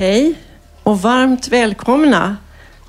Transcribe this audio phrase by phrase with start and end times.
[0.00, 0.34] Hej
[0.82, 2.36] och varmt välkomna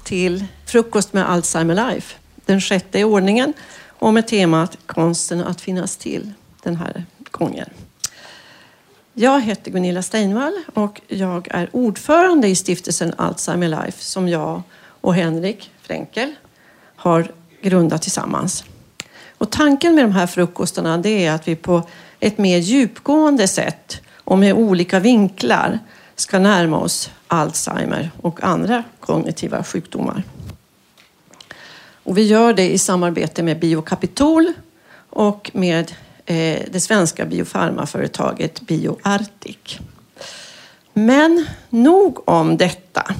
[0.04, 2.18] till Frukost med Alzheimer Life.
[2.46, 3.54] Den sjätte i ordningen
[3.88, 7.70] och med temat Konsten att finnas till den här gången.
[9.14, 15.16] Jag heter Gunilla Steinvall och jag är ordförande i stiftelsen Alzheimer Life som jag och
[15.16, 16.34] Henrik Fränkel
[16.96, 17.32] har
[17.62, 18.64] grundat tillsammans.
[19.38, 21.84] Och tanken med de här frukostarna det är att vi på
[22.20, 25.80] ett mer djupgående sätt och med olika vinklar
[26.22, 30.24] ska närma oss Alzheimer och andra kognitiva sjukdomar.
[32.04, 34.54] Och vi gör det i samarbete med Biokapitol
[35.10, 35.92] och med
[36.26, 39.80] eh, det svenska biofarmaföretaget BioArctic.
[40.94, 43.16] Men nog om detta.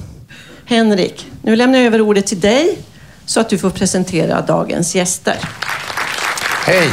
[0.64, 2.78] Henrik, nu lämnar jag över ordet till dig
[3.26, 5.38] så att du får presentera dagens gäster.
[6.66, 6.90] Hej!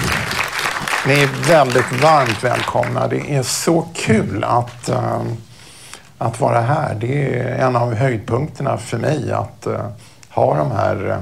[1.08, 3.08] Ni är väldigt varmt välkomna.
[3.08, 5.24] Det är så kul att, uh,
[6.20, 6.96] att vara här.
[6.96, 9.88] Det är en av höjdpunkterna för mig att uh,
[10.30, 11.18] ha de här uh,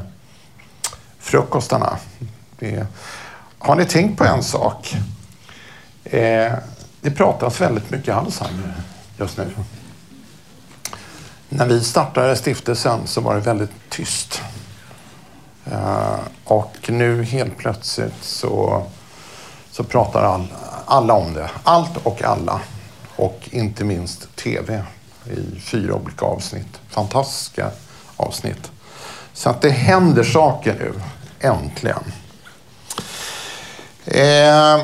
[1.20, 1.98] frukostarna.
[2.60, 2.88] Det,
[3.60, 4.96] har ni tänkt på en sak?
[6.04, 6.54] Eh,
[7.02, 8.74] det pratas väldigt mycket Alzheimer
[9.18, 9.50] just nu.
[11.50, 14.42] När vi startade stiftelsen så var det väldigt tyst.
[15.72, 18.84] Uh, och nu helt plötsligt så,
[19.72, 20.48] så pratar all,
[20.86, 21.50] alla om det.
[21.64, 22.62] Allt och alla.
[23.18, 24.84] Och inte minst TV
[25.26, 26.80] i fyra olika avsnitt.
[26.90, 27.72] Fantastiska
[28.16, 28.72] avsnitt.
[29.34, 30.94] Så att det händer saker nu.
[31.40, 32.04] Äntligen.
[34.06, 34.82] Eh,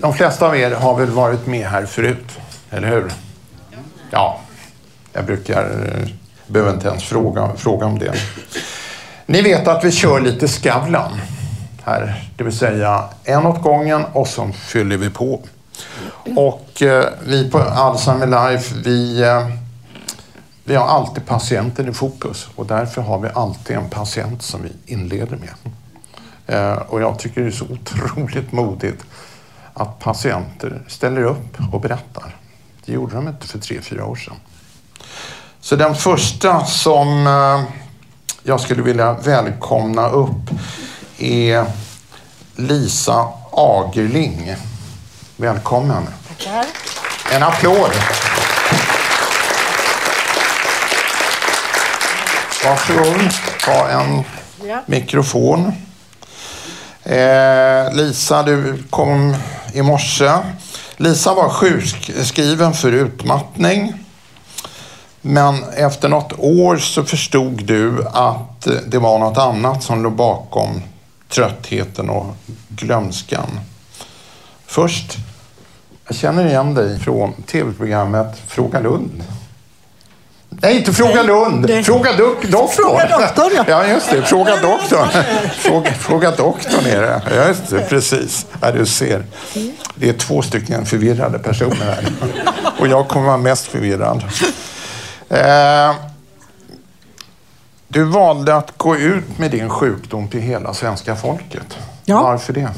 [0.00, 2.38] de flesta av er har väl varit med här förut,
[2.70, 3.12] eller hur?
[4.10, 4.40] Ja,
[5.12, 6.08] jag brukar, eh,
[6.46, 8.14] behöver inte ens fråga, fråga om det.
[9.26, 11.20] Ni vet att vi kör lite Skavlan
[11.84, 15.40] här, det vill säga en åt gången och så fyller vi på.
[16.36, 19.48] Och eh, vi på Alzheimer Life, vi, eh,
[20.64, 24.92] vi har alltid patienten i fokus och därför har vi alltid en patient som vi
[24.92, 25.54] inleder med.
[26.46, 29.04] Eh, och jag tycker det är så otroligt modigt
[29.74, 32.36] att patienter ställer upp och berättar.
[32.84, 34.36] Det gjorde de inte för tre, fyra år sedan.
[35.60, 37.62] Så den första som eh,
[38.42, 40.50] jag skulle vilja välkomna upp
[41.18, 41.64] är
[42.56, 44.54] Lisa Agerling.
[45.40, 46.06] Välkommen.
[46.28, 46.64] Tackar.
[47.32, 47.90] En applåd.
[52.64, 53.30] Varsågod,
[53.64, 54.24] ta en
[54.68, 54.82] Ja.
[54.86, 55.72] mikrofon.
[57.02, 59.36] Eh, Lisa, du kom
[59.72, 60.30] i morse.
[60.96, 63.94] Lisa var sjukskriven för utmattning.
[65.20, 70.82] Men efter något år så förstod du att det var något annat som låg bakom
[71.28, 72.34] tröttheten och
[72.68, 73.60] glömskan.
[74.66, 75.16] Först,
[76.10, 79.22] jag känner igen dig från tv-programmet Fråga Lund.
[80.48, 81.70] Nej, inte Fråga Lund.
[81.84, 82.68] Fråga dok- doktorn.
[82.68, 83.64] Fråga doktorn, ja.
[83.68, 83.86] ja.
[83.86, 84.22] just det.
[84.22, 85.08] Fråga doktorn.
[85.50, 87.22] Fråga, fråga doktorn är det.
[87.36, 87.80] Ja, just det.
[87.80, 88.46] Precis.
[88.60, 89.24] Ja, du ser.
[89.94, 92.12] Det är två stycken förvirrade personer här.
[92.78, 94.24] Och jag kommer vara mest förvirrad.
[95.28, 95.94] Eh,
[97.88, 101.78] du valde att gå ut med din sjukdom till hela svenska folket.
[102.04, 102.22] Ja.
[102.22, 102.68] Varför det?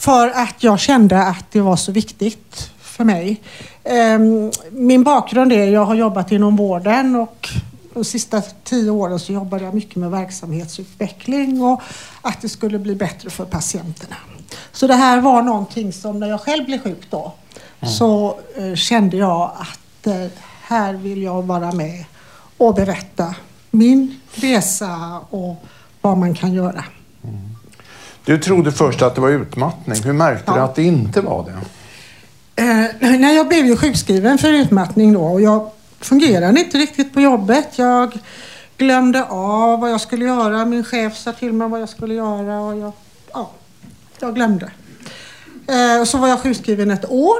[0.00, 3.40] För att jag kände att det var så viktigt för mig.
[3.84, 7.48] Ehm, Min bakgrund är, jag har jobbat inom vården och
[7.94, 11.82] de sista tio åren så jobbade jag mycket med verksamhetsutveckling och
[12.22, 14.16] att det skulle bli bättre för patienterna.
[14.72, 17.32] Så det här var någonting som när jag själv blev sjuk då
[17.82, 20.26] så eh, kände jag att eh,
[20.62, 22.04] här vill jag vara med
[22.58, 23.34] och berätta
[23.70, 25.64] min resa och
[26.00, 26.84] vad man kan göra.
[28.24, 30.02] Du trodde först att det var utmattning.
[30.02, 30.64] Hur märkte du Ja.
[30.64, 31.52] att det inte var det?
[32.62, 35.70] Eh, när jag blev ju sjukskriven för utmattning då och jag
[36.00, 37.78] fungerade inte riktigt på jobbet.
[37.78, 38.18] Jag
[38.76, 40.64] glömde av vad jag skulle göra.
[40.64, 42.92] Min chef sa till mig vad jag skulle göra och jag,
[43.32, 43.50] ja,
[44.20, 44.70] jag glömde.
[45.66, 47.38] Eh, och så var jag sjukskriven ett år.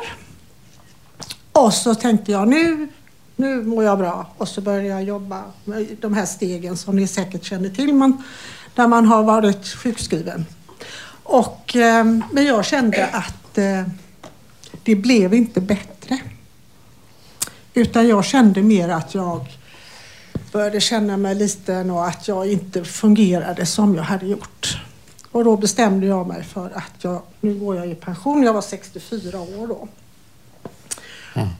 [1.52, 2.88] Och så tänkte jag nu,
[3.36, 4.26] nu mår jag bra.
[4.36, 7.94] Och så började jag jobba med de här stegen som ni säkert känner till.
[7.94, 8.22] Man,
[8.74, 10.46] där man har varit sjukskriven.
[11.22, 13.82] Och, eh, men jag kände att eh,
[14.82, 16.18] det blev inte bättre.
[17.74, 19.46] Utan jag kände mer att jag
[20.52, 24.78] började känna mig liten och att jag inte fungerade som jag hade gjort.
[25.32, 28.42] Och då bestämde jag mig för att jag, nu går jag i pension.
[28.42, 29.88] Jag var 64 år då.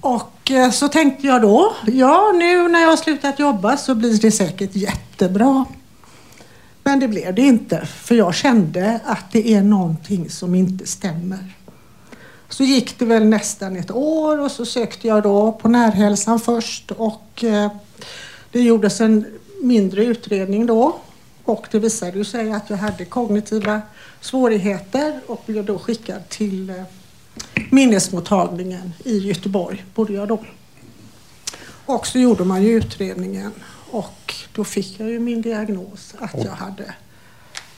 [0.00, 4.20] Och eh, så tänkte jag då, ja nu när jag har slutat jobba så blir
[4.20, 5.64] det säkert jättebra.
[6.82, 11.55] Men det blev det inte, för jag kände att det är någonting som inte stämmer.
[12.49, 16.91] Så gick det väl nästan ett år och så sökte jag då på närhälsan först
[16.91, 17.71] och eh,
[18.53, 19.27] det gjordes en
[19.62, 20.97] mindre utredning då
[21.44, 23.82] och det visade sig att jag hade kognitiva
[24.21, 26.82] svårigheter och blev då skickad till eh,
[27.71, 30.44] minnesmottagningen i Göteborg, bodde jag då.
[31.87, 33.53] Och så gjorde man ju utredningen
[33.92, 36.94] och då fick jag ju min diagnos att jag hade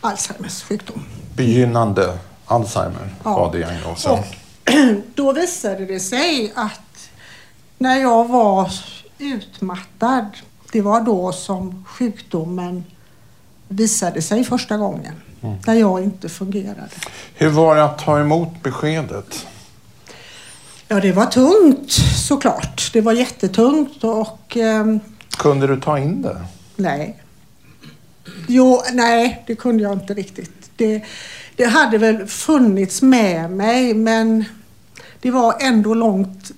[0.01, 1.05] Alzheimers sjukdom.
[1.37, 3.31] Begynnande Alzheimer Ja.
[3.39, 4.13] var diagnosen.
[4.13, 4.25] Och
[5.15, 7.11] då visade det sig att
[7.79, 8.73] när jag var
[9.19, 10.27] utmattad,
[10.73, 12.85] det var då som sjukdomen
[13.69, 15.15] visade sig första gången.
[15.67, 16.89] När jag inte fungerade.
[17.35, 19.47] Hur var det att ta emot beskedet?
[20.89, 21.93] Ja, det var tungt
[22.29, 22.91] såklart.
[22.93, 25.01] Det var jättetungt och ehm,
[25.39, 26.37] Kunde du ta in det?
[26.77, 27.19] nej.
[28.49, 30.71] Jo, nej, det kunde jag inte riktigt.
[30.77, 31.03] Det,
[31.57, 34.45] det hade väl funnits med mig men
[35.21, 36.51] det var ändå långt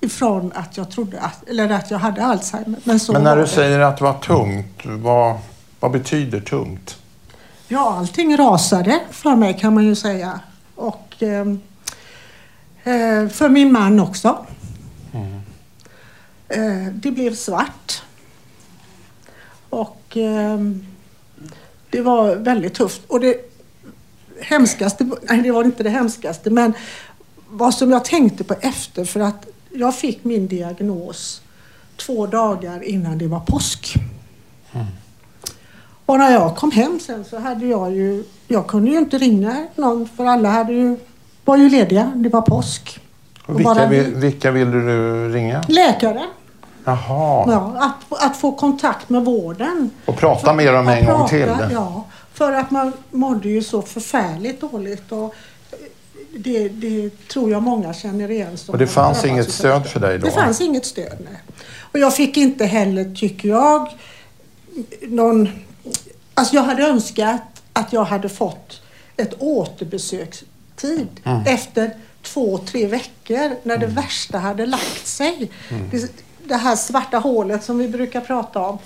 [0.00, 2.78] ifrån att jag trodde att, eller att jag hade Alzheimer.
[2.84, 3.48] Men, så Men när du det.
[3.48, 5.38] säger att det var tungt, vad,
[5.80, 6.96] vad betyder tungt?
[7.68, 10.40] Ja, allting rasade för mig kan man ju säga.
[10.74, 11.60] Och ehm,
[12.84, 14.46] eh, för min man också.
[16.48, 18.02] Eh, det blev svart.
[19.70, 20.86] Och ehm,
[21.90, 23.02] det var väldigt tufft.
[23.06, 23.36] Och det
[24.40, 26.72] hemskaste, nej det var inte det hemskaste, men
[27.50, 31.42] vad som jag tänkte på efter för att jag fick min diagnos
[31.96, 33.94] två dagar innan det var påsk.
[36.06, 39.66] Och när jag kom hem sen så hade jag ju, jag kunde ju inte ringa
[39.76, 40.96] någon för alla hade ju,
[41.44, 43.00] var ju lediga, det var påsk.
[43.42, 45.62] Och Och vilka, bara- vill, vilka ville du ringa?
[45.68, 46.24] Läkare,
[46.84, 47.44] Jaha.
[47.52, 47.76] ja,
[48.10, 49.90] att, att få kontakt med vården.
[50.04, 51.44] Och prata med dem en gång till?
[51.44, 52.04] prata, Ja,
[52.34, 55.12] för att man mådde ju så förfärligt dåligt.
[55.12, 55.34] Och
[56.36, 58.56] det, det tror jag många känner igen.
[58.68, 60.26] Och det fanns inget stöd för dig då?
[60.26, 61.42] Det fanns inget stöd, nej.
[61.92, 63.88] Och jag fick inte heller, tycker jag,
[65.02, 65.48] någon...
[66.34, 67.42] Alltså jag hade önskat
[67.72, 68.80] att jag hade fått
[69.16, 71.42] ett återbesökstid Mm.
[71.46, 71.90] efter
[72.22, 75.50] två, tre veckor när det värsta hade lagt sig.
[75.70, 75.90] Mm.
[75.90, 76.10] Det,
[76.48, 78.78] det här svarta hålet som vi brukar prata om.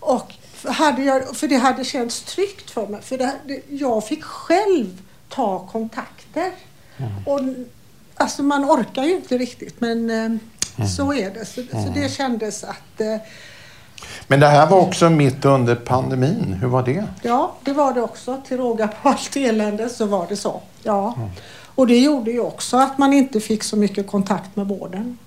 [0.00, 0.34] Och
[0.64, 3.02] hade jag, för det hade känts tryggt för mig.
[3.02, 6.52] För det, det, jag fick själv ta kontakter.
[7.26, 7.40] Och,
[8.14, 11.44] alltså man orkar ju inte riktigt men eh, så är det.
[11.44, 13.16] Så, så det kändes att eh,
[14.26, 16.58] Men det här var också mitt under pandemin.
[16.60, 17.04] Hur var det?
[17.22, 18.42] Ja, det var det också.
[18.48, 20.62] Till råga på allt elände så var det så.
[20.82, 21.18] Ja.
[21.74, 25.18] Och det gjorde ju också att man inte fick så mycket kontakt med vården.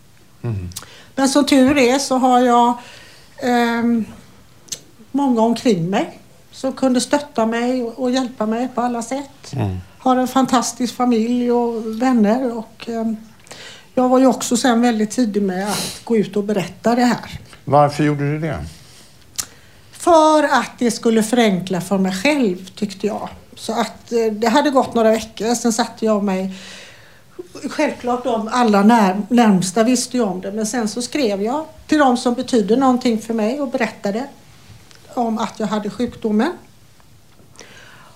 [1.17, 2.73] Men som tur är så har jag
[3.43, 4.05] ehm,
[5.11, 6.19] många omkring mig
[6.51, 9.53] som kunde stötta mig och, hjälpa mig på alla sätt.
[9.97, 13.17] Har en fantastisk familj och vänner och ehm,
[13.93, 17.39] jag var ju också sen väldigt tidig med att gå ut och berätta det här.
[17.65, 18.65] Varför gjorde du det?
[19.91, 23.29] För att det skulle förenkla för mig själv tyckte jag.
[23.55, 26.53] Så att eh, det hade gått några veckor, sen satte jag mig
[27.69, 31.97] Självklart de alla när, närmsta visste ju om det men sen så skrev jag till
[31.97, 34.27] de som betyder någonting för mig och berättade
[35.13, 36.51] om att jag hade sjukdomen.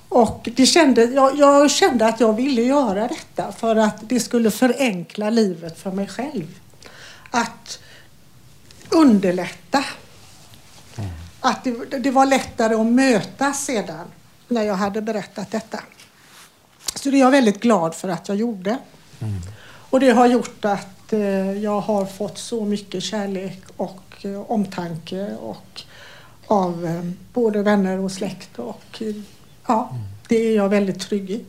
[0.10, 4.52] Och det kände, jag, jag kände att jag ville göra detta för att det skulle
[4.52, 6.48] förenkla livet för mig själv.
[7.32, 7.80] Att
[8.90, 9.84] underlätta
[11.42, 14.06] att det, det var lättare att mötas sedan
[14.48, 15.80] när jag hade berättat detta.
[16.96, 18.78] Så det är jag väldigt glad för att jag gjorde.
[19.90, 25.36] Och det har gjort att eh, jag har fått så mycket kärlek och eh, omtanke
[25.42, 25.82] och
[26.48, 29.16] av eh, både vänner och släkt och eh,
[29.68, 29.98] ja,
[30.28, 31.46] det är jag väldigt trygg i.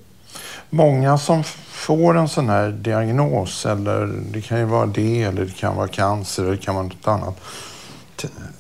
[0.71, 5.57] Många som får en sån här diagnos, eller det kan ju vara det, eller det
[5.57, 7.41] kan vara cancer, eller det kan vara något annat,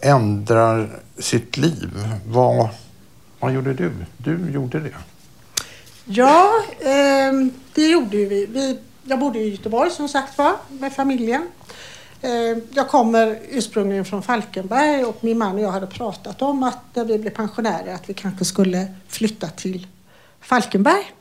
[0.00, 1.90] ändrar sitt liv.
[2.26, 2.68] Vad,
[3.40, 3.92] vad gjorde du?
[4.16, 4.94] Du gjorde det.
[6.04, 6.50] Ja,
[6.80, 8.46] ehm, det gjorde vi.
[8.46, 8.78] vi.
[9.04, 11.48] Jag bodde i Göteborg som sagt var med familjen.
[12.20, 16.78] Eh, jag kommer ursprungligen från Falkenberg och min man och jag hade pratat om att
[16.94, 19.86] när vi blev pensionärer att vi kanske skulle flytta till
[20.40, 21.12] Falkenberg.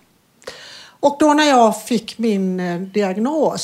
[0.83, 3.63] Och då när jag fick min eh, diagnos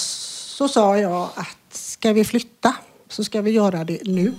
[0.58, 2.76] så sa jag att ska vi flytta
[3.10, 4.34] så ska vi göra det nu.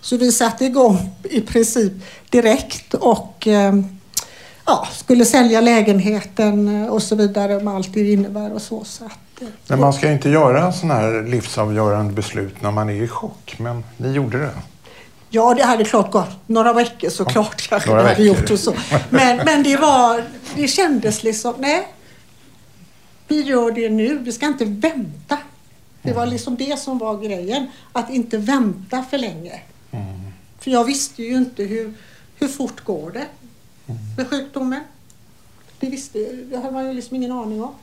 [0.00, 1.92] Så vi satte igång i princip
[2.30, 3.74] direkt och eh,
[4.66, 8.84] ja, skulle sälja lägenheten eh, och så vidare med allt det innebär och så.
[8.84, 13.02] så att, eh, Men man ska inte göra sådana här livsavgörande beslut när man är
[13.02, 14.50] i chock, men ni gjorde det.
[15.30, 18.40] Ja, det hade klart gått några veckor såklart kanske några det hade veckor.
[18.40, 18.74] gjort och så.
[19.10, 20.24] Men, men det var,
[20.56, 21.88] det kändes liksom, nej.
[23.28, 25.38] vi gör det nu, vi ska inte vänta.
[26.02, 29.60] Det var liksom det som var grejen, att inte vänta för länge.
[30.60, 31.94] För jag visste ju inte hur,
[32.38, 33.26] hur fort går det
[34.16, 34.80] med sjukdomen.
[35.80, 37.74] Det visste det hade man ju liksom ingen aning om.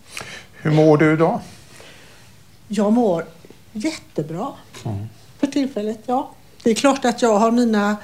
[0.61, 1.39] Hur mår du idag?
[2.67, 3.25] Jag mår
[3.71, 4.47] jättebra
[5.39, 6.31] för tillfället, ja.
[6.63, 7.97] Det är klart att jag har mina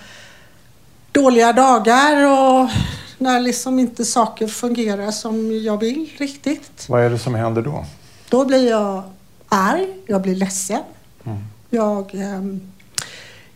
[1.11, 2.69] dåliga dagar och
[3.17, 6.89] när liksom inte saker fungerar som jag vill riktigt.
[6.89, 7.85] Vad är det som händer då?
[8.29, 9.03] Då blir jag
[9.47, 10.81] arg, jag blir ledsen.
[11.69, 12.71] Jag, ehm,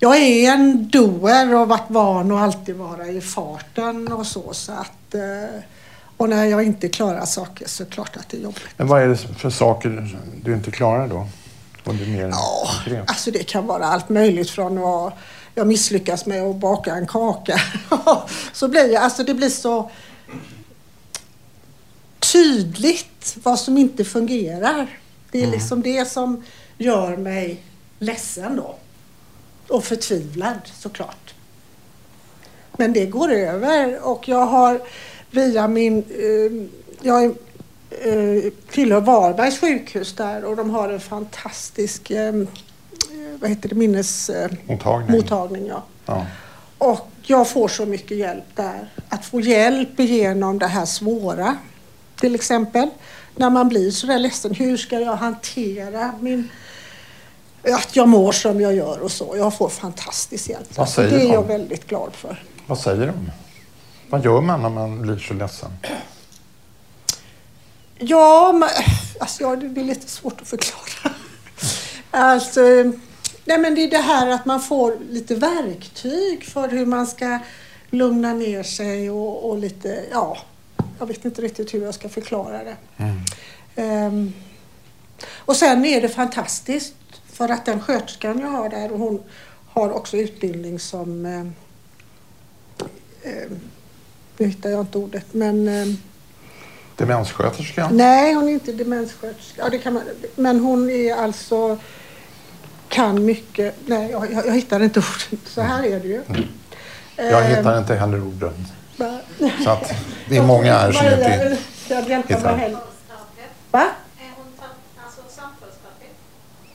[0.04, 4.54] jag är en doer och har varit van att alltid vara i farten och så.
[4.54, 5.62] så att, eh,
[6.18, 8.64] och när jag inte klarar saker så är det klart att det är jobbigt.
[8.78, 11.28] Men vad är det för saker du inte klarar då?
[11.84, 13.10] Om är mer Ja, konkret.
[13.10, 15.14] alltså det kan vara allt möjligt från att
[15.56, 17.60] jag misslyckas med att baka en kaka.
[18.54, 19.92] så blir jag, alltså det blir så
[22.20, 24.88] tydligt vad som inte fungerar.
[25.32, 26.44] Det är liksom det som
[26.78, 27.64] gör mig
[28.00, 28.76] ledsen då.
[29.72, 31.34] Och förtvivlad såklart.
[32.78, 34.82] Men det går över och jag har
[35.32, 36.04] via min...
[36.10, 36.68] Eh,
[37.02, 42.34] jag eh, tillhör Varbergs sjukhus där och de har en fantastisk eh,
[43.40, 44.66] vad heter det, minnesmottagning.
[44.68, 45.18] Mottagning.
[45.18, 45.84] mottagning, ja.
[46.06, 46.26] Ja.
[46.78, 48.90] Och jag får så mycket hjälp där.
[49.10, 51.58] Att få hjälp igenom det här svåra.
[52.16, 52.90] Till exempel
[53.36, 54.54] när man blir så där ledsen.
[54.54, 56.50] Hur ska jag hantera min
[57.64, 59.34] att jag mår som jag gör och så.
[59.38, 60.78] Jag får fantastisk hjälp.
[60.78, 61.34] Vad säger det är de?
[61.34, 62.44] jag väldigt glad för.
[62.68, 63.32] Vad säger de?
[64.10, 65.72] Vad gör man när man blir så ledsen?
[67.98, 68.70] Ja, men,
[69.20, 71.16] alltså, ja, det är lite svårt att förklara.
[72.12, 72.62] Alltså,
[73.46, 77.40] nej men det är det här att man får lite verktyg för hur man ska
[77.90, 80.38] lugna ner sig och, och lite, ja,
[81.00, 82.76] jag vet inte riktigt hur jag ska förklara det.
[83.76, 84.34] Ehm,
[85.36, 86.94] och sen är det fantastiskt
[87.34, 89.24] för att den sköterskan jag har där och hon
[89.70, 91.40] har också utbildning som, eh,
[93.32, 93.52] eh,
[94.38, 95.88] nu hittar jag inte ordet, men eh,
[96.98, 97.90] Demenssköterska?
[97.92, 99.62] Nej, hon är inte demenssköterska.
[99.64, 100.04] Ja, det kan man,
[100.36, 101.78] men hon är alltså
[102.90, 103.76] kan mycket.
[103.86, 105.00] Nej, jag, jag, jag hittar inte
[105.32, 105.40] orden.
[105.46, 106.24] Så här är det ju.
[107.16, 108.54] Jag Ehm, hittar inte heller orden.
[108.98, 109.20] va-
[109.64, 109.94] Så att
[110.30, 111.58] det är många här som inte...
[112.28, 112.70] Hittar.
[113.72, 113.88] Va?
[114.20, 114.66] Är hon ta-
[115.06, 116.18] alltså samtalsterapeut?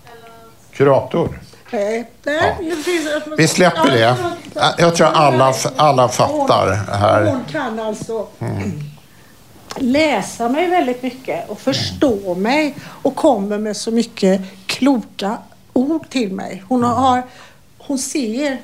[0.05, 0.31] Eller?
[0.77, 1.41] Kurator?
[1.71, 2.11] Nej.
[2.25, 2.65] Nej, Ja.
[2.77, 4.17] det finns- Vi släpper det.
[4.79, 7.25] Jag tror alla, alla fattar här.
[7.25, 8.27] Hon kan alltså
[9.77, 15.39] läsa mig väldigt mycket och förstå mig och kommer med så mycket kloka
[15.73, 16.63] ord till mig.
[16.69, 17.23] Hon, har,
[17.79, 18.59] hon ser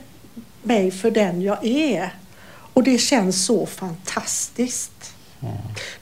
[0.63, 2.15] mig för den jag är.
[2.75, 5.15] Och det känns så fantastiskt.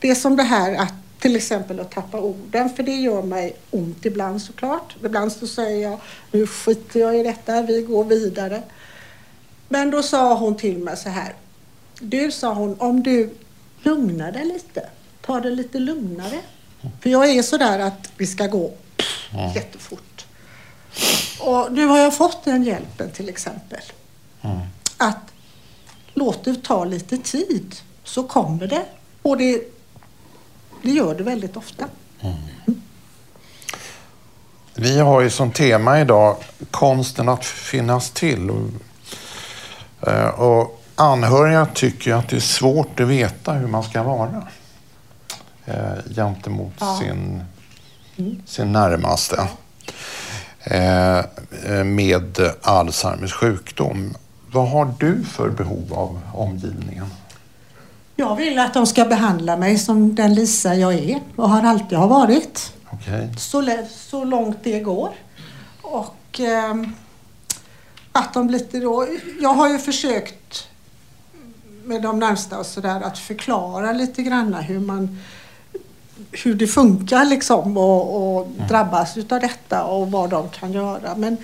[0.00, 3.56] Det är som det här att till exempel att tappa orden, för det gör mig
[3.70, 4.96] ont ibland såklart.
[5.04, 6.00] Ibland så säger jag,
[6.30, 8.62] nu skiter jag i detta, vi går vidare.
[9.68, 11.34] Men då sa hon till mig så här.
[12.00, 13.30] Du, sa hon, om du
[13.82, 14.88] lugnar dig lite,
[15.20, 16.40] ta det lite lugnare.
[17.00, 18.72] För jag är sådär att vi ska gå
[19.54, 20.26] jättefort.
[21.40, 23.80] Och nu har jag fått den hjälpen till exempel.
[24.96, 25.32] Att
[26.14, 28.84] låt det ta lite tid så kommer det.
[29.22, 29.62] Och det,
[30.82, 31.84] det gör det väldigt ofta.
[34.74, 36.36] Vi har ju som tema idag
[36.70, 38.50] konsten att finnas till.
[38.50, 38.68] Och,
[40.08, 44.46] eh, och anhöriga tycker att det är svårt att veta hur man ska vara
[45.64, 47.00] eh, gentemot Ja.
[47.00, 47.44] sin,
[48.46, 49.48] sin närmaste
[50.64, 51.24] eh,
[51.84, 54.14] med Alzheimers sjukdom.
[54.52, 57.06] Vad har du för behov av omgivningen?
[58.20, 61.98] Jag vill att de ska behandla mig som den Lisa jag är och har alltid
[61.98, 62.72] har varit.
[62.90, 63.28] Okej.
[63.38, 65.10] så, så långt det går.
[65.82, 66.94] Och ehm,
[68.12, 69.06] att de lite då...
[69.40, 70.68] Jag har ju försökt
[71.84, 75.18] med de närmsta och sådär att förklara lite grann hur man
[76.32, 81.16] hur det funkar liksom och, och drabbas utav detta och vad de kan göra.
[81.16, 81.36] Men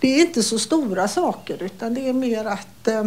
[0.00, 3.04] det är inte så stora saker utan det är mer att eh,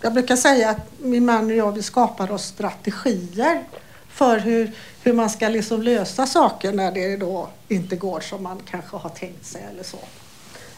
[0.00, 3.64] jag brukar säga att min man och jag vi skapar oss strategier
[4.08, 8.62] för hur, hur man ska liksom lösa saker när det då inte går som man
[8.70, 9.98] kanske har tänkt sig eller så.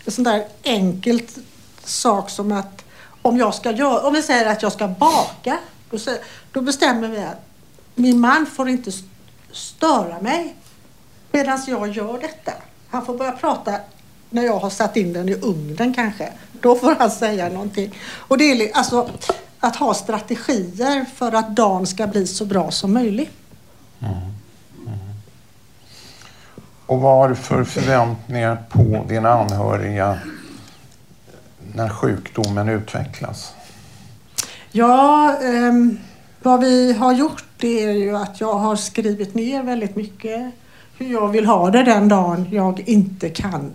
[0.05, 1.39] En sån där enkelt
[1.85, 2.85] sak som att
[3.23, 5.59] om jag ska göra, om vi säger att jag ska baka,
[5.91, 5.99] då,
[6.53, 7.47] då bestämmer vi att
[7.95, 8.93] min man får inte
[9.53, 10.55] störa mig
[11.33, 12.53] medan jag gör detta.
[12.91, 13.77] Han får börja prata
[14.31, 16.33] när jag har satt in den i ugnen kanske.
[16.61, 17.95] Då får han säga någonting.
[18.03, 19.11] Och det är alltså
[19.61, 23.31] att ha strategier för att dagen ska bli så bra som möjligt.
[26.87, 30.19] Och vad har du för förväntningar på dina anhöriga
[31.75, 33.55] när sjukdomen utvecklas?
[34.73, 35.99] Ja, ehm,
[36.43, 40.53] vad vi har gjort det är ju att jag har skrivit ner väldigt mycket
[40.99, 43.73] hur jag vill ha det den dagen jag inte kan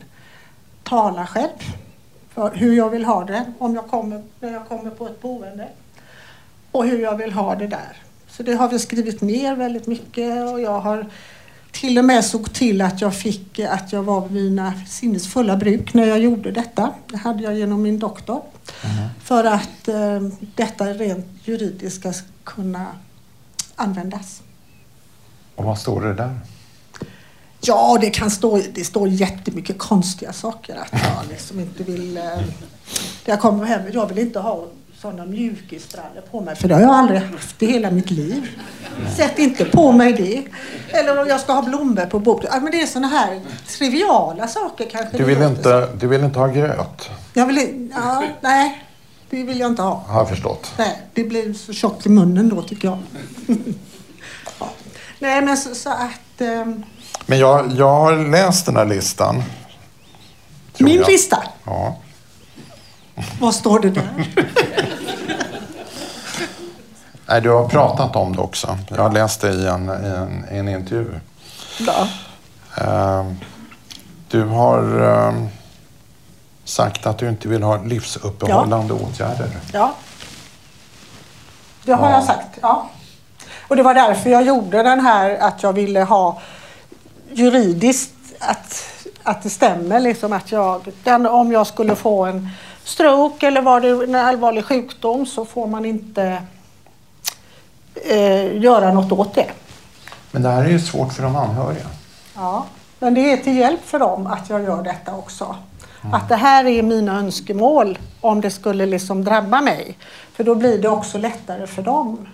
[0.84, 1.76] tala själv.
[2.36, 5.68] För hur jag vill ha det om jag kommer, när jag kommer på ett boende.
[6.72, 7.98] Och hur jag vill ha det där.
[8.28, 11.06] Så det har vi skrivit ner väldigt mycket och jag har
[11.72, 15.94] till och med såg till att jag fick att jag var vid mina sinnesfulla bruk
[15.94, 16.94] när jag gjorde detta.
[17.08, 18.42] Det hade jag genom min doktor.
[19.24, 20.22] För att eh,
[20.56, 22.86] detta rent juridiska ska kunna
[23.76, 24.42] användas.
[25.56, 26.40] Och vad står det där?
[27.68, 30.76] Ja, det kan stå, det står jättemycket konstiga saker.
[30.76, 32.18] Att jag liksom inte vill...
[32.18, 32.24] Eh,
[33.26, 34.66] jag kommer hem, jag vill inte ha
[35.02, 36.56] sådana mjukisbrallor på mig.
[36.56, 38.60] För det har jag aldrig haft i hela mitt liv.
[39.18, 40.44] Sätt inte på mig det.
[40.98, 42.50] Eller om jag ska ha blommor på bordet.
[42.54, 45.18] Ja, men det är sådana här triviala saker kanske.
[45.18, 48.84] Du vill inte, du vill inte ha gröt, Jag vill, ja, nej,
[49.30, 50.04] det vill jag inte ha.
[50.08, 50.74] har jag förstått.
[50.78, 52.98] Nej, det blir så tjockt i munnen då tycker jag.
[54.60, 54.70] ja.
[55.20, 56.42] Nej, men så, så att...
[56.42, 56.84] ehm,
[57.26, 59.44] Men jag, jag har läst den här listan.
[60.78, 61.08] min jag.
[61.08, 61.96] lista, Ja.
[63.40, 64.10] vad står det där?
[67.28, 68.78] Nej, du har pratat om det också.
[68.90, 71.20] Jag har läst det i en, i en, i en intervju.
[71.80, 72.08] Ja.
[72.84, 73.38] Ehm,
[74.30, 75.48] Du har ehm,
[76.64, 79.50] sagt att du inte vill ha livsuppehållande åtgärder.
[79.74, 79.94] ja.
[81.84, 82.16] Det har Ja.
[82.16, 82.90] jag sagt, ja.
[83.68, 86.42] Och det var därför jag gjorde den här att jag ville ha
[87.34, 88.84] juridiskt att,
[89.24, 92.50] att det stämmer liksom att jag, den, om jag skulle få en
[92.84, 96.44] stroke eller var det en allvarlig sjukdom så får man inte
[97.96, 99.52] eh, göra något åt det.
[100.32, 101.86] Men det här är ju svårt för de anhöriga.
[102.36, 102.66] Ja,
[103.00, 105.56] men det är till hjälp för dem att jag gör detta också.
[106.12, 109.98] Att det här är mina önskemål om det skulle liksom drabba mig.
[110.34, 112.28] För då blir det också lättare för dem.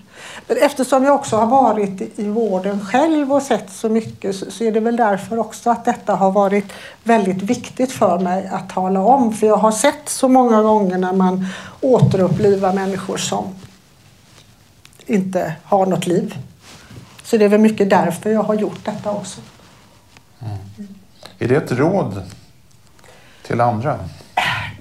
[0.48, 4.72] Men eftersom jag också har varit i- vården själv och sett så mycket så, är
[4.72, 6.66] det väl därför också att detta har varit
[7.04, 9.34] väldigt viktigt för mig att tala om.
[9.34, 11.48] För jag har sett så många gånger när man
[11.82, 13.46] återupplivar människor som
[15.06, 16.36] inte har något liv.
[17.24, 19.42] Så det är väl mycket därför jag har gjort detta också.
[21.40, 22.22] Är det ett råd
[23.48, 24.00] till andra?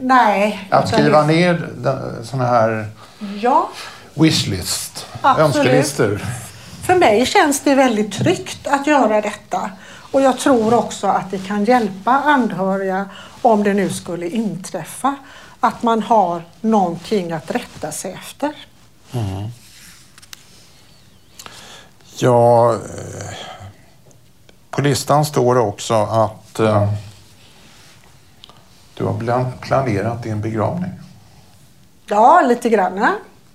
[0.00, 0.68] Nej.
[0.70, 1.68] Att skriva ner
[2.24, 2.86] sådana här
[3.40, 3.68] Ja,
[4.14, 5.56] wishlist, Absolut.
[5.56, 6.20] önskelistor.
[6.86, 9.70] för mig känns det väldigt tryggt att göra detta.
[10.12, 13.08] Och jag tror också att det kan hjälpa anhöriga
[13.42, 15.14] om det nu skulle inträffa.
[15.60, 18.52] Att man har någonting att rätta sig efter.
[22.16, 23.36] Ja, eh,
[24.70, 26.92] på listan står det också att eh,
[28.94, 30.90] du har planerat din begravning.
[32.06, 33.12] Ja, lite granna.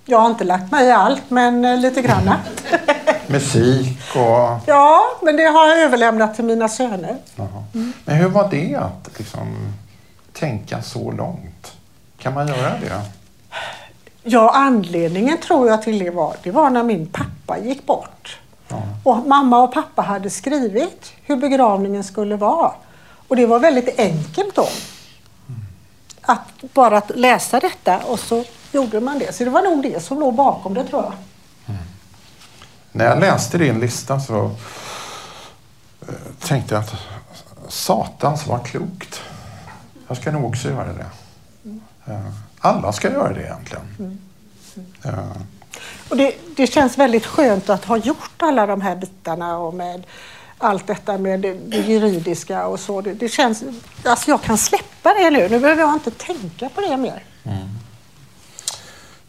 [0.08, 2.40] Jag har inte lagt mig i allt, men eh, lite granna.
[3.26, 4.60] Musik och...
[4.66, 7.16] Ja, men det har jag överlämnat till mina söner.
[7.36, 7.64] Jaha.
[8.04, 9.72] Men hur var det att liksom,
[10.32, 11.76] tänka så långt?
[12.18, 13.02] Kan man göra det?
[14.22, 18.38] Ja, anledningen tror jag till det var, det var när min pappa gick bort.
[18.68, 18.82] Ja.
[19.04, 22.72] Och mamma och pappa hade skrivit hur begravningen skulle vara.
[23.28, 24.68] Och det var väldigt enkelt då.
[26.22, 29.34] Att bara att läsa detta och så gjorde man det.
[29.34, 31.12] Så det var nog det som låg bakom det tror jag.
[32.92, 34.44] När jag läste din lista så
[36.08, 36.94] eh, tänkte jag att
[37.68, 39.20] satans var klokt.
[40.08, 41.06] Jag ska nog också göra det.
[42.12, 42.20] Eh,
[42.60, 44.18] Alla ska göra det egentligen.
[45.04, 45.18] Eh,
[46.08, 50.06] Och det, det känns väldigt skönt att ha gjort alla de här bitarna och med
[50.58, 53.00] allt detta med det, det juridiska och så.
[53.00, 53.62] Det, det känns,
[54.04, 55.48] alltså jag kan släppa det nu.
[55.48, 57.24] Nu behöver jag inte tänka på det mer.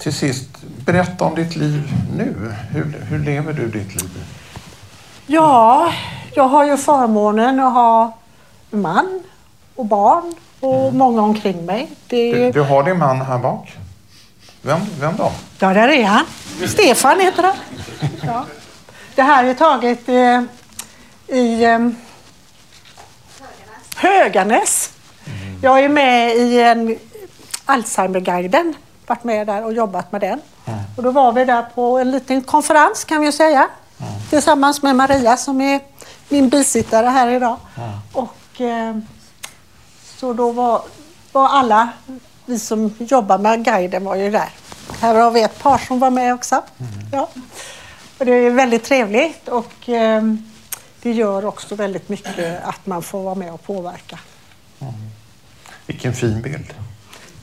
[0.07, 0.47] Till sist,
[0.85, 2.53] berätta om ditt liv nu.
[2.71, 4.25] Hur, hur lever du ditt liv?
[5.25, 5.93] Ja,
[6.35, 8.17] jag har ju förmånen att ha
[8.69, 9.23] man
[9.75, 11.81] och barn och många omkring mig.
[11.81, 12.51] Är Du, ju...
[12.51, 13.73] du har din man här bak.
[14.61, 15.31] Vem, vem då?
[15.59, 16.25] Ja, där är han.
[16.67, 17.55] Stefan heter han.
[18.21, 18.45] Ja.
[19.15, 20.41] Det här är taget eh,
[21.37, 21.89] i eh,
[23.95, 24.91] Höganäs.
[25.61, 26.97] Jag är med i en
[27.65, 28.73] Alzheimerguiden.
[29.07, 30.41] Varit med där och jobbat med den.
[30.95, 33.67] Och då var vi där på en liten konferens kan vi säga.
[34.29, 35.79] Tillsammans med Maria som är
[36.29, 37.57] min bisittare här idag.
[38.13, 38.97] Och eh,
[40.19, 40.81] så då var,
[41.31, 41.89] var alla
[42.45, 44.49] vi som jobbar med guiden var ju där.
[44.99, 46.61] Här har vi ett par som var med också.
[47.11, 47.29] Ja.
[48.17, 50.23] Och det är väldigt trevligt och eh,
[51.01, 54.19] det gör också väldigt mycket att man får vara med och påverka.
[55.85, 56.73] Vilken fin bild.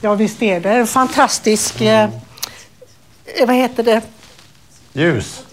[0.01, 2.09] Ja, visst är det en fantastisk, eh,
[3.47, 4.01] vad heter det,
[4.93, 5.43] Ljus.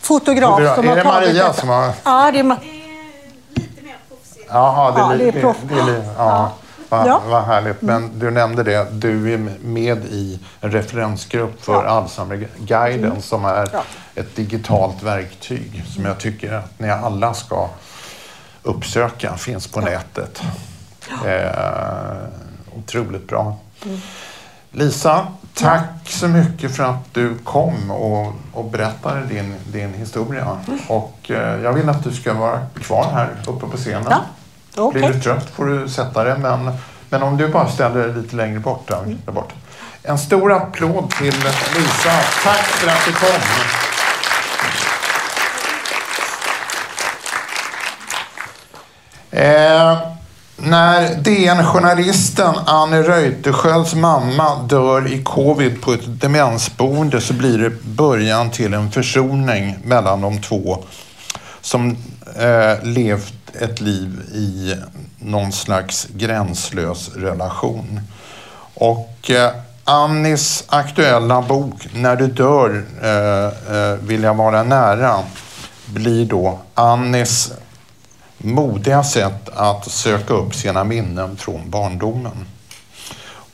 [0.00, 0.74] fotograf Fotograf.
[0.76, 1.52] som Är har det Maria detta.
[1.52, 2.58] som har- Ja, det är Ma-
[3.54, 4.46] Lite mer proffsigt.
[4.48, 5.56] Jaha, det, Ja, är det är li- proff.
[5.62, 6.52] det, är li- ja.
[6.88, 7.20] Vad Ja.
[7.26, 7.82] vad härligt.
[7.82, 13.82] Men du nämnde det, du är med i en referensgrupp för Alzheimerguiden som är Ja.
[14.14, 17.68] ett digitalt verktyg som jag tycker att ni alla ska
[18.62, 19.36] uppsöka.
[19.36, 20.42] Finns på nätet.
[21.26, 23.56] Eh, otroligt bra.
[24.70, 30.58] Lisa, tack så mycket för att du kom och, och berättade din, din historia.
[30.88, 34.06] Och eh, jag vill att du ska vara kvar här uppe på scenen.
[34.10, 34.24] Ja,
[34.76, 35.00] okej.
[35.00, 36.72] Blir du trött får du sätta dig, men,
[37.08, 39.52] men om du bara ställer dig lite längre bort där, där bort.
[40.02, 41.34] En stor applåd till
[41.76, 42.20] Lisa.
[42.44, 43.40] Tack för att du kom.
[49.30, 50.13] Eh,
[50.56, 58.50] när DN-journalisten Anne Reuterskiölds mamma dör i covid på ett demensboende så blir det början
[58.50, 60.84] till en försoning mellan de två
[61.60, 61.96] som
[62.36, 64.74] eh, levt ett liv i
[65.18, 68.00] någon slags gränslös relation.
[68.74, 69.50] Och eh,
[69.84, 75.18] Annis aktuella bok När du dör eh, eh, vill jag vara nära
[75.86, 77.52] blir då Annis
[78.44, 82.46] modiga sätt att söka upp sina minnen från barndomen.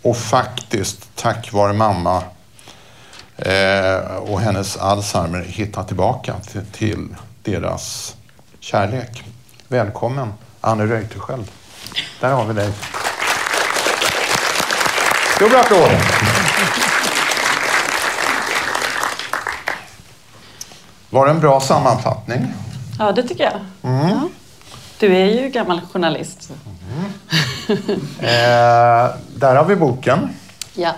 [0.02, 2.22] Och faktiskt, tack vare mamma
[3.36, 7.08] eh, och hennes Alzheimer, hitta tillbaka till, till
[7.42, 8.16] deras
[8.60, 9.24] kärlek.
[9.68, 11.50] Välkommen, Anne Reuterskiöld.
[12.20, 12.72] Där har vi dig.
[15.36, 15.90] Stor applåd!
[21.10, 22.46] Var det en bra sammanfattning?
[22.98, 23.60] Ja, det tycker jag.
[23.82, 24.28] Ja.
[25.00, 26.50] Du är ju gammal journalist.
[28.18, 30.28] Eh, där har vi boken.
[30.74, 30.92] Ja.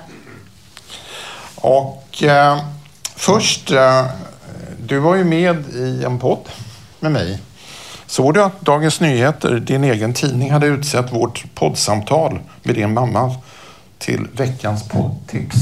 [1.55, 2.59] Och eh,
[3.17, 4.07] först, eh,
[4.87, 6.49] du var ju med i en podd
[7.01, 7.38] med mig.
[8.07, 13.35] Såg du att Dagens Nyheter, din egen tidning, hade utsett vårt poddsamtal med din mamma
[13.99, 15.57] till veckans poddtips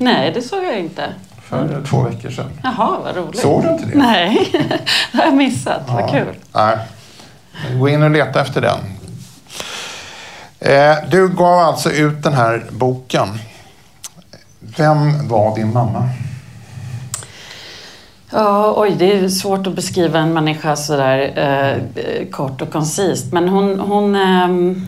[0.00, 1.12] Nej, det såg jag inte.
[1.42, 2.50] för två veckor sedan?
[2.62, 3.40] Jaha, vad roligt.
[3.40, 3.98] Såg du inte det?
[3.98, 4.48] Nej,
[5.12, 5.82] det har jag missat.
[5.88, 6.08] Vad Ja.
[6.08, 6.34] kul.
[6.52, 6.78] Nej.
[7.78, 8.78] Gå in och leta efter den.
[10.60, 13.28] Eh, du gav alltså ut den här boken.
[14.60, 16.08] Vem var din mamma?
[18.30, 23.32] Ja, oj, det är svårt att beskriva en människa sådär eh, kort och koncist.
[23.32, 24.86] Men hon, hon, ehm,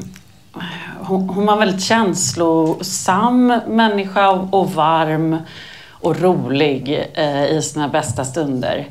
[1.01, 5.37] hon, hon var en väldigt känslosam människa och, varm
[5.91, 8.87] och rolig eh, i sina bästa stunder.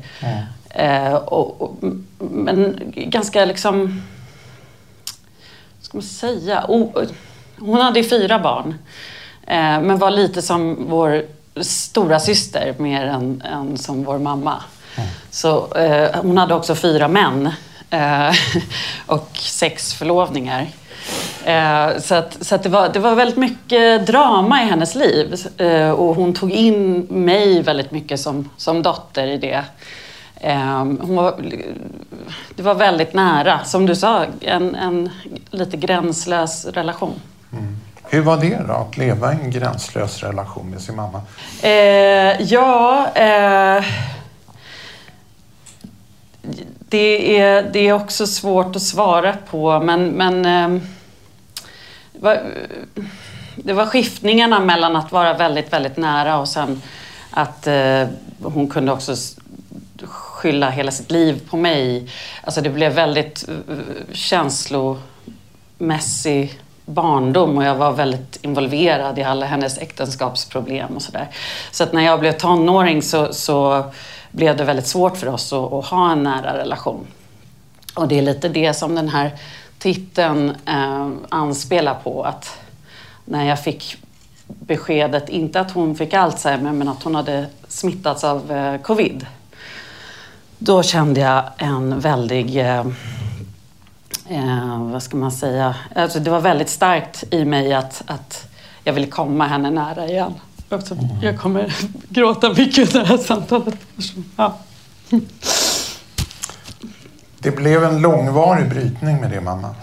[0.70, 1.76] Eh, och, och,
[2.18, 4.02] men ganska liksom,
[5.76, 6.64] vad ska man säga?
[6.68, 6.92] O,
[7.58, 8.74] hon hade ju fyra barn.
[9.46, 11.24] Eh, men var lite som vår
[11.60, 14.62] stora syster mer än, än som vår mamma.
[15.30, 17.50] Så eh, hon hade också fyra män
[17.90, 18.30] eh,
[19.06, 20.66] och sex förlovningar.
[21.44, 25.34] Eh, så att, så att det, var, det var väldigt mycket drama i hennes liv.
[25.56, 29.64] Eh, och hon tog in mig väldigt mycket som, som dotter i det.
[30.40, 31.34] Eh, hon var,
[32.56, 35.10] det var väldigt nära, som du sa, en, en
[35.50, 37.20] lite gränslös relation.
[38.10, 41.22] Hur var det då, att leva i en gränslös relation med sin mamma?
[41.62, 43.84] Eh, ja, eh,
[46.88, 50.82] det, är, det är också svårt att svara på, men, men eh,
[52.12, 52.42] det, var,
[53.56, 56.82] det var skiftningarna mellan att vara väldigt, väldigt nära och sen
[57.30, 58.06] att eh,
[58.42, 59.16] hon kunde också
[60.38, 62.08] skylla hela sitt liv på mig.
[62.42, 63.54] Alltså det blev väldigt eh,
[64.12, 71.28] känslomässig barndom och jag var väldigt involverad i alla hennes äktenskapsproblem och sådär.
[71.70, 73.84] Så att när jag blev tonåring så, så
[74.30, 77.06] blev det väldigt svårt för oss att, att ha en nära relation.
[77.94, 79.30] Och det är lite det som den här
[79.78, 82.22] titeln eh, anspelar på.
[82.22, 82.58] Att
[83.24, 83.96] när jag fick
[84.46, 89.26] beskedet, inte att hon fick Alzheimer, men att hon hade smittats av eh, covid.
[90.58, 92.86] Då kände jag en väldig, eh,
[94.28, 98.48] eh, vad ska man säga, alltså det var väldigt starkt i mig att, att
[98.84, 100.34] jag ville komma henne nära igen.
[100.68, 101.74] Också, Jag kommer
[102.08, 103.78] gråta mycket under det här samtalet.
[104.36, 104.56] Ja.
[107.38, 109.74] Det blev en långvarig brytning med det, mamma.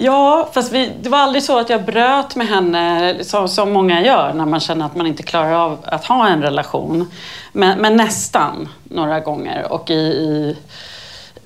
[0.00, 4.02] Ja, fast vi, det var aldrig så att jag bröt med henne som, som många
[4.02, 7.10] gör när man känner att man inte klarar av att ha en relation.
[7.52, 9.72] Men, men nästan några gånger.
[9.72, 10.56] Och i, i,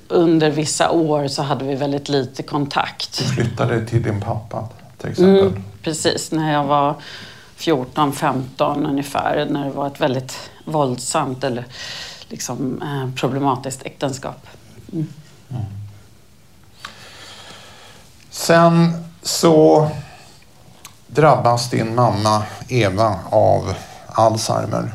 [0.07, 3.19] under vissa år så hade vi väldigt lite kontakt.
[3.19, 5.47] Du flyttade till din pappa till exempel.
[5.47, 6.95] Mm, precis, när jag var
[7.57, 9.47] 14-15 ungefär.
[9.49, 11.65] När det var ett väldigt våldsamt eller
[12.29, 14.47] liksom, eh, problematiskt äktenskap.
[14.91, 15.07] Mm.
[18.33, 19.87] Sen så
[21.07, 23.73] drabbas din mamma Eva av
[24.07, 24.91] Alzheimer.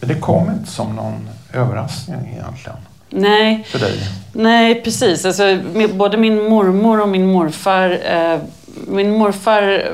[0.00, 2.76] Men det kom inte som någon överraskning egentligen
[3.10, 4.08] Nej, för dig.
[4.32, 5.24] nej precis.
[5.24, 5.58] Alltså,
[5.94, 7.98] både min mormor och min morfar.
[8.04, 8.38] Eh,
[8.86, 9.84] min morfar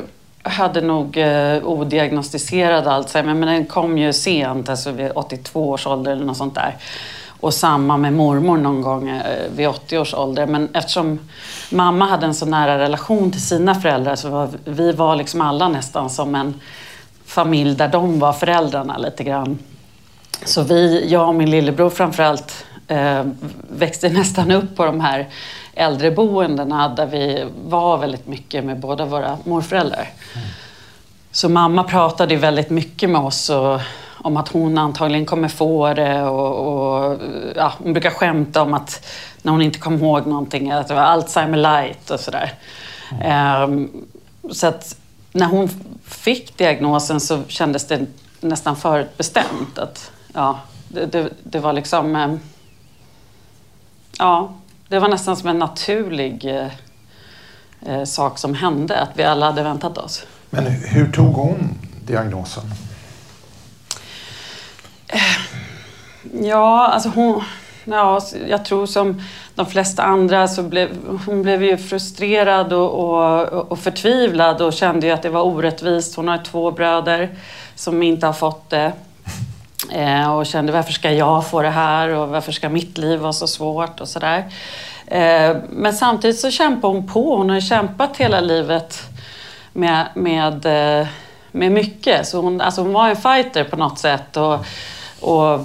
[0.42, 6.12] hade nog eh, odiagnostiserad Alzheimer, men den kom ju sent, alltså vid 82 års ålder
[6.12, 6.76] eller något sånt där.
[7.44, 10.46] Och samma med mormor någon gång eh, vid 80 års ålder.
[10.46, 11.18] Men eftersom
[11.70, 15.68] mamma hade en så nära relation till sina föräldrar så var vi var liksom alla
[15.68, 16.60] nästan som en
[17.24, 19.58] familj där de var föräldrarna lite grann.
[20.44, 23.22] Så vi, jag och min lillebror framförallt, eh,
[23.68, 25.28] växte nästan upp på de här
[25.74, 30.08] äldreboendena där vi var väldigt mycket med båda våra morföräldrar.
[31.32, 33.80] Så mamma pratade väldigt mycket med oss och,
[34.24, 37.20] om att hon antagligen kommer få det och, och
[37.56, 39.06] ja, hon brukar skämta om att
[39.42, 42.52] när hon inte kom ihåg någonting, att det var Alzheimer light och sådär.
[43.22, 43.90] Ehm,
[44.50, 44.96] så att
[45.32, 45.68] när hon
[46.04, 48.06] fick diagnosen så kändes det
[48.40, 50.58] nästan förutbestämt att ja,
[50.88, 52.40] det, det, det var liksom Um,
[54.18, 54.54] Ja,
[54.88, 56.66] det var nästan som en naturlig uh,
[57.92, 60.26] uh, sak som hände, att vi alla hade väntat oss.
[60.50, 61.74] Men hur tog hon
[62.06, 62.64] diagnosen?
[66.42, 67.42] Ja, alltså hon...
[67.84, 69.22] Ja, jag tror som
[69.54, 70.88] de flesta andra så blev
[71.26, 76.16] hon blev ju frustrerad och, och, och förtvivlad och kände ju att det var orättvist.
[76.16, 77.38] Hon har två bröder
[77.74, 78.92] som inte har fått det.
[79.92, 83.32] Eh, och kände varför ska jag få det här och varför ska mitt liv vara
[83.32, 84.44] så svårt och sådär.
[85.06, 87.36] Eh, men samtidigt så kämpar hon på.
[87.36, 89.02] Hon har kämpat hela livet
[89.72, 91.06] med, med, eh,
[91.52, 92.26] med mycket.
[92.26, 94.36] Så hon, alltså hon var en fighter på något sätt.
[94.36, 94.66] Och,
[95.20, 95.60] och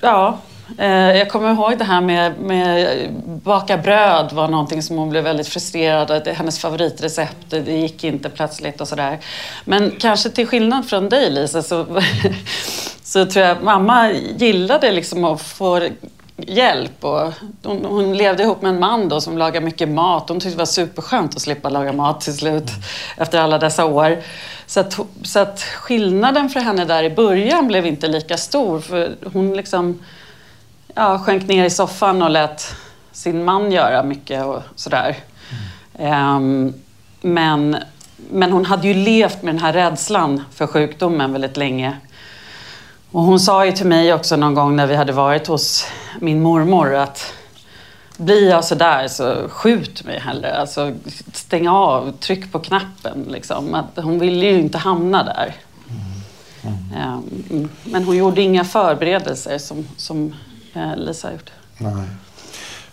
[0.00, 0.38] ja,
[0.78, 5.24] eh, jag kommer ihåg det här med, med baka bröd var någonting som hon blev
[5.24, 6.28] väldigt frustrerad av.
[6.28, 9.18] Hennes favoritrecept, det gick inte plötsligt och sådär.
[9.64, 11.86] Men kanske till skillnad från dig Lisa så,
[13.02, 15.88] så tror jag att mamma gillade liksom att få
[16.46, 17.04] hjälp.
[17.04, 20.28] Och hon, hon levde ihop med en man då som lagade mycket mat.
[20.28, 22.70] Hon tyckte det var superskönt att slippa laga mat till slut
[23.16, 24.22] efter alla dessa år.
[24.66, 28.80] Så att, så att skillnaden för henne där i början blev inte lika stor.
[28.80, 29.98] För hon liksom
[30.94, 32.74] ja, sjönk ner i soffan och lät
[33.12, 35.16] sin man göra mycket och sådär.
[35.98, 36.74] Ehm,
[37.20, 37.76] men,
[38.30, 41.96] men hon hade ju levt med den här rädslan för sjukdomen väldigt länge.
[43.12, 45.86] Och hon sa ju till mig också någon gång när vi hade varit hos
[46.20, 47.32] min mormor att
[48.16, 50.58] blir jag sådär så skjut mig hellre.
[50.58, 50.92] Alltså
[51.32, 53.74] stäng av, tryck på knappen liksom.
[53.74, 55.54] Att hon ville ju inte hamna där.
[56.96, 60.34] Ehm, Men hon gjorde inga förberedelser som, som
[60.74, 61.50] eh, Lisa har gjort.
[61.78, 62.06] Nej.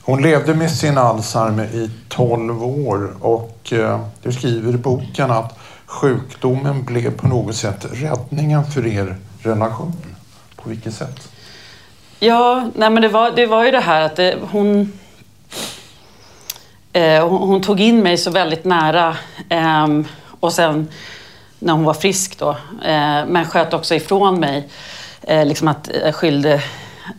[0.01, 5.57] Hon levde med sin Alzheimer i 12 år och eh, du skriver i boken att
[5.85, 9.93] sjukdomen blev på något sätt räddningen för er relation.
[10.65, 11.29] På vilket sätt?
[12.19, 14.99] Ja, nej men det var, det var ju det här att det, hon,
[16.93, 17.49] eh, hon...
[17.49, 19.17] Hon tog in mig så väldigt nära.
[19.49, 19.87] eh,
[20.39, 20.87] och sen
[21.59, 22.49] när hon var frisk då.
[22.85, 24.69] Eh, men sköt också ifrån mig.
[25.21, 26.61] Eh, liksom att eh, jag skyllde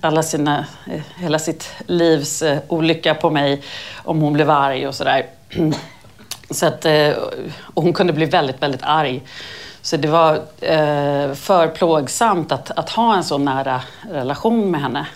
[0.01, 3.63] alla sina, eh, hela sitt livs eh, olycka på mig
[3.97, 5.27] om hon blev arg och sådär.
[6.51, 6.87] Så att,
[7.61, 9.23] och hon kunde bli väldigt, väldigt arg.
[9.87, 15.07] Så det var eh, för plågsamt att, att ha en så nära relation med henne.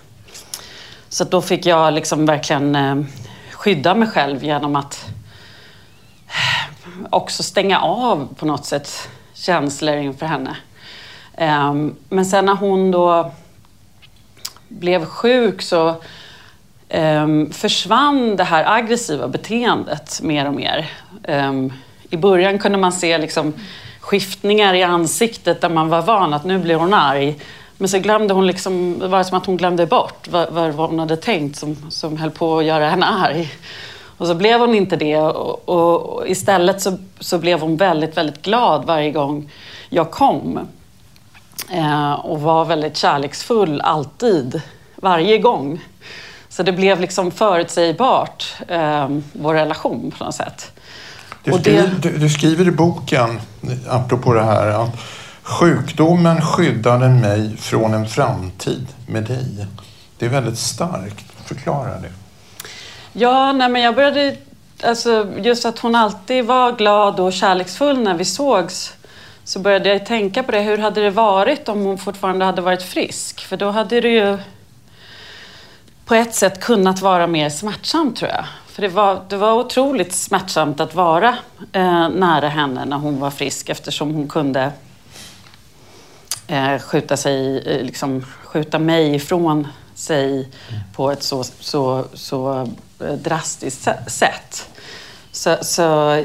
[1.08, 2.96] Så att då fick jag liksom verkligen eh,
[3.52, 5.06] skydda mig själv genom att
[6.26, 10.56] eh, också stänga av på något sätt känslor inför henne.
[11.34, 11.74] Eh,
[12.08, 13.32] men sen när hon då
[14.68, 15.94] blev sjuk så
[16.88, 20.90] ehm, försvann det här aggressiva beteendet mer och mer.
[21.24, 21.72] Ehm,
[22.10, 23.54] I början kunde man se liksom
[24.10, 27.36] skiftningar i ansiktet där man var van att nu blir hon arg.
[27.78, 30.98] Men så glömde hon liksom, det var som att hon glömde bort vad, vad, hon
[30.98, 33.48] hade tänkt som, som höll på att göra henne arg.
[34.16, 38.16] Och så blev hon inte det och, och, och istället så, så blev hon väldigt,
[38.16, 39.50] väldigt glad varje gång
[39.88, 40.68] jag kom.
[41.70, 44.62] Eh, och var väldigt kärleksfull alltid,
[44.96, 45.80] varje gång.
[46.48, 50.79] Så det blev liksom förutsägbart, eh, vår relation på något sätt.
[51.44, 53.40] Du, skriver, det- du, du skriver i boken,
[53.88, 54.90] apropå det här, att
[55.42, 59.66] sjukdomen skyddade mig från en framtid med dig.
[60.18, 61.24] Det är väldigt starkt.
[61.44, 62.10] Förklara det.
[63.12, 64.36] Ja, nej, men jag började...
[64.84, 68.92] Alltså, just att hon alltid var glad och kärleksfull när vi sågs
[69.44, 70.60] så började jag tänka på det.
[70.60, 73.40] Hur hade det varit om hon fortfarande hade varit frisk?
[73.40, 74.38] För då hade det ju
[76.04, 78.44] på ett sätt kunnat vara mer smärtsamt tror jag.
[78.80, 81.36] För det var, det var otroligt smärtsamt att vara
[81.72, 84.72] eh, nära henne när hon var frisk eftersom hon kunde
[86.46, 90.48] eh, skjuta, sig, eh, liksom, skjuta mig ifrån sig
[90.96, 92.68] på ett så, så, så
[93.00, 94.70] eh, drastiskt sätt.
[95.32, 96.24] Så, så,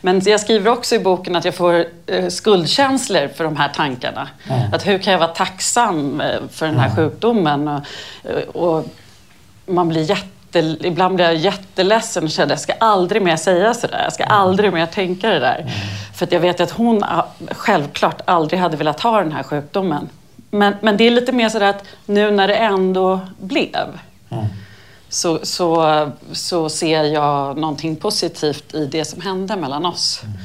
[0.00, 4.28] men jag skriver också i boken att jag får eh, skuldkänslor för de här tankarna.
[4.50, 4.72] Mm.
[4.72, 6.96] Att hur kan jag vara tacksam eh, för den här mm.
[6.96, 7.68] sjukdomen?
[7.68, 8.86] Och, och
[9.66, 13.74] man blir jätte ibland blir jag jätteledsen och känner att jag ska aldrig mer säga
[13.74, 14.02] sådär.
[14.04, 15.58] Jag ska aldrig mer tänka det där.
[15.58, 15.70] Mm.
[16.14, 17.04] För jag vet att hon
[17.50, 20.08] självklart aldrig hade velat ha den här sjukdomen.
[20.50, 23.98] Men, men det är lite mer sådär att nu när det ändå blev
[24.30, 24.44] mm.
[25.08, 30.20] så, så, så ser jag någonting positivt i det som hände mellan oss.
[30.24, 30.36] Mm.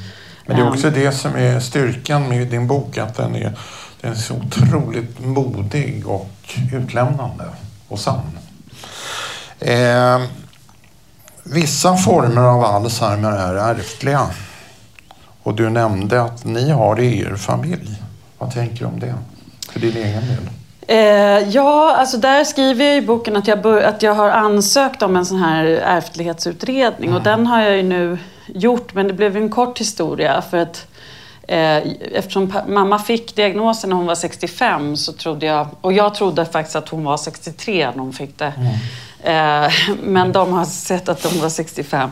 [0.46, 3.52] Men det är också det som är styrkan med din bok, att den är,
[4.00, 6.30] den är så otroligt modig och
[6.72, 7.44] utlämnande
[7.88, 8.38] och sann.
[9.60, 10.20] Eh,
[11.42, 14.26] vissa former av Alzheimer är ärftliga.
[15.42, 18.02] Och du nämnde att ni har det i er familj.
[18.38, 19.14] Vad tänker du om det?
[19.72, 20.50] För din egen del?
[20.86, 25.16] Eh, ja, alltså där skriver jag i boken att jag, att jag har ansökt om
[25.16, 27.08] en sån här ärftlighetsutredning.
[27.08, 27.16] Mm.
[27.16, 30.42] Och den har jag ju nu gjort, men det blev en kort historia.
[30.50, 30.86] För att
[31.48, 31.76] eh,
[32.12, 36.76] eftersom mamma fick diagnosen när hon var 65 så trodde jag, och jag trodde faktiskt
[36.76, 38.52] att hon var 63 när hon fick det.
[38.56, 38.72] Mm.
[39.22, 42.10] Eh, men de har sett att de var 65.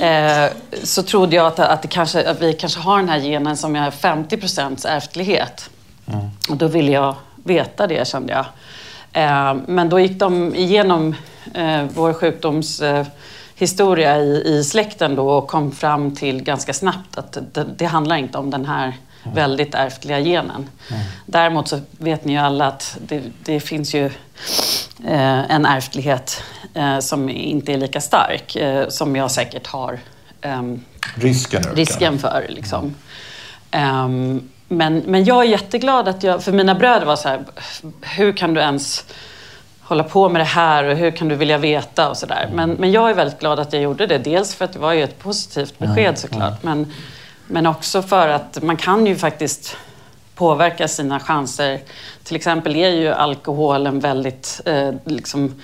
[0.00, 0.46] Eh,
[0.82, 3.76] så trodde jag att, att, det kanske, att vi kanske har den här genen som
[3.76, 5.70] är 50 procents ärftlighet.
[6.06, 6.30] Mm.
[6.48, 7.14] Och då ville jag
[7.44, 8.46] veta det kände jag.
[9.12, 11.14] Eh, men då gick de igenom
[11.88, 17.84] vår sjukdomshistoria i, i släkten då och kom fram till ganska snabbt att det, det
[17.84, 19.34] handlar inte om den här mm.
[19.34, 20.68] väldigt ärftliga genen.
[20.90, 21.02] Mm.
[21.26, 24.10] Däremot så vet ni ju alla att det, det finns ju
[25.06, 26.42] en ärftlighet
[26.74, 29.98] eh, som inte är lika stark, eh, som jag säkert har
[30.40, 32.46] ehm, risken, risken för.
[32.48, 32.94] Liksom.
[33.72, 37.44] Um, men, men jag är jätteglad att jag, för mina bröder var så här,
[38.00, 39.04] hur kan du ens
[39.80, 42.50] hålla på med det här och hur kan du vilja veta och sådär.
[42.54, 44.18] Men, men jag är väldigt glad att jag gjorde det.
[44.18, 46.62] Dels för att det var ju ett positivt besked såklart.
[46.62, 46.92] Men,
[47.46, 49.76] men också för att man kan ju faktiskt
[50.34, 51.80] påverka sina chanser.
[52.24, 55.54] Till exempel är ju alkohol en väldigt eh, liksom,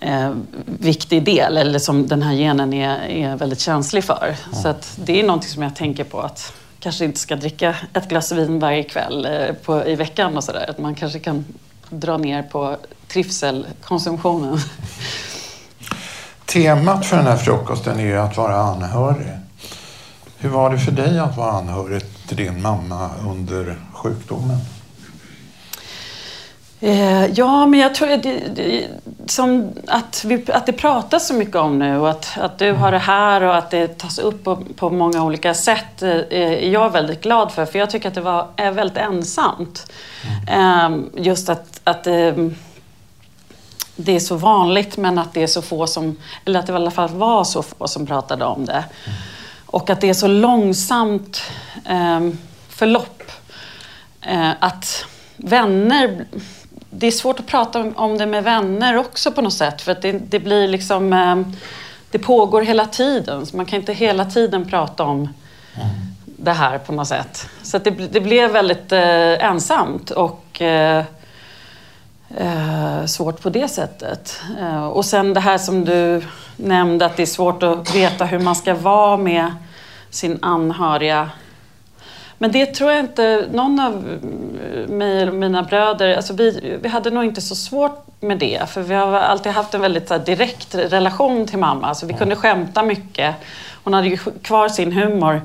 [0.00, 0.32] eh,
[0.64, 4.24] viktig del, eller som den här genen är, är väldigt känslig för.
[4.24, 4.62] Mm.
[4.62, 8.08] Så att det är någonting som jag tänker på att kanske inte ska dricka ett
[8.08, 10.70] glas vin varje kväll eh, på, i veckan och sådär.
[10.70, 11.44] Att man kanske kan
[11.90, 12.76] dra ner på
[13.08, 14.58] trivselkonsumtionen.
[16.46, 19.43] Temat för den här frukosten är ju att vara anhörig.
[20.44, 24.58] Hur var det för dig att vara anhörig till din mamma under sjukdomen?
[26.80, 28.88] Eh, ja, men jag tror att det,
[29.26, 32.92] som att, vi, att det pratas så mycket om nu och att, att du har
[32.92, 36.90] det här och att det tas upp på, på många olika sätt eh, är jag
[36.90, 37.66] väldigt glad för.
[37.66, 39.92] För jag tycker att det var, är väldigt ensamt.
[40.48, 41.10] Mm.
[41.16, 42.54] Just att, att ehm,
[43.96, 46.76] det är så vanligt men att det är så få som, eller att det i
[46.76, 48.84] alla fall var så få som pratade om det.
[49.06, 49.18] Mm.
[49.74, 51.42] Och att det är så långsamt
[51.84, 53.22] ehm, förlopp.
[54.20, 55.04] Eh, att
[55.36, 56.26] vänner
[56.90, 59.82] det är svårt att prata om det med vänner också på något sätt.
[59.82, 61.12] För att det, det blir liksom...
[61.12, 61.42] Eh,
[62.10, 63.46] det pågår hela tiden.
[63.46, 65.88] Så man kan inte hela tiden prata om mm.
[66.24, 67.48] det här på något sätt.
[67.62, 70.62] Så det, det blev väldigt eh, ensamt och
[72.36, 74.40] eh, svårt på det sättet.
[74.60, 76.22] Eh, och sen det här som du
[76.56, 79.54] nämnde, att det är svårt att veta hur man ska vara med
[80.10, 81.30] sin anhöriga
[82.38, 84.20] men det tror jag inte någon av
[84.88, 88.68] mig eller mina bröder, alltså vi, vi hade nog inte så svårt med det.
[88.68, 91.86] För vi har alltid haft en väldigt här, direkt relation till mamma.
[91.86, 93.34] Alltså, vi kunde skämta mycket.
[93.84, 95.42] Hon hade ju kvar sin humor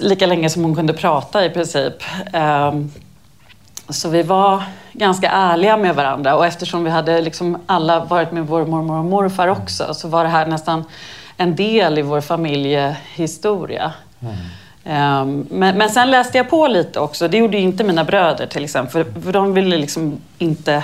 [0.00, 2.02] lika länge som hon kunde prata i princip.
[2.32, 2.92] Um,
[3.88, 4.62] så vi var
[4.92, 9.04] ganska ärliga med varandra och eftersom vi hade liksom alla varit med vår mormor och
[9.04, 10.84] morfar också så var det här nästan
[11.36, 13.92] en del i vår familjehistoria.
[14.20, 14.34] Mm.
[15.22, 17.28] Um, men, men sen läste jag på lite också.
[17.28, 19.04] Det gjorde inte mina bröder till exempel.
[19.04, 20.82] För, för de ville liksom inte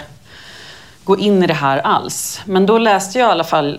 [1.05, 2.43] gå in i det här alls.
[2.45, 3.79] Men då läste jag i alla fall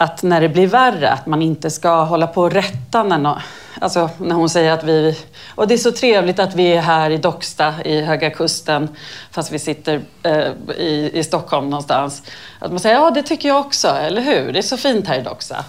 [0.00, 3.38] att när det blir värre, att man inte ska hålla på och rätta när, no
[3.80, 5.18] Alltså när hon säger att vi...
[5.54, 8.88] Och det är så trevligt att vi är här i Docksta i Höga Kusten
[9.30, 10.48] fast vi sitter eh,
[10.78, 12.22] i, i Stockholm någonstans.
[12.58, 14.52] Att man säger ja det tycker jag också, eller hur?
[14.52, 15.64] Det är så fint här i Docksta.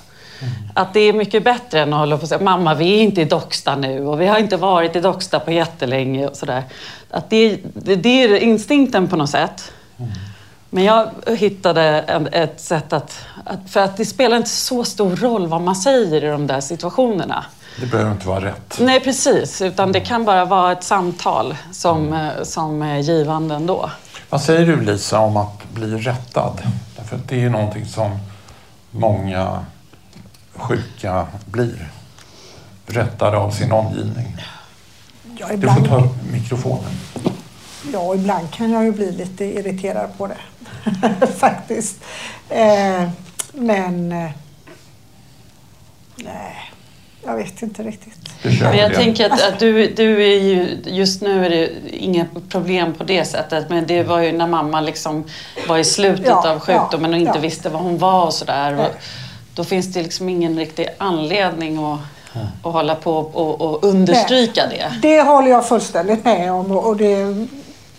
[0.73, 3.21] Att det är mycket bättre än att hålla på och säga mamma vi är inte
[3.21, 6.63] i Docksta nu och vi har inte varit i Docksta på jättelänge och sådär.
[7.09, 9.71] Att det, det, det är instinkten på något sätt.
[10.73, 13.59] Men jag hittade en, ett sätt att, att...
[13.69, 17.45] För att det spelar inte så stor roll vad man säger i de där situationerna.
[17.79, 18.77] Det behöver inte vara rätt.
[18.81, 19.61] Nej, precis.
[19.61, 23.91] Utan det kan bara vara ett samtal som, eh, som är givande ändå.
[24.29, 26.61] Vad säger du Lisa om att bli rättad?
[26.97, 28.17] Därför att det är ju någonting som
[28.91, 29.65] många
[30.55, 31.89] sjuka blir.
[32.87, 34.37] Rättade av sin omgivning.
[35.23, 36.91] Ja, Du får ibland, ta mikrofonen.
[37.93, 40.37] ja, ibland kan jag ju bli lite irriterad på det.
[41.37, 42.03] Faktiskt.
[42.49, 43.09] Eh,
[43.53, 44.11] men...
[44.11, 44.29] Eh,
[46.15, 46.71] nej,
[47.25, 48.29] jag vet inte riktigt.
[48.43, 48.95] Men jag det.
[48.95, 53.25] tänker att, att du, du är ju, just nu är det inga problem på det
[53.25, 53.69] sättet.
[53.69, 55.23] Men det var ju när mamma liksom
[55.67, 57.41] var i slutet Ja, av sjukdomen och inte ja, ja.
[57.41, 58.79] visste vad hon var och sådär.
[58.79, 58.95] Och
[59.55, 61.99] Då finns det liksom ingen riktig anledning att,
[62.63, 64.93] att hålla på och, och understryka det.
[65.01, 67.47] Det håller jag fullständigt med om och och det,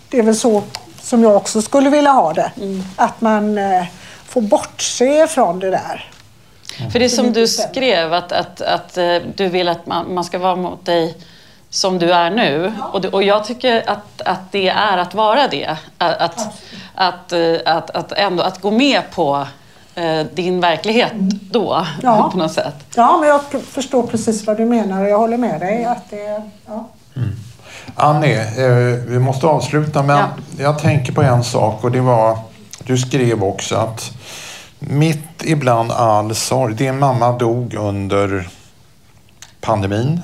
[0.09, 0.63] det är väl så
[1.03, 2.51] som jag också skulle vilja ha det.
[2.95, 3.85] Att man eh,
[4.25, 6.09] får bortse från det där.
[6.91, 10.13] För det är som inte du skrev, att, att, att eh, du vill att man,
[10.13, 11.17] man ska vara mot dig
[11.69, 12.73] som du är nu.
[12.91, 15.77] Och, det, och jag tycker att, att det är att vara det.
[15.97, 16.47] Att, att,
[16.95, 19.47] att, eh, att, att, ändå, att gå med på
[19.95, 21.11] eh, din verklighet
[21.51, 22.29] då, Ja.
[22.31, 22.75] på något sätt.
[22.95, 25.85] Ja, men jag förstår precis vad du menar och jag håller med dig.
[25.85, 26.87] Att det, ja.
[27.95, 30.27] Annie, eh, vi måste avsluta men Ja.
[30.57, 32.37] jag tänker på en sak och det var,
[32.83, 34.11] du skrev också att
[34.79, 38.47] mitt ibland all sorg, din mamma dog under
[39.61, 40.21] pandemin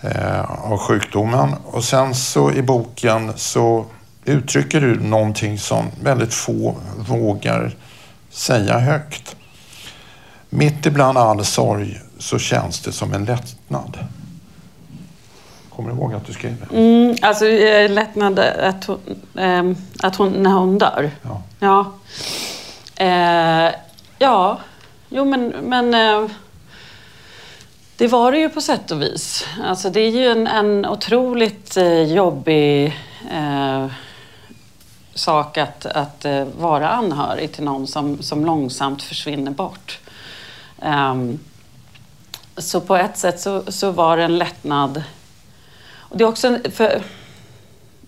[0.00, 3.84] eh, av sjukdomen och sen så i boken så
[4.24, 6.76] uttrycker du någonting som väldigt få
[7.08, 7.72] vågar
[8.30, 9.36] säga högt.
[10.50, 13.98] Mitt ibland all sorg så känns det som en lättnad.
[15.80, 16.76] Kommer ihåg att du skrev det?
[16.76, 17.44] Mm, alltså
[17.94, 18.98] lättnad att hon,
[19.38, 21.10] ehm, att hon, när hon dör.
[21.22, 21.42] Ja.
[21.58, 21.92] Ja.
[22.96, 23.74] Eh,
[24.18, 24.58] ja,
[25.08, 26.30] jo men, men eh,
[27.96, 29.46] det var det ju på sätt och vis.
[29.64, 32.86] Alltså det är ju en, en otroligt eh, jobbig
[33.32, 33.86] eh,
[35.14, 39.98] sak att, att eh, vara anhörig till någon som, som långsamt försvinner bort.
[40.82, 41.38] Ehm,
[42.56, 45.02] så på ett sätt så, så var det en lättnad.
[46.10, 47.02] Och det är också en, för,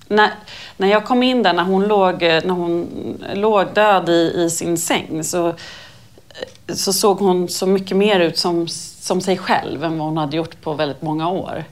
[0.08, 0.30] när,
[0.76, 2.88] när jag kom in där, när hon låg, eh, när hon
[3.34, 8.38] låg död i, i sin säng så, eh, så såg hon så mycket mer ut
[8.38, 11.64] som, som sig själv än vad hon hade gjort på väldigt många år.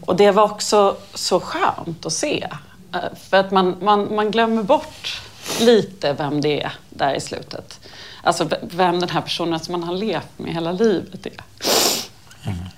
[0.00, 2.48] Och det var också så skönt att se.
[2.94, 5.20] Eh, För att man, man, man glömmer bort
[5.60, 7.80] lite vem det är där i slutet.
[8.22, 11.32] Alltså vem den här personen som man har levt med hela livet är.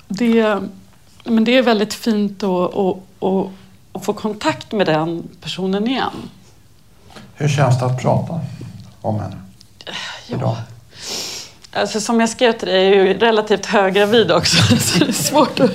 [0.08, 0.58] Det,
[1.24, 3.46] men det är väldigt fint att, att, att,
[3.92, 6.30] att få kontakt med den personen igen.
[7.34, 8.40] Hur känns det att prata
[9.00, 9.36] om henne?
[10.28, 10.56] Idag?
[11.76, 14.76] Alltså, som jag skrev till dig, jag är ju relativt höggravid också.
[14.80, 15.70] Så det är svårt att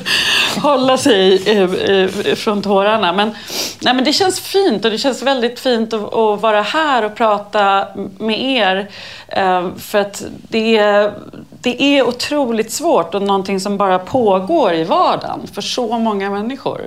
[0.57, 3.13] hålla sig eh, eh, från tårarna.
[3.13, 3.35] Men,
[3.81, 7.15] nej, men det känns fint och det känns väldigt fint att, att vara här och
[7.15, 7.87] prata
[8.17, 8.89] med er.
[9.27, 11.13] Eh, För att det är,
[11.61, 16.81] det är otroligt svårt och någonting som bara pågår i vardagen för så många människor.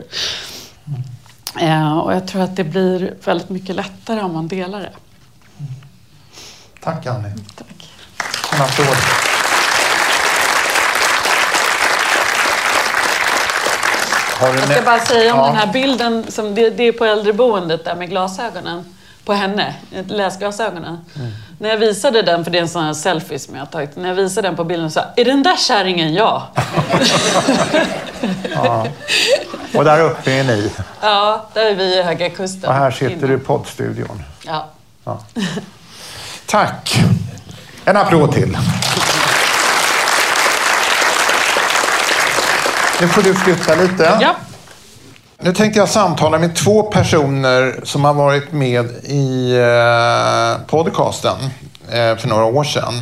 [1.61, 4.93] Eh, Och jag tror att det blir väldigt mycket lättare om man delar det.
[6.81, 7.33] Tack Annie.
[7.57, 7.91] Tack.
[8.53, 8.97] En applåd.
[14.41, 15.47] Jag ska bara säga om Ja.
[15.47, 18.85] den här bilden, som det, det är på äldreboendet där med glasögonen.
[19.25, 19.75] På henne,
[20.07, 20.99] läsglasögonen.
[21.59, 23.97] När jag visade den, för det är en sån här selfie som jag har tagit.
[23.97, 26.43] När jag visade den på bilden så sa är den där kärringen jag?
[29.75, 30.71] Och där uppe är ni.
[31.01, 32.71] ja, där är vi i Höga Kusten.
[32.71, 33.29] Och här sitter Innan.
[33.31, 34.23] du i poddstudion.
[34.47, 34.69] Ja.
[36.47, 37.01] Tack.
[37.85, 38.59] En applåd till.
[43.01, 44.19] Nu får du flytta lite.
[44.21, 44.37] ja.
[45.45, 51.39] Nu tänkte jag samtala med två personer som har varit med i eh, podcasten
[51.91, 52.95] eh, för några år sedan.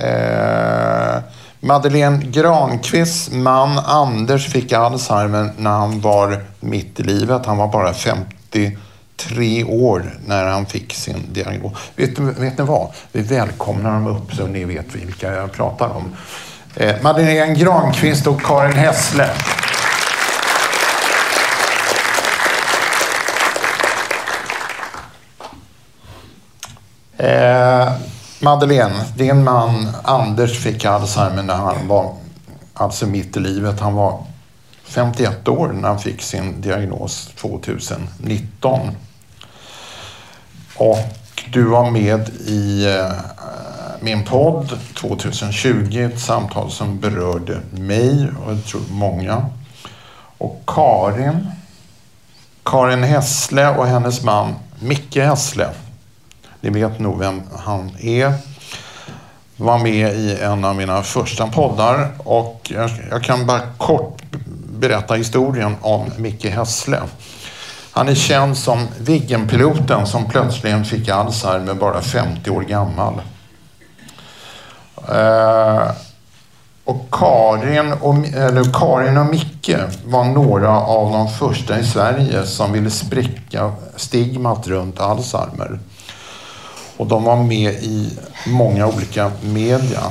[0.00, 1.22] Eh,
[1.60, 7.46] Madeleine Granqvists man Anders fick Alzheimer när han var mitt i livet.
[7.46, 11.72] Han var bara 53 år när han fick sin diagnos.
[11.96, 12.88] Vet, vet ni vad?
[13.12, 16.16] Vi välkomnar dem upp så ni vet vilka jag pratar om.
[16.74, 19.30] Eh, Madeleine Granqvist och Karin Hessle.
[27.18, 27.92] Eh,
[28.40, 32.14] Madeleine, din man Anders fick Alzheimer när han var
[32.74, 33.80] alltså mitt i livet.
[33.80, 34.24] Han var
[34.84, 38.80] 51 år när han fick sin diagnos 2019.
[40.76, 40.98] Och
[41.52, 43.12] du var med i eh,
[44.00, 49.46] min podd 2020, ett samtal som berörde mig och jag tror många.
[50.38, 51.50] Och Karin,
[52.64, 55.68] Karin Hässle och hennes man Micke Hässle,
[56.60, 58.32] ni vet nog vem han är,
[59.56, 64.22] var med i en av mina första poddar och jag, jag kan bara kort
[64.78, 67.00] berätta historien om Micke Hässle.
[67.92, 73.14] Han är känd som Viggenpiloten som plötsligen fick Alzheimer bara 50 år gammal.
[75.08, 75.90] Eh,
[76.84, 82.72] och Karin och, eller Karin och Micke var några av de första i Sverige som
[82.72, 85.78] ville spricka stigmat runt Alzheimer.
[86.98, 90.02] Och de var med i många olika media.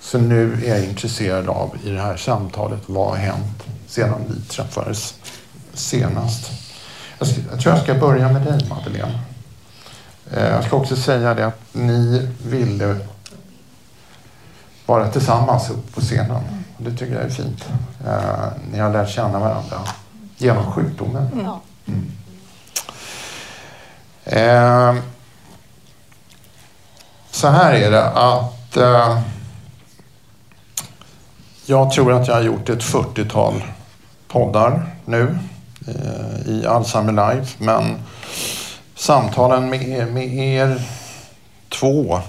[0.00, 4.40] Så nu är jag intresserad av i det här samtalet, vad har hänt sedan vi
[4.40, 5.14] träffades
[5.72, 6.50] senast?
[7.18, 9.20] Jag, ska, jag tror jag ska börja med dig Madeleine.
[10.32, 12.96] Eh, jag ska också säga det att ni ville
[14.86, 16.42] vara tillsammans upp på scenen.
[16.78, 17.68] Det tycker jag är fint.
[18.06, 19.80] Eh, ni har lärt känna varandra
[20.36, 21.50] genom sjukdomen.
[21.86, 22.10] Mm.
[24.24, 25.02] Eh,
[27.34, 29.20] så här är det att eh,
[31.66, 33.64] jag tror att jag har gjort ett 40-tal
[34.28, 35.38] poddar nu
[35.88, 37.64] eh, i Alzheimer Life.
[37.64, 38.02] Men
[38.94, 40.82] samtalen med, med er
[41.68, 42.20] två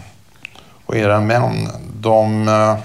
[0.85, 2.77] och era män, de, eh,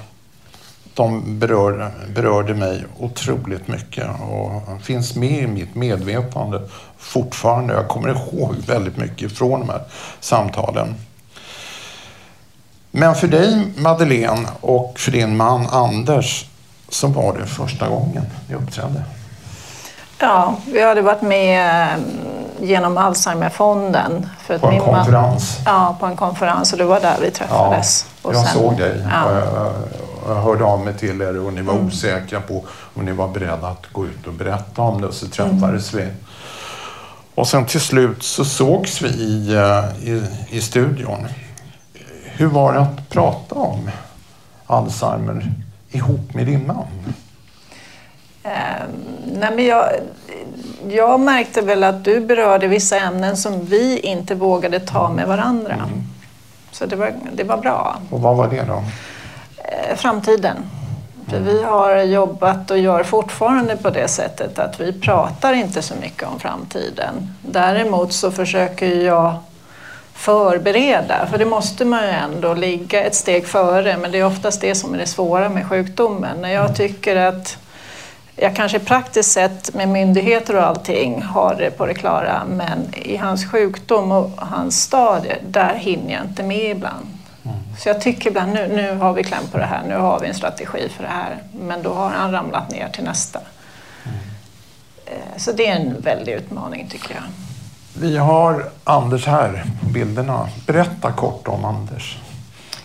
[0.94, 6.60] de berör, berörde mig otroligt mycket och finns med i mitt medvetande
[6.98, 7.74] fortfarande.
[7.74, 9.82] Jag kommer ihåg väldigt mycket från de här
[10.20, 10.94] samtalen.
[12.90, 16.46] Men för dig Madeleine och för din man Anders
[16.88, 19.02] så var det första gången ni uppträdde.
[20.18, 21.98] Ja, vi hade varit med eh,
[22.60, 24.28] genom Alzheimerfonden.
[24.46, 25.58] För att På en min man- konferens.
[25.64, 28.06] Ja, på en konferens och det var där vi träffades.
[28.22, 29.06] och jag sen- såg dig.
[29.10, 29.34] Ja.
[29.34, 29.72] Jag,
[30.28, 31.86] jag hörde av mig till er och ni var Mm.
[31.86, 32.64] osäkra på
[32.94, 35.06] om ni var beredda att gå ut och berätta om det.
[35.06, 36.06] Och så träffades Mm.
[36.06, 36.12] vi.
[37.34, 41.26] Och sen till slut så sågs vi i, eh, i, i studion.
[42.40, 43.90] Hur var det att prata om
[44.66, 45.52] Alzheimer
[45.90, 46.86] ihop med din man?
[48.42, 48.90] Ehm,
[49.26, 49.84] nej men jag,
[50.88, 55.72] jag märkte väl att du berörde vissa ämnen som vi inte vågade ta med varandra.
[55.72, 55.88] Mm.
[56.72, 57.96] Så det var, det var bra.
[58.10, 58.82] Och vad var det då?
[59.56, 60.56] Eh, framtiden.
[61.28, 65.94] För vi har jobbat och gör fortfarande på det sättet att vi pratar inte så
[65.94, 67.34] mycket om framtiden.
[67.42, 69.34] Däremot så försöker jag
[70.20, 74.60] förbereda, för det måste man ju ändå ligga ett steg före, men det är oftast
[74.60, 76.36] det som är det svåra med sjukdomen.
[76.40, 77.58] När jag tycker att
[78.36, 83.16] jag kanske praktiskt sett med myndigheter och allting har det på det klara, men i
[83.16, 87.06] hans sjukdom och hans stadie, där hinner jag inte med ibland.
[87.78, 90.28] Så jag tycker ibland nu, nu har vi kläm på det här, nu har vi
[90.28, 91.36] en strategi för det här.
[91.52, 93.40] Men då har han ramlat ner till nästa.
[95.06, 97.22] Eh, Så det är en väldig utmaning tycker jag.
[97.94, 100.48] Vi har Anders här på bilderna.
[100.66, 102.18] Berätta kort om Anders.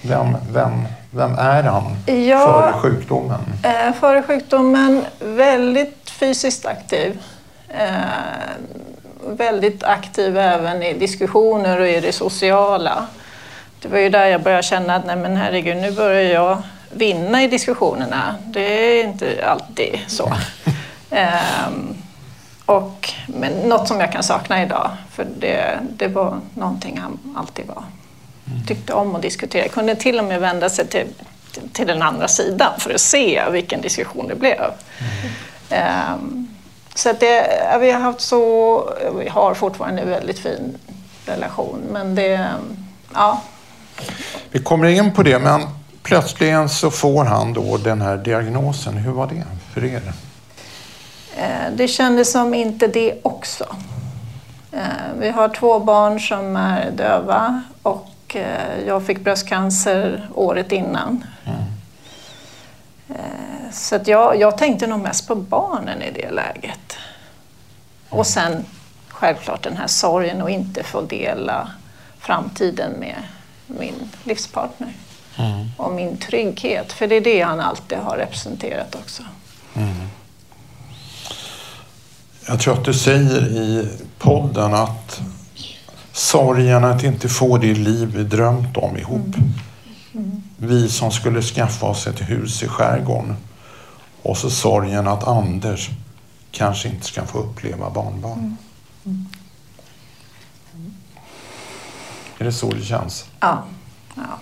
[0.01, 0.71] Vem, vem,
[1.11, 1.95] vem är han
[2.27, 2.39] Ja.
[2.47, 3.39] före sjukdomen?
[3.63, 7.19] Eh, före sjukdomen, väldigt fysiskt aktiv.
[7.69, 7.89] Eh,
[9.27, 13.07] väldigt aktiv även i diskussioner och i det sociala.
[13.81, 17.43] Det var ju där jag började känna att nej men herregud, nu börjar jag vinna
[17.43, 18.35] i diskussionerna.
[18.45, 20.33] Det är inte alltid så.
[21.09, 21.95] Ehm,
[22.65, 27.65] och, men något som jag kan sakna idag, för det, det var någonting han alltid
[27.67, 27.83] var.
[28.67, 29.67] Tyckte om att diskutera.
[29.67, 31.07] Kunde till och med vända sig till,
[31.73, 34.71] till den andra sidan för att se vilken diskussion det blev.
[35.69, 36.47] Ehm,
[36.95, 37.47] så att det,
[37.79, 40.77] vi har haft så, vi har fortfarande en väldigt fin
[41.25, 41.79] relation.
[41.91, 42.49] Men det,
[43.13, 43.41] ja,
[44.51, 45.61] Vi kommer in på det, men
[46.03, 48.97] plötsligen så får han då den här diagnosen.
[48.97, 49.43] Hur var det
[49.73, 50.01] för er?
[51.37, 53.75] Eh, Det kändes som inte det också.
[54.71, 54.81] Eh,
[55.19, 61.25] Vi har två barn som är döva och eh, jag fick bröstcancer året innan.
[63.09, 63.15] Eh,
[63.71, 66.97] Så jag, jag tänkte nog mest på barnen i det läget.
[68.09, 68.65] Och sen
[69.09, 71.71] självklart den här sorgen att inte få dela
[72.19, 73.15] framtiden med
[73.67, 74.93] min livspartner.
[75.77, 76.93] och min trygghet.
[76.93, 79.23] För det är det han alltid har representerat också.
[82.47, 83.89] Jag tror att du säger i
[84.19, 85.21] podden att
[86.11, 89.35] sorgen att inte få det liv vi drömt om ihop.
[90.57, 93.35] Vi som skulle skaffa oss ett hus i skärgården.
[94.21, 95.89] Och så sorgen att Anders
[96.51, 98.57] kanske inte ska få uppleva barnbarn.
[102.37, 103.25] Är det så det känns?
[103.39, 103.63] Ja.
[104.15, 104.39] ja.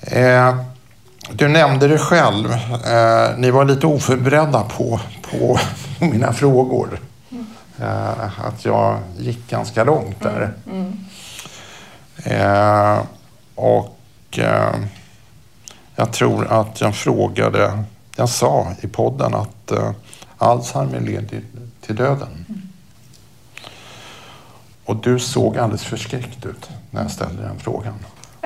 [0.00, 0.73] Eh,
[1.32, 2.52] du nämnde det själv.
[2.86, 5.00] Eh, ni var lite oförberedda på,
[5.30, 5.58] på
[6.00, 7.00] mina frågor.
[7.80, 10.52] Eh, att jag gick ganska långt där.
[12.24, 13.02] Eh,
[13.54, 13.98] och
[14.38, 14.74] eh,
[15.96, 17.84] jag tror att jag frågade,
[18.16, 19.90] jag sa i podden att eh,
[20.38, 21.42] Alzheimer leder
[21.80, 22.46] till döden.
[24.84, 27.94] Och du såg alldeles förskräckt ut när jag ställde den frågan.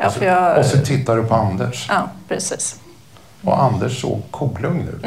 [0.01, 1.87] Ja, och, så, jag- och så tittade du på Anders.
[1.89, 2.81] ja, precis.
[3.43, 5.07] Och Anders såg kolugn ut.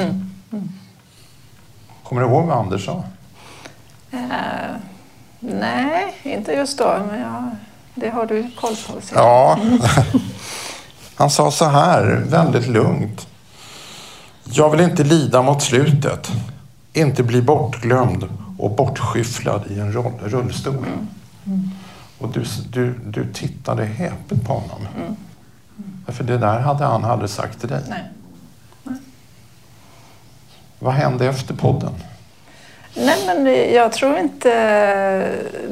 [2.04, 3.04] Kommer du ihåg vad Anders sa?
[4.12, 4.20] Eh,
[5.40, 7.50] nej, inte just då, men jag,
[7.96, 8.94] det har du koll på.
[9.14, 9.24] jag.
[9.24, 9.60] Ja.
[11.16, 13.28] Han sa så här, väldigt lugnt.
[14.44, 16.32] Jag vill inte lida mot slutet.
[16.94, 19.92] Inte bli bortglömd och bortskyfflad i en
[20.24, 20.86] rullstol.
[22.22, 24.88] Och du, du, du tittade häpet på honom.
[26.08, 27.82] För det där hade han aldrig sagt till dig.
[27.90, 28.04] Nej.
[30.80, 31.94] Vad hände efter podden?
[32.96, 34.50] Nej, men jag tror inte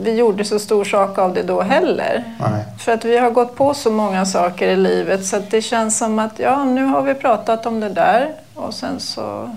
[0.04, 2.24] vi gjorde så stor sak av det då heller.
[2.40, 2.66] Nej.
[2.80, 6.20] För att vi har gått på så många saker i livet så det känns som
[6.20, 9.56] att ja, nu har vi pratat om det där och sen så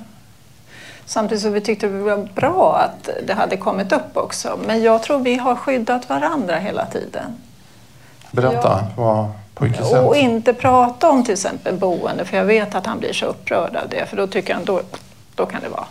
[1.07, 4.59] Samtidigt så vi tyckte det var bra att det hade kommit upp också.
[4.67, 7.37] Men jag tror vi har skyddat varandra hela tiden.
[8.31, 10.07] Berätta, vad, på vilket sätt?
[10.07, 13.77] Och inte prata om till exempel boende, för jag vet att han blir så upprörd
[13.77, 14.07] av det.
[14.07, 14.81] För då tycker han, då,
[15.35, 15.87] då kan det vara.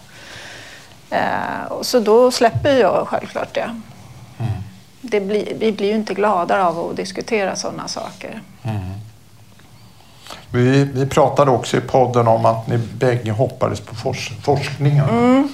[1.09, 3.69] Eh, så då släpper jag självklart det.
[5.01, 8.41] det blir, vi blir ju inte gladare av att diskutera sådana saker.
[10.51, 15.09] Vi, vi pratade också i podden om att ni bägge hoppades på fors, forskningen.
[15.09, 15.53] Mm.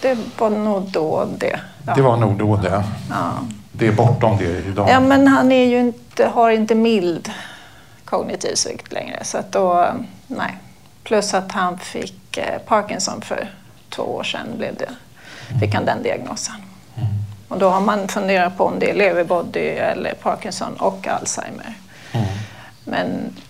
[0.00, 1.60] Det var nog då det.
[1.86, 1.94] Ja.
[1.94, 2.84] Det var nog då det.
[3.10, 3.32] Ja.
[3.72, 4.88] Det är bortom det idag.
[4.90, 7.30] Ja, men han är ju inte, har inte mild
[8.04, 9.24] kognitiv svikt längre.
[9.24, 9.86] Så att då,
[10.26, 10.58] nej.
[11.04, 13.50] Plus att han fick eh, Parkinson för
[13.88, 14.46] två år sedan.
[14.56, 14.90] Blev det,
[15.60, 16.54] fick han den diagnosen.
[17.48, 21.74] Och då har man funderat på om det är leverbody eller Parkinson och Alzheimer.
[22.84, 23.47] Men ja,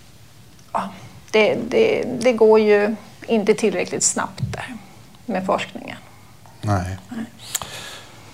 [1.30, 4.74] det, det, det går ju inte tillräckligt snabbt där
[5.26, 5.96] med forskningen.
[6.62, 6.96] Nej.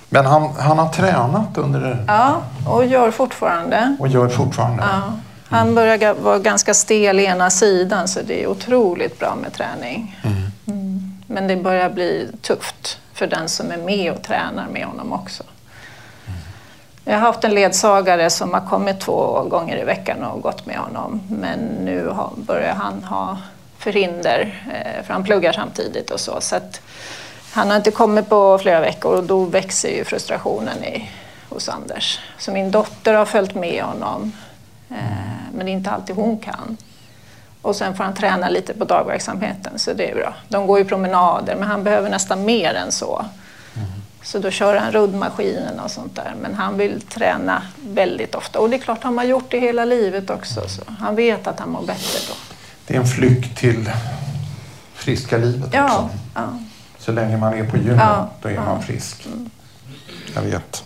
[0.09, 3.97] Men han, han har tränat under Ja, och gör fortfarande.
[4.01, 4.83] och gör fortfarande.
[4.93, 5.13] Ja,
[5.57, 9.53] han börjar ga- vara ganska stel i ena sidan så det är otroligt bra med
[9.53, 10.21] träning.
[10.67, 11.13] Mm.
[11.27, 15.43] Men det börjar bli tufft för den som är med och tränar med honom också.
[17.07, 20.77] Jag har haft en ledsagare som har kommit två gånger i veckan och gått med
[20.77, 21.21] honom.
[21.29, 23.39] Men nu börjar han ha
[23.79, 26.41] förhinder, eh, för han pluggar samtidigt och så.
[26.41, 26.81] så att
[27.53, 31.11] han har inte kommit på flera veckor och då växer ju frustrationen i,
[31.49, 32.21] hos Anders.
[32.39, 34.33] Så min dotter har följt med honom,
[34.91, 34.97] eh,
[35.53, 36.77] men det är inte alltid hon kan.
[37.63, 40.35] Och sen får han träna lite på dagverksamheten, så det är bra.
[40.49, 43.25] De går ju promenader, men han behöver nästan mer än så.
[44.25, 46.35] Så då kör han ruddmaskinen och sånt där.
[46.43, 48.59] Men han vill träna väldigt ofta.
[48.61, 50.69] Och det är klart, han har gjort det hela livet också.
[50.69, 52.35] Så han vet att han mår bättre då.
[52.87, 53.91] Det är en flykt till
[54.95, 56.09] friska livet Ja, också.
[56.35, 56.43] ja.
[56.99, 58.65] Så länge man är på gymmet, Ja, då är ja.
[58.65, 59.27] man frisk.
[60.35, 60.85] Jag vet.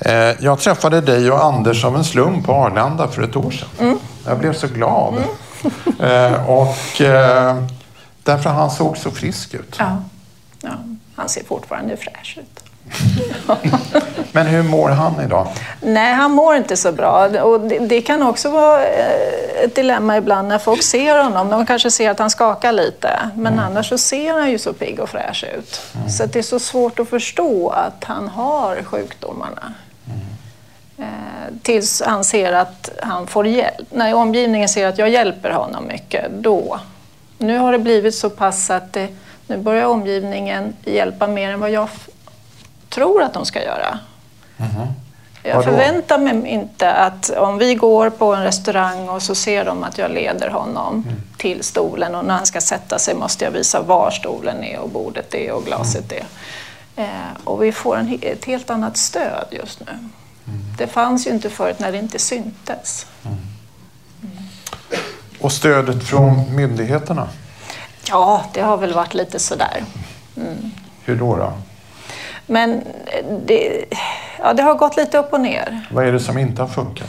[0.00, 0.12] Eh,
[0.44, 3.68] jag träffade dig och Anders av en slump på Arlanda för ett år sedan.
[3.78, 3.98] Mm.
[4.26, 5.14] Jag blev så glad.
[6.00, 7.62] Eh, och eh,
[8.22, 9.76] därför han såg så frisk ut.
[9.78, 9.98] Ja.
[11.16, 12.62] Han ser fortfarande fräsch ut.
[14.32, 15.48] Men hur mår han idag?
[15.80, 17.42] Nej, han mår inte så bra.
[17.42, 21.50] Och det, det kan också vara eh, ett dilemma ibland när folk ser honom.
[21.50, 25.00] De kanske ser att han skakar lite, men annars så ser han ju så pigg
[25.00, 25.80] och fräsch ut.
[26.10, 29.74] Så att det är så svårt att förstå att han har sjukdomarna.
[30.98, 31.04] Eh,
[31.62, 33.86] tills han ser att han får hjälp.
[33.90, 36.80] När omgivningen ser att jag hjälper honom mycket, då.
[37.38, 39.08] Nu har det blivit så pass att det,
[39.46, 41.88] nu börjar omgivningen hjälpa mer än vad jag
[42.88, 43.98] tror att de ska göra.
[45.42, 45.62] Jag Vadå?
[45.62, 49.98] förväntar mig inte att om vi går på en restaurang och så ser de att
[49.98, 51.04] jag leder honom
[51.36, 54.88] till stolen och när han ska sätta sig måste jag visa var stolen är och
[54.88, 56.24] bordet är och glaset är.
[56.96, 57.06] Eh,
[57.44, 60.08] och vi får en, ett helt annat stöd just nu.
[60.78, 63.06] Det fanns ju inte förut när det inte syntes.
[65.40, 67.28] Och stödet från myndigheterna?
[68.08, 69.84] Ja, det har väl varit lite sådär.
[71.04, 71.36] Hur då?
[71.36, 71.52] då?
[72.46, 72.84] Men
[73.46, 73.84] det,
[74.38, 75.86] ja, det har gått lite upp och ner.
[75.90, 77.08] Vad är det som inte har funkat?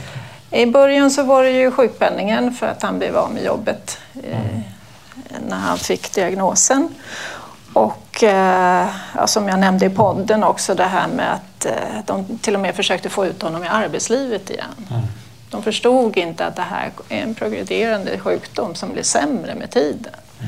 [0.50, 4.38] I början så var det ju sjukpenningen för att han blev av med jobbet eh,
[5.48, 6.88] när han fick diagnosen.
[7.72, 11.72] Och eh, ja, som jag nämnde i podden också det här med att eh,
[12.06, 14.86] de till och med försökte få ut honom i arbetslivet igen.
[15.50, 20.12] De förstod inte att det här är en progredierande sjukdom som blir sämre med tiden.
[20.40, 20.47] Eh,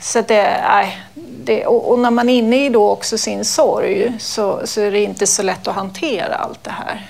[0.00, 1.02] så det, nej,
[1.44, 5.00] det, och, när man är inne i då också sin sorg så, så är det
[5.00, 7.06] inte så lätt att hantera allt det här.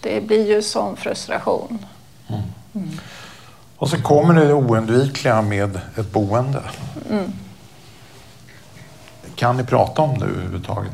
[0.00, 1.86] Det blir ju sån frustration.
[3.76, 6.62] Och så kommer det oundvikliga med ett boende.
[9.34, 10.92] Kan ni prata om det överhuvudtaget?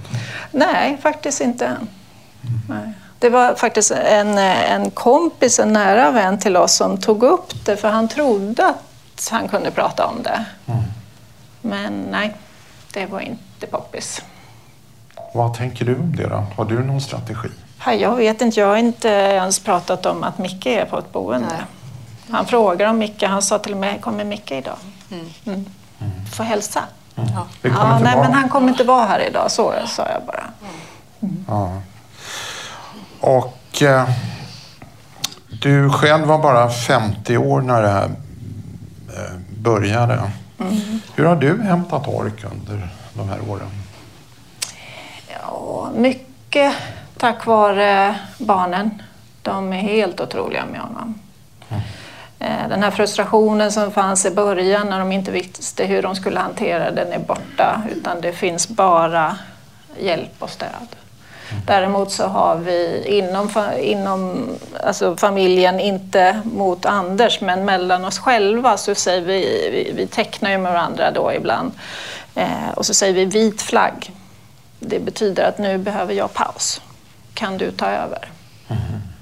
[0.50, 1.88] Nej, faktiskt inte än.
[2.68, 2.92] Nej.
[3.18, 7.76] Det var faktiskt en, en kompis, en nära vän till oss som tog upp det
[7.76, 8.91] för han trodde att
[9.30, 10.44] han kunde prata om det.
[11.60, 12.34] Men nej,
[12.92, 14.22] det var inte poppis.
[15.34, 16.46] Vad tänker du om det då?
[16.56, 17.48] Har du någon strategi?
[17.86, 21.12] Nej, Jag vet inte, jag har inte ens pratat om att Micke är på ett
[21.12, 21.56] boende.
[22.30, 24.76] Han frågar om Micke, han sa till mig, kommer Micke idag?
[25.46, 25.66] Mm.
[26.34, 26.84] Får hälsa.
[27.14, 27.68] Kommer Ja, inte
[28.04, 30.44] nej, vara- men han kommer inte vara här idag, så sa jag bara.
[31.48, 31.80] Ja.
[33.20, 34.08] Och eh,
[35.62, 38.10] du själv var bara 50 år när det här
[39.16, 40.30] eh, började.
[41.16, 43.68] Hur har du hämtat ork under de här åren?
[45.42, 46.74] Ja, mycket
[47.16, 49.02] tack vare barnen.
[49.42, 51.14] De är helt otroliga med honom.
[52.38, 56.40] Eh, Den här frustrationen som fanns i början när de inte visste hur de skulle
[56.40, 57.82] hantera den är borta.
[57.90, 59.36] Utan det finns bara
[60.00, 60.96] hjälp och stöd.
[61.66, 63.50] Däremot så har vi inom,
[63.80, 64.48] inom
[64.84, 70.50] alltså familjen, inte mot Anders, men mellan oss själva så säger vi, vi, vi tecknar
[70.50, 71.72] ju med varandra då ibland.
[72.34, 74.12] Eh, och så säger vi vit flagg.
[74.80, 76.80] Det betyder att nu behöver jag paus.
[77.34, 78.30] Kan du ta över?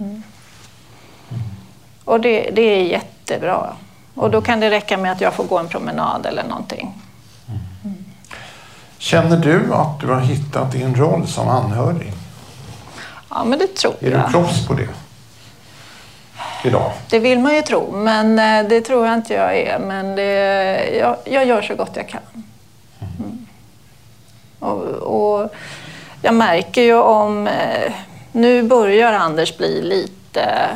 [0.01, 0.22] Mm.
[2.05, 3.76] Och det, det är jättebra.
[4.14, 6.95] Och då kan det räcka med att jag får gå en promenad eller någonting.
[8.99, 12.12] Känner du att du har hittat din roll som anhörig?
[13.31, 14.26] Ja, men det tror Är jag.
[14.28, 14.89] du proffs på det?
[16.64, 16.93] Idag?
[17.11, 19.78] Det vill man ju tro, men eh, det tror jag inte jag är.
[19.78, 22.20] Men det, jag, jag gör så gott jag kan.
[23.18, 23.47] Mm.
[24.59, 24.83] Och,
[25.43, 25.53] och
[26.22, 27.47] jag märker ju om...
[27.47, 27.93] eh,
[28.33, 30.68] Nu börjar Anders bli lite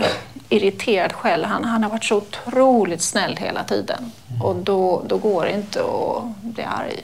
[0.49, 1.45] irriterad själv.
[1.45, 4.13] Han, han har varit så otroligt snäll hela tiden.
[4.43, 7.01] Och då, då går det inte att bli arg.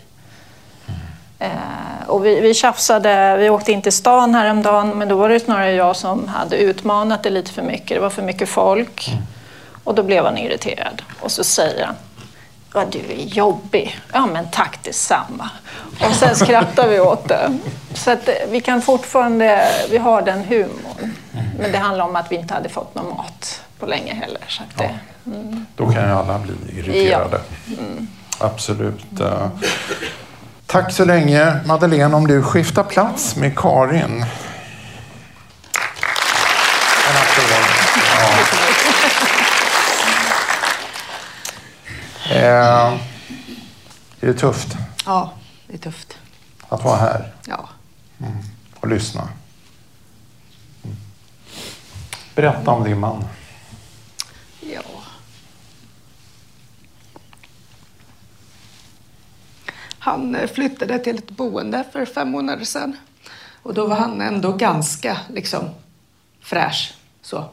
[1.40, 5.40] Eh, och vi, vi tjafsade, vi åkte in till stan häromdagen men då var det
[5.40, 7.88] snarare jag som hade utmanat det lite för mycket.
[7.88, 9.10] Det var för mycket folk.
[9.84, 11.02] Och då blev han irriterad.
[11.20, 11.94] Och så säger han,
[12.74, 13.98] ja du är jobbig.
[14.12, 15.50] Ja men tack detsamma.
[16.00, 17.58] Och sen skrattar vi åt det.
[17.94, 21.14] Så att eh, vi kan fortfarande, vi har den humorn.
[21.58, 24.44] Men det handlar om att vi inte hade fått någon mat på länge heller.
[24.48, 24.98] Så att det,
[25.76, 27.40] Då kan ju alla bli irriterade.
[28.38, 29.04] Absolut.
[30.70, 32.16] Tack så länge Madeleine.
[32.16, 34.24] Om du skiftar plats med Karin.
[38.18, 38.28] Ja.
[42.30, 42.92] Eh,
[44.20, 45.32] är det tufft Ja,
[45.66, 46.18] det är tufft.
[46.68, 47.68] att vara här Ja.
[48.80, 49.28] och lyssna?
[50.84, 50.96] Mm.
[52.34, 53.24] Berätta om din man.
[54.60, 54.80] ja.
[60.00, 62.96] Han eh, flyttade till ett boende för fem månader sedan.
[63.62, 65.68] Och då var han ändå ganska liksom
[66.40, 66.94] fräsch.
[67.22, 67.44] Så.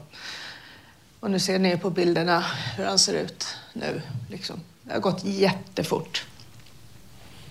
[1.20, 2.46] Och nu ser ni på bilderna
[2.78, 4.02] hur han ser ut nu.
[4.30, 4.60] Liksom.
[4.84, 6.26] Det har gått jättefort.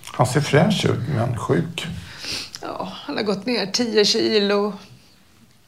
[0.04, 1.86] Han ser fräsch ut men sjuk.
[2.62, 4.72] Ja, han har gått ner 10 kilo.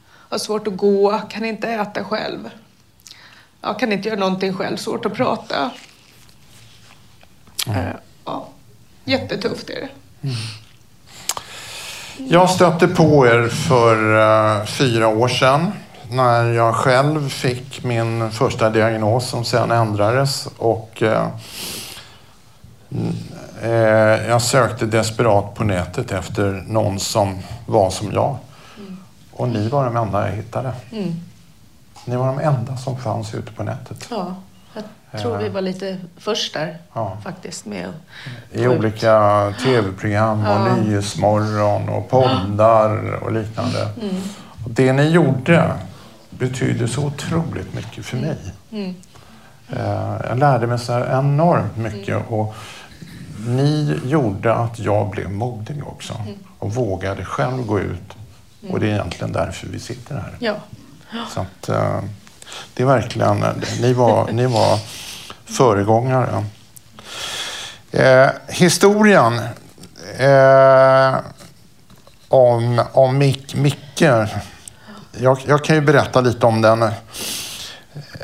[0.05, 2.49] Har svårt att gå, kan inte äta själv.
[3.61, 5.71] Ja, kan inte göra någonting själv, svårt att prata.
[7.67, 8.49] Eh, Ja,
[9.09, 9.89] jättetufft är det.
[12.29, 14.19] Jag stötte på er för
[14.59, 15.71] eh, fyra år sedan
[16.11, 20.47] när jag själv fick min första diagnos som sen ändrades.
[20.57, 21.03] Och,
[22.91, 23.15] n-
[23.61, 23.69] eh,
[24.29, 28.37] jag sökte desperat på nätet efter någon som var som jag.
[29.31, 30.71] Och ni var de enda jag hittade.
[32.05, 34.07] Ni var de enda som fanns ute på nätet.
[34.11, 34.35] Ja,
[35.17, 37.17] tror vi var lite först där Ja.
[37.23, 37.95] faktiskt med att
[38.51, 43.89] I olika tv-program och Nyhetsmorgon och poddar och liknande.
[44.67, 45.71] Det ni gjorde
[46.29, 48.37] betyder så otroligt mycket för mig.
[48.71, 48.95] Mm.
[49.69, 52.55] Eh, Jag lärde mig så enormt mycket och
[53.47, 56.13] ni gjorde att jag blev modig också
[56.59, 58.15] och vågade själv gå ut.
[58.69, 60.33] Och det är egentligen därför vi sitter här.
[60.39, 60.55] Ja.
[61.33, 61.99] Så att, eh,
[62.73, 63.45] det är verkligen,
[63.81, 64.79] ni var, ni var
[65.45, 66.45] föregångare.
[67.91, 69.41] Eh, historien
[70.17, 71.15] eh,
[72.27, 74.01] om, om Mick, Micke.
[75.11, 76.81] Jag, jag kan ju berätta lite om den.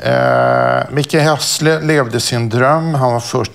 [0.02, 2.94] Eh, Micke Hässle levde sin dröm.
[2.94, 3.52] Han var först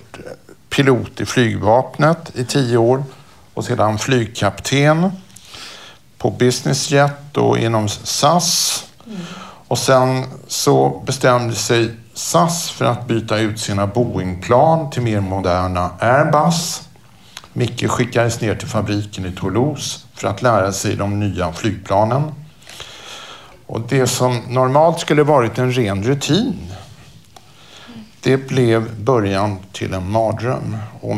[0.68, 3.04] pilot i flygvapnet i tio år
[3.54, 5.10] och sedan flygkapten
[6.18, 8.84] på Business Jet och inom SAS.
[9.72, 15.90] Och sen så bestämde sig SAS för att byta ut sina Boeingplan till mer moderna
[16.00, 16.88] Airbus.
[17.52, 22.22] Micke skickades ner till fabriken i Toulouse för att lära sig de nya flygplanen.
[23.66, 26.72] Och det som normalt skulle varit en ren rutin,
[28.20, 30.76] det blev början till en mardröm.
[31.00, 31.16] Och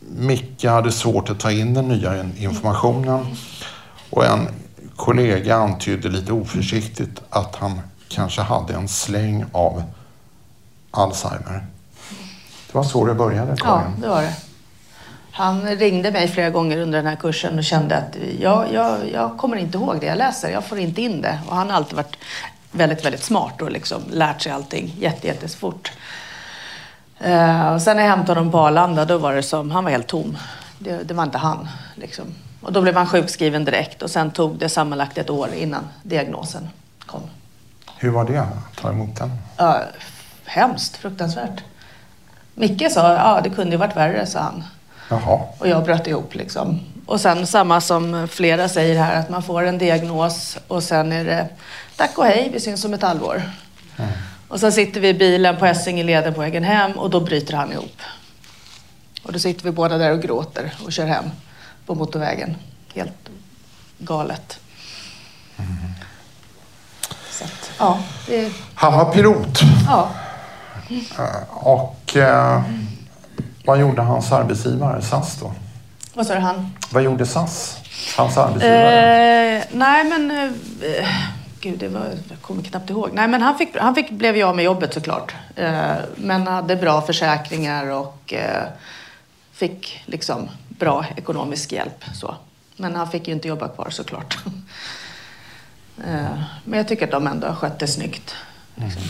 [0.00, 3.26] Micke hade svårt att ta in den nya informationen.
[4.10, 4.48] Och en
[4.98, 9.82] kollega antydde lite oförsiktigt att han kanske hade en släng av
[10.90, 11.66] Alzheimer.
[12.66, 14.00] Det var så det började, Ja, Karin.
[14.00, 14.34] det var det.
[15.32, 19.36] Han ringde mig flera gånger under den här kursen och kände att jag, jag, jag
[19.38, 20.50] kommer inte ihåg det jag läser.
[20.50, 21.38] Jag får inte in det.
[21.48, 22.16] Och han har alltid varit
[22.72, 25.92] väldigt, väldigt smart och liksom lärt sig allting jätte, jättefort.
[27.18, 29.90] Eh, och sen när jag hämtade honom på Arlanda, då var det som, han var
[29.90, 30.38] helt tom.
[30.78, 31.68] Det, det var inte han.
[31.94, 32.24] Liksom.
[32.60, 36.68] Och då blev han sjukskriven direkt och sen tog det sammanlagt ett år innan diagnosen
[37.06, 37.22] kom.
[37.96, 39.30] Hur var det att ta emot den?
[39.56, 39.82] Ja,
[40.44, 41.64] hemskt, fruktansvärt.
[42.54, 44.64] Micke sa, ja det kunde ju varit värre, sa han.
[45.10, 45.40] Jaha.
[45.58, 46.80] Och jag bröt ihop liksom.
[47.06, 51.24] Och sen samma som flera säger här, att man får en diagnos och sen är
[51.24, 51.48] det
[51.96, 53.42] tack och hej, vi syns om ett halvår.
[54.48, 57.72] Och sen sitter vi i bilen på Essingeleden på vägen hem och då bryter han
[57.72, 58.00] ihop.
[59.22, 61.24] Och då sitter vi båda där och gråter och kör hem
[61.88, 62.56] på motorvägen.
[62.94, 63.28] Helt
[63.98, 64.60] galet.
[67.30, 69.60] Så att, ja, det, Han var pilot.
[69.86, 70.10] ja.
[71.48, 72.62] Och eh,
[73.64, 75.52] vad gjorde hans arbetsgivare, SAS då?
[76.14, 76.70] Vad sa du han?
[76.90, 77.76] Vad gjorde SAS?
[78.16, 79.56] Hans arbetsgivare?
[79.56, 81.08] Eh, nej men, eh,
[81.60, 83.10] gud det var, jag kommer knappt ihåg.
[83.12, 85.34] Nej men han, fick, han fick, blev ju av med jobbet såklart.
[85.56, 88.64] Eh, men hade bra försäkringar och eh,
[89.52, 90.48] fick liksom
[90.78, 92.04] bra ekonomisk hjälp.
[92.14, 92.36] Så.
[92.76, 94.38] Men han fick ju inte jobba kvar såklart.
[96.04, 98.34] eh, men jag tycker att de ändå har skött det snyggt.
[98.74, 99.02] Liksom.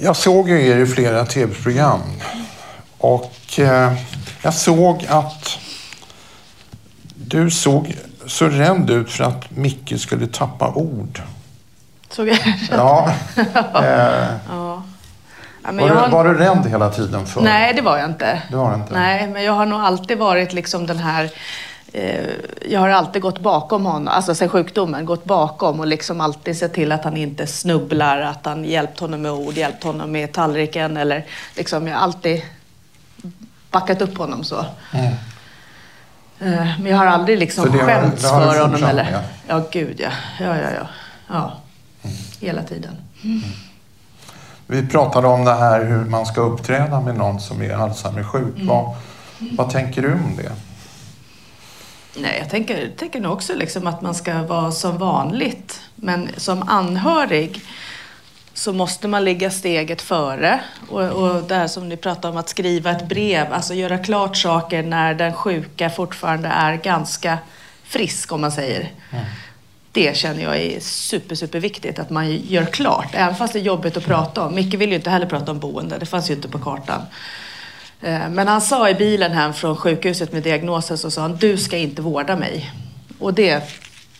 [0.00, 2.00] Jag såg ju er i flera tv-program.
[2.98, 3.92] Och eh,
[4.42, 5.58] jag såg att
[7.14, 7.96] du såg
[8.26, 11.22] så rädd ut för att Micke skulle tappa ord.
[12.10, 12.38] Såg jag?
[12.70, 13.14] Ja.
[13.74, 14.82] Eh, ja.
[15.64, 17.40] Ja, var, du, har- var du rädd hela tiden för?
[17.40, 18.42] Nej, det var jag inte.
[18.50, 18.94] Det var inte?
[18.94, 21.30] Nej, men jag har nog alltid varit liksom den här...
[21.92, 22.26] Eh,
[22.68, 26.72] jag har alltid gått bakom honom, alltså sen sjukdomen, gått bakom och liksom alltid sett
[26.74, 30.96] till att han inte snubblar, att han hjälpt honom med ord, hjälpt honom med tallriken
[30.96, 31.24] eller
[31.56, 32.42] liksom, jag har alltid
[33.70, 34.64] backat upp honom så.
[34.92, 35.12] Mm.
[36.40, 39.04] Eh, men jag har aldrig liksom Så det skämts det har för honom eller...
[39.04, 39.20] med?
[39.48, 40.10] Ja, gud ja.
[40.40, 40.86] Ja, ja, ja.
[41.28, 41.52] ja.
[42.40, 42.96] Hela tiden.
[44.72, 48.54] Vi pratade om det här hur man ska uppträda med någon som är Alzheimer-sjuk.
[48.56, 48.94] Vad,
[49.38, 50.52] vad tänker du om det?
[52.16, 55.80] Nej, jag tänker, tänker nog också liksom att man ska vara som vanligt.
[55.94, 57.60] Men som anhörig
[58.54, 60.60] så måste man ligga steget före.
[60.88, 64.36] Och, och det här som ni pratade om, att skriva ett brev, alltså göra klart
[64.36, 67.38] saker när den sjuka fortfarande är ganska
[67.84, 68.92] frisk, om man säger.
[69.92, 73.62] Det känner jag är super, super viktigt att man gör klart, även fast det är
[73.62, 74.54] jobbigt att prata om.
[74.54, 77.02] Micke vill ju inte heller prata om boende, det fanns ju inte på kartan.
[78.00, 81.56] Eh, Men han sa i bilen hem från sjukhuset med diagnosen så sa han, du
[81.56, 82.70] ska inte vårda mig.
[83.18, 83.62] Och det,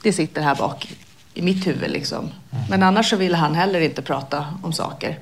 [0.03, 0.93] det sitter här bak
[1.35, 2.31] i mitt huvud liksom.
[2.70, 5.18] Men annars så ville han heller inte prata om saker.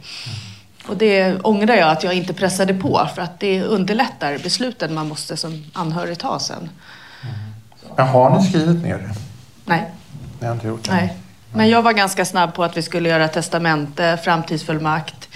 [0.87, 5.09] Och det ångrar jag att jag inte pressade på för att det underlättar besluten man
[5.09, 6.71] måste som anhörig ta sen.
[7.97, 9.11] Men har ni skrivit ner det?
[9.65, 9.91] Nej,
[10.41, 10.93] Ni har inte gjort det?
[10.93, 11.17] nej.
[11.53, 15.29] Men jag var ganska snabb på att vi skulle göra testamente, framtidsfullmakt.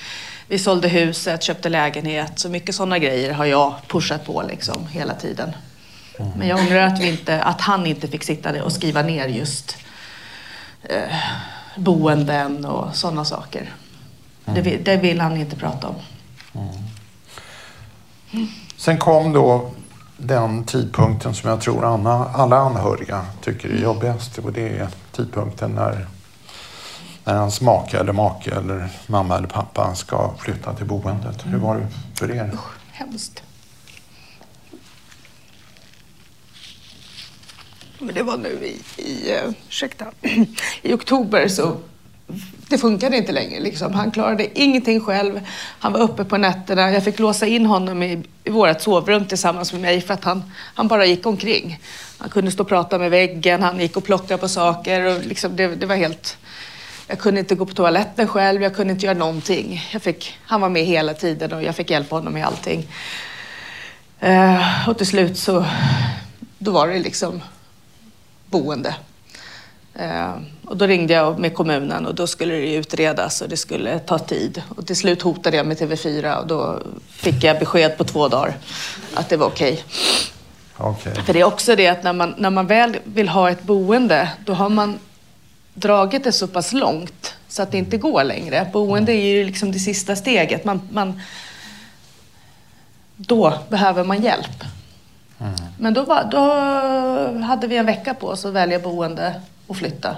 [0.48, 2.38] Vi sålde huset, köpte lägenhet.
[2.38, 5.52] Så mycket sådana grejer har jag pushat på liksom hela tiden.
[6.36, 9.76] Men jag ångrar att, vi inte, att han inte fick sitta och skriva ner just
[10.82, 11.16] eh,
[11.76, 13.72] boenden och sådana saker.
[14.44, 15.94] Det, vill, det vill han inte prata om.
[18.76, 19.70] Sen kom då
[20.16, 24.38] den tidpunkten som jag tror Anna, alla anhöriga tycker är jobbigast.
[24.38, 26.06] Och det är tidpunkten när,
[27.24, 31.46] när hans make eller make eller mamma eller pappa ska flytta till boendet.
[31.46, 32.50] Hur var det för er?
[32.92, 33.42] Hemskt.
[37.98, 40.06] Men det var nu i, i, eh, ursäkta,
[40.82, 41.76] i oktober så
[42.68, 43.60] det funkade inte längre.
[43.60, 43.94] Liksom.
[43.94, 45.40] Han klarade ingenting själv.
[45.78, 46.92] Han var uppe på nätterna.
[46.92, 50.42] Jag fick låsa in honom i, i vårt sovrum tillsammans med mig för att han,
[50.74, 51.80] han bara gick omkring.
[52.18, 55.04] Han kunde stå och prata med väggen, han gick och plockade på saker.
[55.04, 56.38] Och liksom det, det var helt...
[57.06, 59.82] Jag kunde inte gå på toaletten själv, jag kunde inte göra någonting.
[59.92, 62.86] Jag fick, han var med hela tiden och jag fick hjälpa honom med allting.
[64.20, 65.66] Eh, och till slut så
[66.58, 67.42] då var det liksom
[68.46, 68.94] boende.
[69.94, 70.34] Eh,
[70.64, 74.18] och då ringde jag med kommunen och då skulle det utredas och det skulle ta
[74.18, 74.62] tid.
[74.76, 78.54] Och till slut hotade jag med TV4 och då fick jag besked på två dagar
[79.14, 79.84] att det var okej.
[80.76, 81.14] Okej.
[81.14, 84.30] För det är också det att när man, när man väl vill ha ett boende,
[84.44, 84.98] då har man
[85.74, 88.70] dragit det så pass långt så att det inte går längre.
[88.72, 90.64] Boende är ju liksom det sista steget.
[90.64, 91.20] Man, man,
[93.16, 94.64] då behöver man hjälp.
[95.78, 96.40] Men då, var, då
[97.44, 100.16] hade vi en vecka på oss att välja boende och flytta.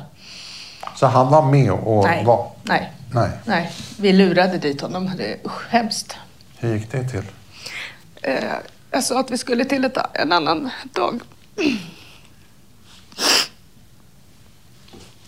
[0.97, 2.25] Så han var med och Nej.
[2.25, 2.51] var...
[2.63, 2.93] Nej.
[3.15, 3.31] Nej.
[3.45, 5.11] Nej, vi lurade dit honom.
[5.17, 6.17] Det är usch, hemskt.
[6.59, 7.23] Hur gick det till?
[8.23, 8.45] Eh,
[8.91, 11.21] jag sa att vi skulle till ett, en annan dag.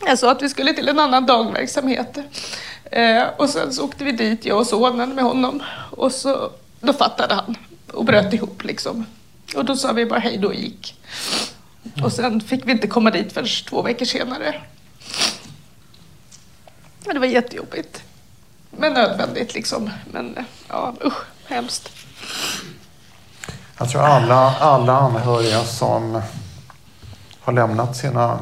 [0.07, 2.19] Jag sa att vi skulle till en annan dagverksamhet.
[2.85, 5.63] Eh, och sen så åkte vi dit, jag och sonen med honom.
[5.91, 6.51] Och så,
[6.81, 7.57] då fattade han
[7.93, 9.07] och bröt ihop liksom.
[9.57, 11.01] Och då sa vi bara hej då och gick.
[11.85, 12.05] Mm.
[12.05, 14.55] Och sen fick vi inte komma dit förrän två veckor senare.
[17.05, 18.03] Men det var jättejobbigt.
[18.71, 19.91] Men nödvändigt liksom.
[20.13, 21.93] Men ja, usch, hemskt.
[23.79, 26.23] Jag tror alla, alla anhöriga som
[27.41, 28.39] har lämnat sina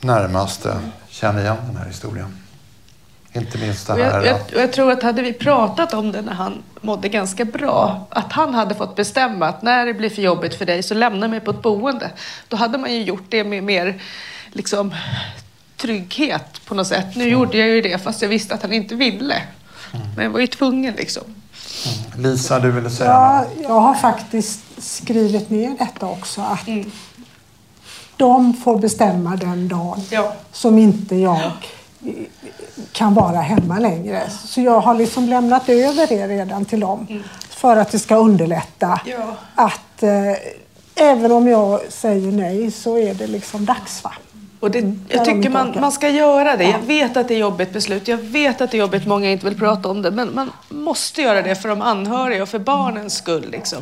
[0.00, 2.41] närmaste känner igen den här historien.
[3.34, 6.32] Inte minst det här jag, jag, jag tror att hade vi pratat om det när
[6.32, 10.54] han mådde ganska bra, att han hade fått bestämma att när det blir för jobbigt
[10.54, 12.10] för dig så lämna mig på ett boende.
[12.48, 14.02] Då hade man ju gjort det med mer
[14.52, 14.94] liksom,
[15.76, 17.16] trygghet på något sätt.
[17.16, 19.42] Nu gjorde jag ju det fast jag visste att han inte ville.
[20.16, 21.22] Men jag var ju tvungen liksom.
[22.18, 23.62] Lisa, du ville säga Ja, något?
[23.62, 26.40] jag har faktiskt skrivit ner detta också.
[26.40, 26.68] Att
[28.16, 30.32] de får bestämma den dagen Ja.
[30.52, 31.50] som inte jag
[32.92, 34.22] kan vara hemma längre.
[34.44, 37.22] Så jag har liksom lämnat över det redan till dem.
[37.50, 39.00] För att det ska underlätta.
[39.06, 39.36] Ja.
[39.54, 40.10] Att eh,
[40.94, 44.04] även om jag säger nej så är det liksom dags.
[44.04, 44.12] Va?
[44.60, 46.64] Och det, där jag tycker man, man ska göra det.
[46.64, 48.08] Jag vet att det är jobbigt beslut.
[48.08, 50.10] Jag vet att det är jobbigt, många inte vill prata om det.
[50.10, 53.48] Men man måste göra det för de anhöriga och för barnens skull.
[53.50, 53.78] Liksom.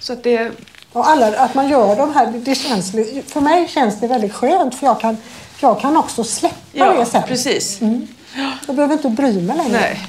[0.00, 0.50] Så att det,
[0.92, 2.90] Och alla, att man gör de här, det- känns,
[3.32, 5.16] för mig känns det väldigt skönt för jag kan,
[5.62, 7.22] jag kan också släppa ja, det sen.
[7.22, 7.80] precis.
[8.66, 9.72] Jag behöver inte bry mig längre.
[9.72, 10.06] Nej.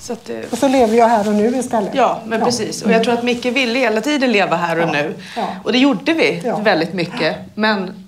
[0.00, 1.94] Så att Och så lever jag här och nu istället.
[1.94, 2.82] Ja, men precis.
[2.82, 5.14] Och jag tror att Micke ville hela tiden leva här och nu.
[5.36, 5.46] Ja.
[5.64, 6.56] Och det gjorde vi Ja.
[6.56, 7.36] väldigt mycket.
[7.54, 8.06] Men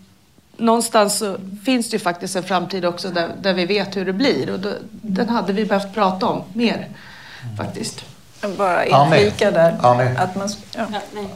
[0.56, 4.12] någonstans så finns det ju faktiskt en framtid också där, där vi vet hur det
[4.12, 4.50] blir.
[4.50, 6.88] Och då, den hade vi behövt prata om mer
[7.56, 8.04] faktiskt.
[8.58, 9.76] Bara inflika där.
[9.82, 10.16] Annie.
[10.18, 10.82] Att man, ja.
[11.12, 11.26] Nej,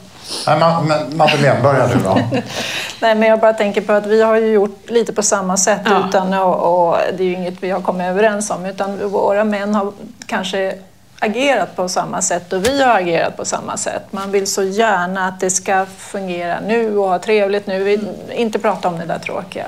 [0.46, 2.18] Ma- men Madeleine, börja du då.
[3.00, 5.80] Nej, men jag bara tänker på att vi har ju gjort lite på samma sätt
[5.84, 6.08] Ja.
[6.08, 9.74] utan och, och det är ju inget vi har kommit överens om utan våra män
[9.74, 9.92] har
[10.26, 10.74] kanske
[11.18, 14.02] agerat på samma sätt och vi har agerat på samma sätt.
[14.10, 18.00] Man vill så gärna att det ska fungera nu och ha trevligt nu, vi,
[18.32, 19.66] inte prata om det där tråkiga.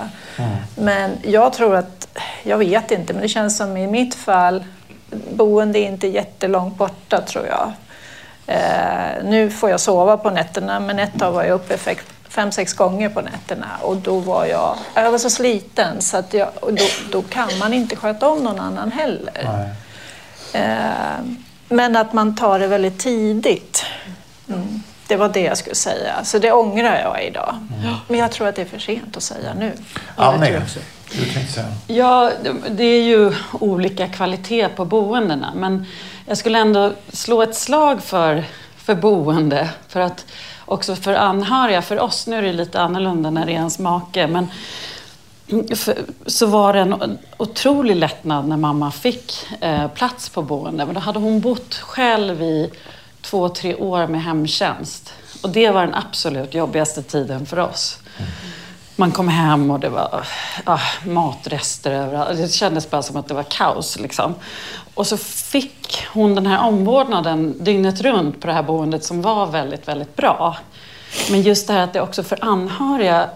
[0.77, 2.09] Men jag tror att,
[2.43, 4.65] jag vet inte, men det känns som i mitt fall,
[5.33, 7.73] boende är inte jättelångt borta tror jag.
[8.47, 11.79] Eh, nu får jag sova på nätterna, men ett tag var jag uppe
[12.29, 16.35] fem, sex gånger på nätterna och då var jag, jag var så sliten så att
[16.35, 19.69] jag, då, då kan man inte sköta om någon annan heller.
[20.53, 21.25] Eh,
[21.69, 23.85] men att man tar det väldigt tidigt.
[24.49, 24.83] Mm.
[25.07, 26.25] Det var det jag skulle säga.
[26.25, 27.69] Så det ångrar jag idag.
[28.09, 29.73] Men jag tror att det är för sent att säga nu.
[30.17, 30.61] Annie,
[31.19, 31.73] du tänkte säga.
[31.87, 32.33] Ja,
[32.71, 35.53] det är ju olika kvalitet på boendena.
[35.57, 35.87] Men
[36.27, 38.45] jag skulle ändå slå ett slag för,
[38.77, 39.71] för boende.
[39.89, 40.27] För att
[40.65, 44.27] också för anhöriga, för oss, nu är det lite annorlunda när det är ens make.
[44.27, 44.49] Men
[45.77, 50.87] för, så var det en otrolig lättnad när mamma fick eh, plats på boende.
[50.87, 52.71] Men då hade hon bott själv i
[53.23, 55.13] två, tre år med hemtjänst.
[55.43, 57.99] Och det var den absolut jobbigaste tiden för oss
[58.97, 60.27] man kom hem och det var
[60.65, 62.39] ah, matrester överallt.
[62.39, 63.99] Det kändes bara som att det var kaos.
[63.99, 64.35] Liksom.
[64.95, 69.47] Och så fick hon den här omvårdnaden dygnet runt på det här boendet som var
[69.47, 70.57] väldigt, väldigt bra.
[71.31, 73.31] Men just det här att det också för anhöriga,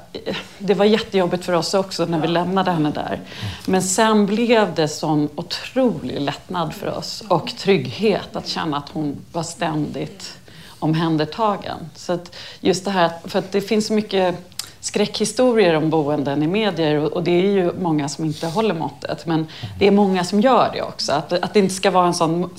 [0.58, 3.20] det var jättejobbigt för oss också när vi lämnade henne där.
[3.66, 9.16] Men sen blev det sån otrolig lättnad för oss och trygghet att känna att hon
[9.32, 10.38] var ständigt
[10.78, 11.90] omhändertagen.
[11.94, 14.36] Så att just det här, för att det finns så mycket
[14.80, 19.26] skräckhistorier om boenden i medier och det är ju många som inte håller måttet.
[19.26, 19.46] Men
[19.78, 21.12] det är många som gör det också.
[21.12, 22.50] Att, att det inte ska vara en sån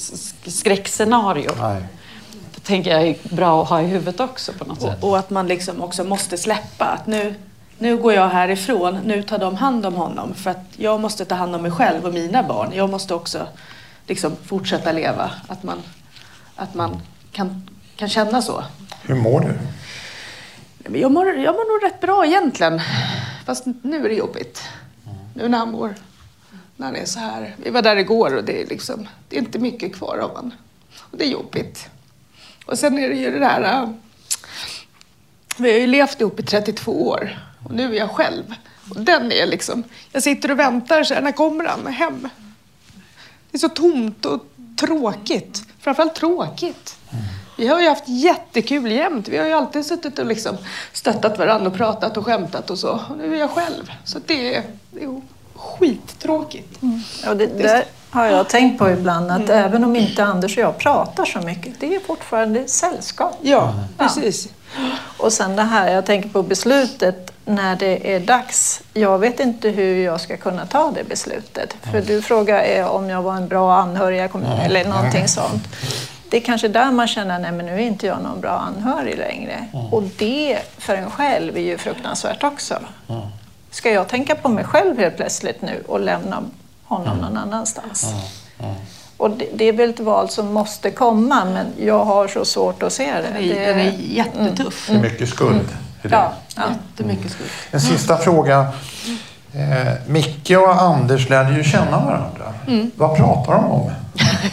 [0.46, 1.52] skräckscenario.
[1.62, 1.84] Nej.
[2.56, 5.04] Det tänker jag är bra att ha i huvudet också på något sätt.
[5.04, 6.86] Och att man liksom också måste släppa.
[6.86, 7.36] Att nu,
[7.78, 10.34] nu går jag härifrån, nu tar de hand om honom.
[10.34, 12.72] För att jag måste ta hand om mig själv och mina barn.
[12.74, 13.48] Jag måste också
[14.08, 15.32] liksom fortsätta leva.
[15.48, 15.78] Att man,
[16.56, 17.02] att man
[17.32, 18.64] kan, kan känna så.
[19.02, 19.54] Hur mår du?
[20.84, 22.82] Jag mår, jag mår nog rätt bra egentligen.
[23.46, 24.64] Fast nu är det jobbigt.
[25.36, 25.96] Nu när han mår,
[26.76, 27.56] när han är så här.
[27.58, 30.52] Vi var där igår och det är liksom, det är inte mycket kvar av honom.
[31.00, 31.90] Och det är jobbigt.
[32.66, 33.90] Och sen är det ju det där, äh,
[35.58, 38.44] vi har ju levt ihop i 32 år och nu är jag själv.
[38.90, 42.30] Och den är liksom, jag sitter och väntar så här, när kommer han hem?
[43.52, 44.46] Det är så tomt och
[44.80, 45.64] tråkigt.
[45.80, 46.99] Framförallt tråkigt.
[47.60, 49.28] Vi har ju haft jättekul jämt.
[49.28, 50.58] Vi har ju alltid suttit och liksom
[50.94, 52.92] stöttat varandra och pratat och skämtat och så.
[53.10, 53.92] Och nu är jag själv.
[54.04, 55.22] Så det är, det är
[55.56, 56.82] skittråkigt.
[56.82, 57.02] Mm.
[57.24, 59.66] Ja, det där har jag tänkt på ibland, att mm.
[59.66, 63.38] även om inte Anders och jag pratar så mycket, det är fortfarande sällskap.
[63.42, 64.48] Ja, precis.
[64.76, 64.82] Ja.
[65.18, 68.82] Och sen det här, jag tänker på beslutet när det är dags.
[68.94, 71.76] Jag vet inte hur jag ska kunna ta det beslutet.
[71.92, 75.68] För du frågar om jag var en bra anhörig eller någonting sånt
[76.30, 79.68] det är kanske där man känner, men nu är inte jag någon bra anhörig längre.
[79.74, 79.86] Mm.
[79.86, 82.80] Och det för en själv är ju fruktansvärt också.
[83.10, 83.22] Mm.
[83.72, 86.44] Ska jag tänka på mig själv helt plötsligt nu och lämna
[86.84, 87.22] honom mm.
[87.22, 88.14] någon annanstans?
[89.18, 92.84] Och det, det, är väl ett val som måste komma, men jag har så svårt
[92.84, 93.40] att se det.
[93.40, 94.88] Det är, det är jättetuff.
[94.88, 95.66] Det är mycket skuld mm.
[96.04, 96.16] i det.
[96.16, 96.34] Ja,
[96.70, 97.50] jättemycket skuld.
[97.72, 98.68] En sista fråga.
[99.54, 102.54] Eh, Micke och Anders lärde ju känna varandra.
[102.68, 102.92] Mm.
[102.96, 103.92] Vad pratar de om?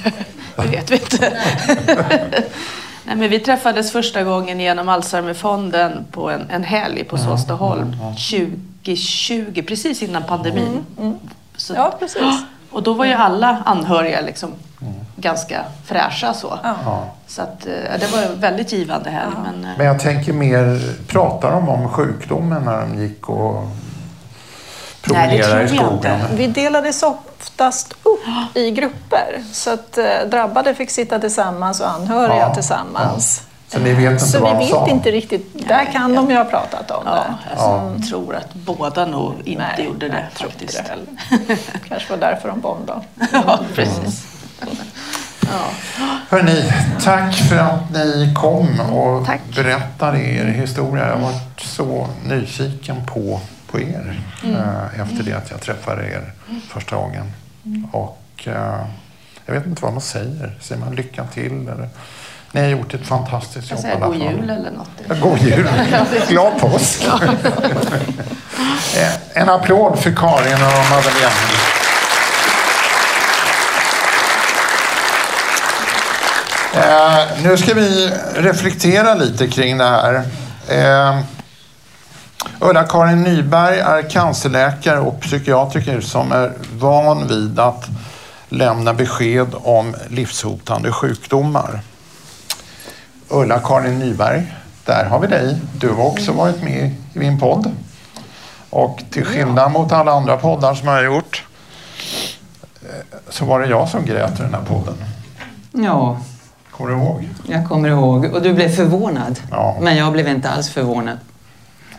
[0.56, 1.38] Det vet vi inte.
[3.06, 8.14] Nej, men vi träffades första gången genom Alzheimerfonden på en, en helg på Såstaholm mm,
[8.82, 10.68] 2020, precis innan pandemin.
[10.68, 11.18] Mm, mm.
[11.56, 12.44] Så, ja, precis.
[12.70, 14.94] Och då var ju alla anhöriga liksom mm.
[15.16, 16.58] ganska fräscha så.
[16.62, 17.04] Ja.
[17.26, 19.32] Så att, eh, det var en väldigt givande helg.
[19.34, 19.42] Ja.
[19.52, 23.68] Men, eh, men jag tänker mer, pratar de om sjukdomen när de gick och
[25.06, 26.20] promenera i skogen?
[26.32, 29.42] Vi delades oftast upp i grupper.
[29.52, 33.42] Så att eh, drabbade fick sitta tillsammans och anhöriga ja, tillsammans.
[33.42, 33.52] Ja.
[33.68, 34.88] Så ni vet inte så vad vi vet sa?
[34.88, 35.68] inte riktigt.
[35.68, 37.50] Där kan de ju ha pratat om ja, det.
[37.50, 37.92] Alltså, ja.
[37.96, 40.82] Jag tror att båda nog inte nej, gjorde det faktiskt.
[41.46, 43.00] Det kanske var därför de bombade.
[43.32, 44.26] ja, precis.
[45.40, 46.06] Ja.
[46.28, 49.40] Hörrni, tack för att ni kom och tack.
[49.56, 51.06] berättade er historia.
[51.06, 53.40] Jag har varit så nyfiken på
[53.76, 54.56] på er mm.
[54.56, 56.32] Eh, efter det att jag träffade er
[56.68, 57.32] första gången.
[57.64, 57.84] Mm.
[57.84, 58.86] Och eh,
[59.46, 60.54] jag vet inte vad man säger.
[60.60, 61.68] Säger man lycka till?
[61.68, 61.88] Eller?
[62.52, 63.80] Ni har gjort ett fantastiskt jobb.
[63.84, 64.90] Jag säger god jul eller något.
[65.08, 65.68] Ja, god jul!
[66.28, 67.06] Glad påsk!
[68.96, 71.32] Eh, en applåd för Karin och Madeleine.
[76.74, 80.22] Eh, nu ska vi reflektera lite kring det här.
[80.68, 81.20] Eh,
[82.60, 87.84] Ulla-Karin Nyberg är cancerläkare och psykiatriker som är van vid att
[88.48, 91.80] lämna besked om livshotande sjukdomar.
[93.28, 94.54] Ulla-Karin Nyberg,
[94.84, 95.60] där har vi dig.
[95.74, 97.72] Du har också varit med i min podd.
[98.70, 101.44] Och till skillnad mot alla andra poddar som jag har gjort
[102.82, 104.94] eh, så var det jag som grät i den här podden.
[105.72, 106.18] Ja.
[106.70, 107.28] Kommer du ihåg?
[107.46, 108.24] Jag kommer ihåg.
[108.24, 109.40] Och du blev förvånad.
[109.50, 109.76] Ja.
[109.80, 111.18] Men jag blev inte alls förvånad.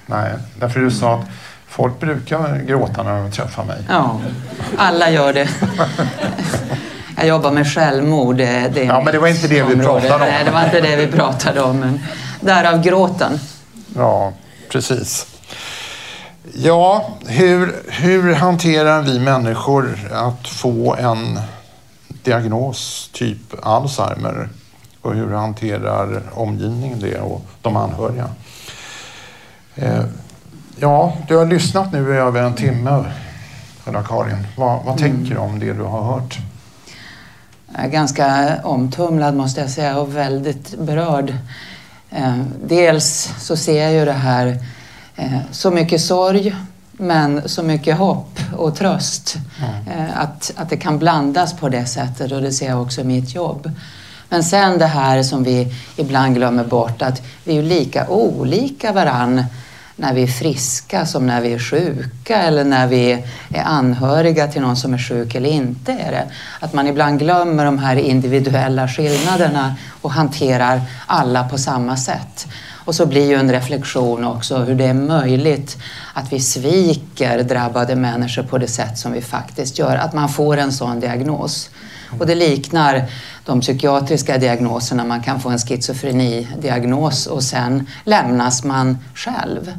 [0.09, 1.25] Nej, därför du sa att
[1.67, 3.77] folk brukar gråta när de träffar mig.
[3.89, 4.19] Ja,
[4.77, 5.49] alla gör det.
[7.17, 8.37] Jag jobbar med självmord.
[8.37, 10.01] Det ja, men det var inte det område.
[10.01, 10.29] vi pratade om.
[10.29, 11.79] Nej, det var inte det vi pratade om.
[11.79, 11.99] Men
[12.41, 13.39] därav gråten.
[13.95, 14.33] Ja,
[14.69, 15.27] precis.
[16.53, 21.39] Ja, hur, hur hanterar vi människor att få en
[22.23, 24.49] diagnos, typ Alzheimer?
[25.01, 28.29] Och hur hanterar omgivningen det och de anhöriga?
[29.77, 30.03] Eh,
[30.79, 33.05] ja, du har lyssnat nu i över en timme,
[33.85, 34.47] Ulla-Karin.
[34.55, 36.37] Vad, vad tänker du om det du har hört?
[37.75, 41.33] Jag är ganska omtumlad måste jag säga och väldigt berörd.
[42.09, 44.57] Eh, dels så ser jag ju det här
[45.19, 46.55] Eh, så mycket sorg,
[46.91, 49.35] men så mycket hopp och tröst.
[49.87, 53.03] Eh, att, att det kan blandas på det sättet och det ser jag också i
[53.03, 53.71] mitt jobb.
[54.29, 59.45] Men sen det här som vi ibland glömmer bort, att vi är lika olika varann
[59.99, 63.11] när vi är friska som när vi är sjuka eller när vi
[63.53, 66.27] är anhöriga till någon som är sjuk eller inte är det.
[66.59, 72.47] Att man ibland glömmer de här individuella skillnaderna och hanterar alla på samma sätt.
[72.87, 75.77] Och så blir ju en reflektion också hur det är möjligt
[76.13, 79.95] att vi sviker drabbade människor på det sätt som vi faktiskt gör.
[79.95, 81.69] Att man får en sån diagnos.
[82.19, 83.05] Och det liknar
[83.45, 85.05] de psykiatriska diagnoserna.
[85.05, 89.73] Man kan få en schizofrenidiagnos och sen lämnas man själv.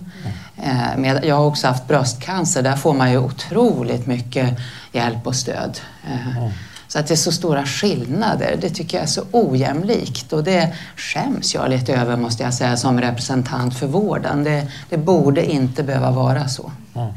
[0.56, 2.62] Eh, jag har också haft bröstcancer.
[2.62, 4.58] Där får man ju otroligt mycket
[4.92, 5.80] hjälp och stöd.
[6.04, 6.48] Eh,
[6.88, 10.74] så att det är så stora skillnader, det tycker jag är så ojämlikt och det
[10.96, 14.44] skäms jag lite över måste jag säga som representant för vården.
[14.44, 16.72] Det, det borde inte behöva vara så.
[16.94, 17.12] Mm.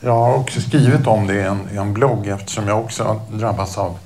[0.00, 3.20] Jag har också skrivit om det i en, i en blogg eftersom jag också har
[3.32, 3.98] drabbats av,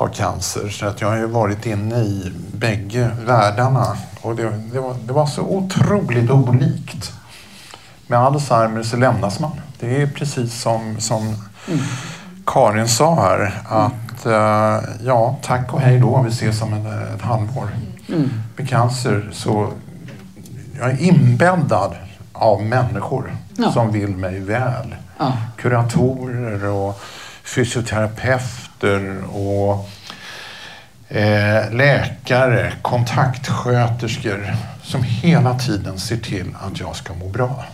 [0.00, 0.68] av cancer.
[0.68, 5.12] Så att jag har ju varit inne i bägge världarna och det, det, var, det
[5.12, 7.12] var så otroligt olikt.
[8.06, 9.60] Med Alzheimer så lämnas man.
[9.80, 11.22] Det är precis som, som
[11.68, 11.80] mm
[12.46, 17.22] Karin sa här att uh, ja, tack och hej då, vi ses om en, ett
[17.22, 17.68] halvår.
[18.08, 18.30] Mm.
[18.56, 19.72] Med cancer så
[20.78, 21.94] jag är inbäddad
[22.32, 23.72] av människor ja.
[23.72, 24.94] som vill mig väl.
[25.18, 25.32] Ja.
[25.56, 27.00] Kuratorer och
[28.80, 29.88] fysioterapeuter och
[31.16, 37.64] eh, läkare, kontaktsköterskor som hela tiden ser till att jag ska må bra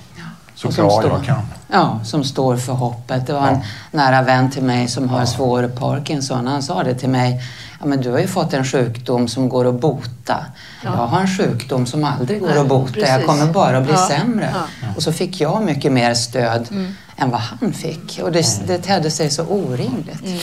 [0.57, 1.43] så bra står, jag kan.
[1.69, 3.27] Ja, som står för hoppet.
[3.27, 3.49] Det var ja.
[3.51, 3.61] en
[3.91, 5.27] nära vän till mig som har ja.
[5.27, 6.47] svår Parkinson.
[6.47, 7.43] Han sa det till mig.
[7.81, 10.45] Ja, men du har ju fått en sjukdom som går att bota.
[10.85, 10.91] Ja.
[10.95, 12.93] Jag har en sjukdom som aldrig går Nej, att bota.
[12.93, 13.09] Precis.
[13.09, 14.09] Jag kommer bara att bli ja.
[14.09, 14.55] sämre.
[14.97, 16.95] Och så fick jag mycket mer stöd mm.
[17.17, 18.21] än vad han fick.
[18.23, 18.67] Och det, mm.
[18.67, 20.25] det tedde sig så orimligt.
[20.25, 20.39] Mm.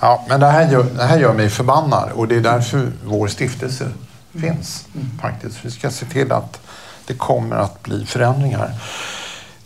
[0.00, 3.28] Ja, men det här, gör, det här gör mig förbannad och det är därför vår
[3.28, 3.88] stiftelse
[4.32, 4.86] finns.
[4.94, 5.10] Mm.
[5.22, 5.58] Faktiskt.
[5.62, 6.60] Vi ska se till att
[7.06, 8.72] det kommer att bli förändringar.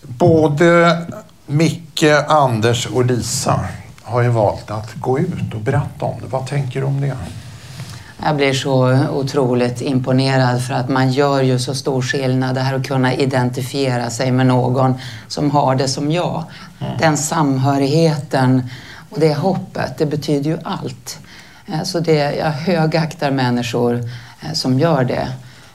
[0.02, 0.98] Både
[1.46, 3.60] Micke, Anders och Lisa
[4.02, 6.26] har ju valt att gå ut och berätta om det.
[6.26, 7.16] Vad tänker du om det?
[8.24, 12.54] Jag blir så otroligt imponerad för att man gör ju så stor skillnad.
[12.54, 14.94] Det här att kunna identifiera sig med någon
[15.28, 16.44] som har det som jag.
[16.80, 16.98] Mm.
[16.98, 18.70] Den samhörigheten
[19.14, 21.18] och det hoppet, det betyder ju allt.
[21.66, 24.00] Eh, så det, jag högaktar människor
[24.40, 25.28] eh, som gör det.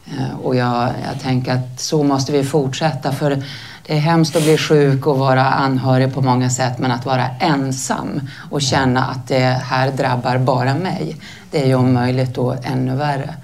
[0.05, 3.11] Eh, och jag, jag tänker att så måste vi fortsätta.
[3.11, 3.43] för
[3.87, 7.27] det är hemskt att bli sjuk och vara anhörig på många sätt men att vara
[7.39, 8.21] ensam
[8.51, 11.17] och känna att det här drabbar bara mig,
[11.51, 13.35] det är ju om möjligt då ännu värre.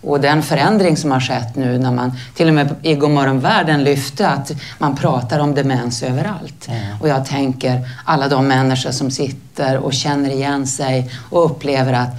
[0.00, 3.84] Och den förändring som har skett nu när man till och med i Godmorgon världen
[3.84, 6.68] lyfte att man pratar om demens överallt.
[6.68, 7.00] Mm.
[7.00, 12.10] Och jag tänker alla de människor som sitter och känner igen sig och upplever att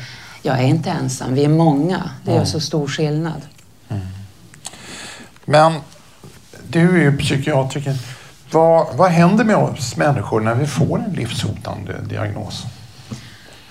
[0.41, 2.09] jag är inte ensam, vi är många.
[2.23, 3.41] Det gör så stor skillnad.
[3.89, 4.03] Mm.
[5.45, 5.73] Men
[6.67, 7.95] du är ju psykiatriker.
[8.51, 12.65] Vad, vad händer med oss människor när vi får en livshotande diagnos?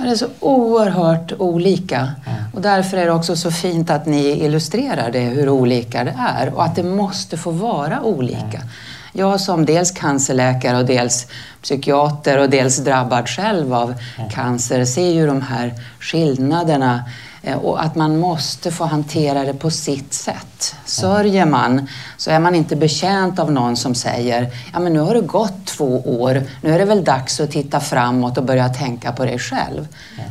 [0.04, 1.98] Det är så oerhört olika.
[1.98, 2.38] Mm.
[2.54, 6.54] Och därför är det också så fint att ni illustrerar det, hur olika det är.
[6.54, 8.58] Och att det måste få vara olika.
[8.58, 8.68] Mm.
[9.12, 11.26] Jag som dels cancerläkare och dels
[11.62, 14.30] psykiater och dels drabbad själv av mm.
[14.30, 17.04] cancer ser ju de här skillnaderna
[17.42, 20.74] Eh, och att man måste få hantera det på sitt sätt.
[20.84, 25.14] Sörjer man så är man inte bekänt av någon som säger ja men nu har
[25.14, 29.12] det gått två år, nu är det väl dags att titta framåt och börja tänka
[29.12, 29.88] på dig själv.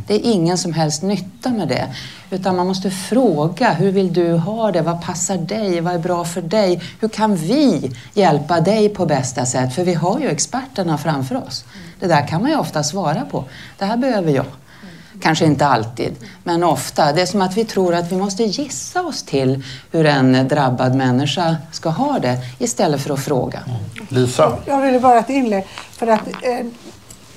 [0.08, 1.88] Det är ingen som helst nytta med det.
[2.30, 4.82] Utan man måste fråga, hur vill du ha det?
[4.82, 5.82] Vad passar dig?
[5.82, 6.82] Vad är bra för dig?
[7.00, 9.76] Hur kan vi hjälpa dig på bästa sätt?
[9.76, 11.66] För vi har ju experterna framför oss.
[12.00, 13.44] Det där kan man ju ofta svara på.
[13.78, 14.46] Det här behöver jag.
[15.22, 17.14] Kanske inte alltid, men ofta.
[17.14, 20.96] Det är som att vi tror att vi måste gissa oss till hur en drabbad
[20.96, 23.60] människa ska ha det istället för att fråga.
[23.68, 23.80] Mm.
[24.10, 24.58] Lisa?
[24.66, 25.68] Jag ville bara ett inlägg.
[25.92, 26.66] För att eh,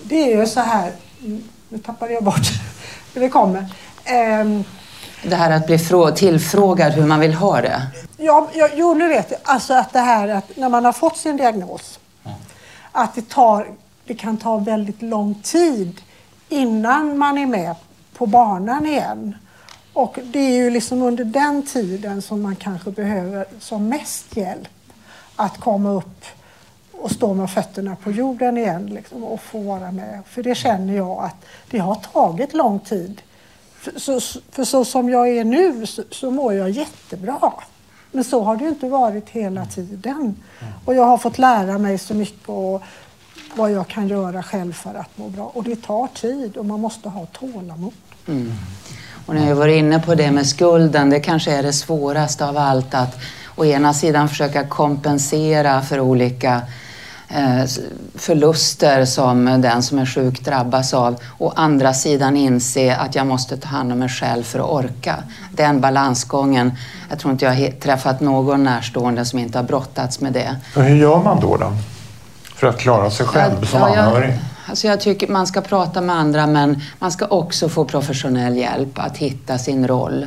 [0.02, 0.92] det är ju så här...
[1.68, 2.46] Nu tappade jag bort
[3.14, 3.66] hur det kommer.
[4.04, 4.62] Eh,
[5.22, 5.78] det här att bli
[6.16, 7.82] tillfrågad hur man vill ha det?
[8.16, 9.40] Ja, ja, jo, nu vet jag.
[9.42, 12.36] Alltså att det här att när man har fått sin diagnos, mm.
[12.92, 13.68] att det, tar,
[14.04, 16.00] det kan ta väldigt lång tid
[16.48, 17.74] innan man är med
[18.14, 19.36] på banan igen.
[19.92, 24.68] Och det är ju liksom under den tiden som man kanske behöver som mest hjälp
[25.36, 26.24] att komma upp
[26.92, 30.22] och stå med fötterna på jorden igen liksom, och få vara med.
[30.26, 33.22] För det känner jag att det har tagit lång tid.
[33.80, 37.52] För så, för så som jag är nu så, så mår jag jättebra.
[38.12, 40.36] Men så har det ju inte varit hela tiden.
[40.84, 42.82] Och jag har fått lära mig så mycket och
[43.54, 45.50] vad jag kan göra själv för att må bra.
[45.54, 47.92] Och det tar tid och man måste ha tålamod.
[48.28, 48.52] Mm.
[49.26, 52.56] Och när jag var inne på det med skulden, det kanske är det svåraste av
[52.56, 53.18] allt att
[53.56, 56.62] å ena sidan försöka kompensera för olika
[58.14, 61.16] förluster som den som är sjuk drabbas av.
[61.38, 65.16] Å andra sidan inse att jag måste ta hand om mig själv för att orka.
[65.52, 66.72] Den balansgången,
[67.10, 70.56] jag tror inte jag har träffat någon närstående som inte har brottats med det.
[70.76, 71.56] Och hur gör man då?
[71.56, 71.72] då?
[72.54, 74.38] För att klara sig själv ja, som anhörig?
[74.66, 78.98] Alltså jag tycker man ska prata med andra men man ska också få professionell hjälp
[78.98, 80.26] att hitta sin roll.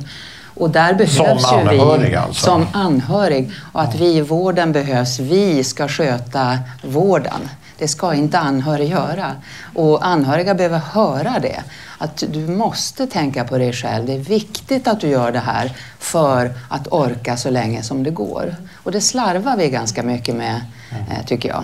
[0.56, 2.46] Och där behövs som anhörig vi alltså.
[2.46, 5.20] som anhörig och att vi i vården behövs.
[5.20, 7.50] Vi ska sköta vården.
[7.78, 9.32] Det ska inte anhörig göra.
[9.74, 11.64] Och anhöriga behöver höra det.
[11.98, 14.06] Att du måste tänka på dig själv.
[14.06, 18.12] Det är viktigt att du gör det här för att orka så länge som det
[18.12, 18.56] går.
[18.84, 20.62] Och det slarvar vi ganska mycket med,
[20.92, 21.64] eh, tycker jag.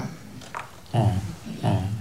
[0.91, 1.07] Mm.
[1.63, 1.98] Mm.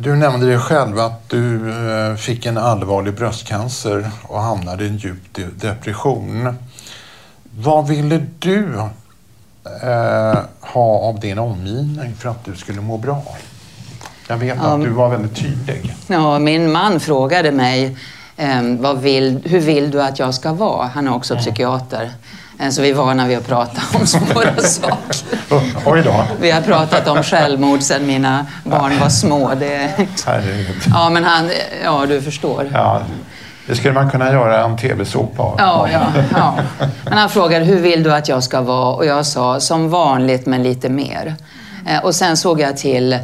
[0.00, 4.96] Du nämnde det själv att du eh, fick en allvarlig bröstcancer och hamnade i en
[4.96, 6.56] djup depression.
[7.58, 8.78] Vad ville du
[9.82, 13.22] eh, ha av din omgivning för att du skulle må bra?
[14.28, 15.94] Jag vet att du var väldigt tydlig.
[16.06, 17.96] Ja, min man frågade mig
[18.36, 20.86] eh, vad vill, hur vill du att jag ska vara?
[20.86, 21.44] Han är också mm.
[21.44, 22.12] psykiater.
[22.58, 25.16] Eh, så vi är vana vid att prata om svåra saker.
[25.86, 26.24] Oj då.
[26.40, 29.54] Vi har pratat om självmord sedan mina barn var små.
[29.54, 29.90] Det...
[30.86, 31.50] Ja, men han...
[31.84, 32.70] Ja, du förstår.
[32.72, 33.02] Ja.
[33.66, 35.54] Det skulle man kunna göra en tv-såpa av.
[35.58, 36.54] Ja, ja, ja.
[37.04, 38.94] Men han frågade hur vill du att jag ska vara?
[38.94, 41.34] Och jag sa som vanligt men lite mer.
[41.86, 43.18] Eh, och sen såg jag till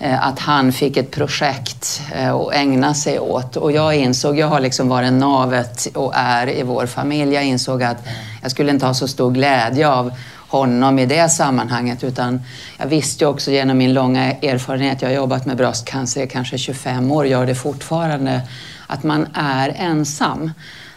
[0.00, 3.56] Eh, att han fick ett projekt att ägna sig åt.
[3.56, 7.34] Och jag insåg, jag har liksom varit navet och är i vår familj.
[7.34, 7.96] Jag insåg att
[8.42, 10.12] jag skulle inte ha så stor glädje av
[10.48, 12.42] honom i det sammanhanget utan
[12.78, 16.58] jag visste ju också genom min långa erfarenhet, jag har jobbat med bröstcancer i kanske
[16.58, 18.40] 25 år, gör det fortfarande,
[18.86, 20.50] att man är ensam.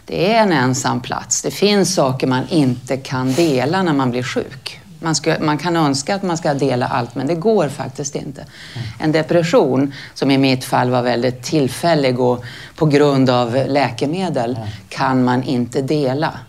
[0.06, 1.42] Det är en ensam plats.
[1.42, 4.82] Det finns saker man inte kan dela när man blir sjuk.
[5.00, 8.46] Man, ska, man, kan önska att man ska dela allt, men det går faktiskt inte.
[9.00, 12.44] En depression, som i mitt fall var väldigt tillfällig och
[12.76, 14.60] på grund av läkemedel,
[14.90, 16.40] kan man inte dela.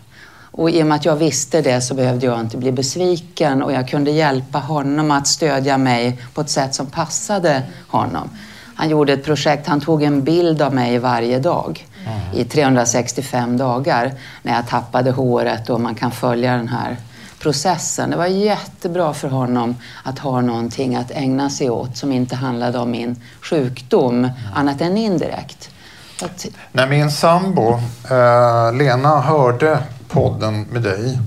[0.55, 3.71] Och i och med att jag visste det så behövde jag inte bli besviken och
[3.71, 8.29] jag kunde hjälpa honom att stödja mig på ett sätt som passade honom.
[8.75, 11.87] Han gjorde ett projekt, han tog en bild av mig varje dag
[12.33, 14.11] i 365 dagar
[14.41, 16.97] när jag tappade håret och man kan följa den här
[17.39, 18.09] processen.
[18.09, 22.79] Det var jättebra för honom att ha någonting att ägna sig åt som inte handlade
[22.79, 25.69] om min sjukdom, annat än indirekt.
[26.23, 26.45] Att...
[26.71, 27.73] När min sambo
[28.09, 29.79] eh, Lena hörde
[30.13, 31.19] podden med dig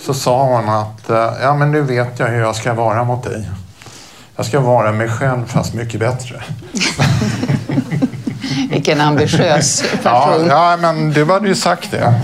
[0.00, 3.24] så sa hon att eh, ja, men nu vet jag hur jag ska vara mot
[3.24, 3.48] dig.
[4.36, 6.42] Jag ska vara mig själv fast mycket bättre.
[8.70, 10.02] Vilken ambitiös person.
[10.02, 12.14] Ja, ja, men du hade ju sagt det.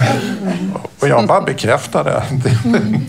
[1.00, 2.22] Och jag bara bekräftade.
[2.64, 3.00] Mm.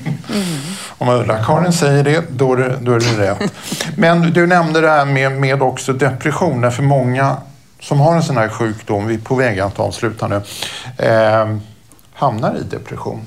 [0.97, 3.53] Om Ulla-Karin säger det, då är det, då är det rätt.
[3.97, 6.69] Men du nämnde det här med, med också depressioner.
[6.69, 7.37] För många
[7.79, 10.41] som har en sån här sjukdom, vi är på väg att avsluta nu,
[10.97, 11.45] eh,
[12.15, 13.21] hamnar i depression.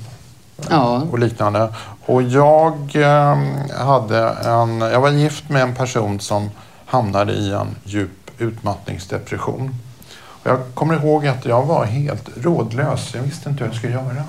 [0.70, 1.02] Ja.
[1.10, 1.74] Och liknande.
[2.06, 3.38] Och jag eh,
[3.78, 6.50] hade en, jag var gift med en person som
[6.86, 9.74] hamnade i en djup utmattningsdepression.
[10.10, 13.14] Och jag kommer ihåg att jag var helt rådlös.
[13.14, 14.24] Jag visste inte hur jag skulle göra.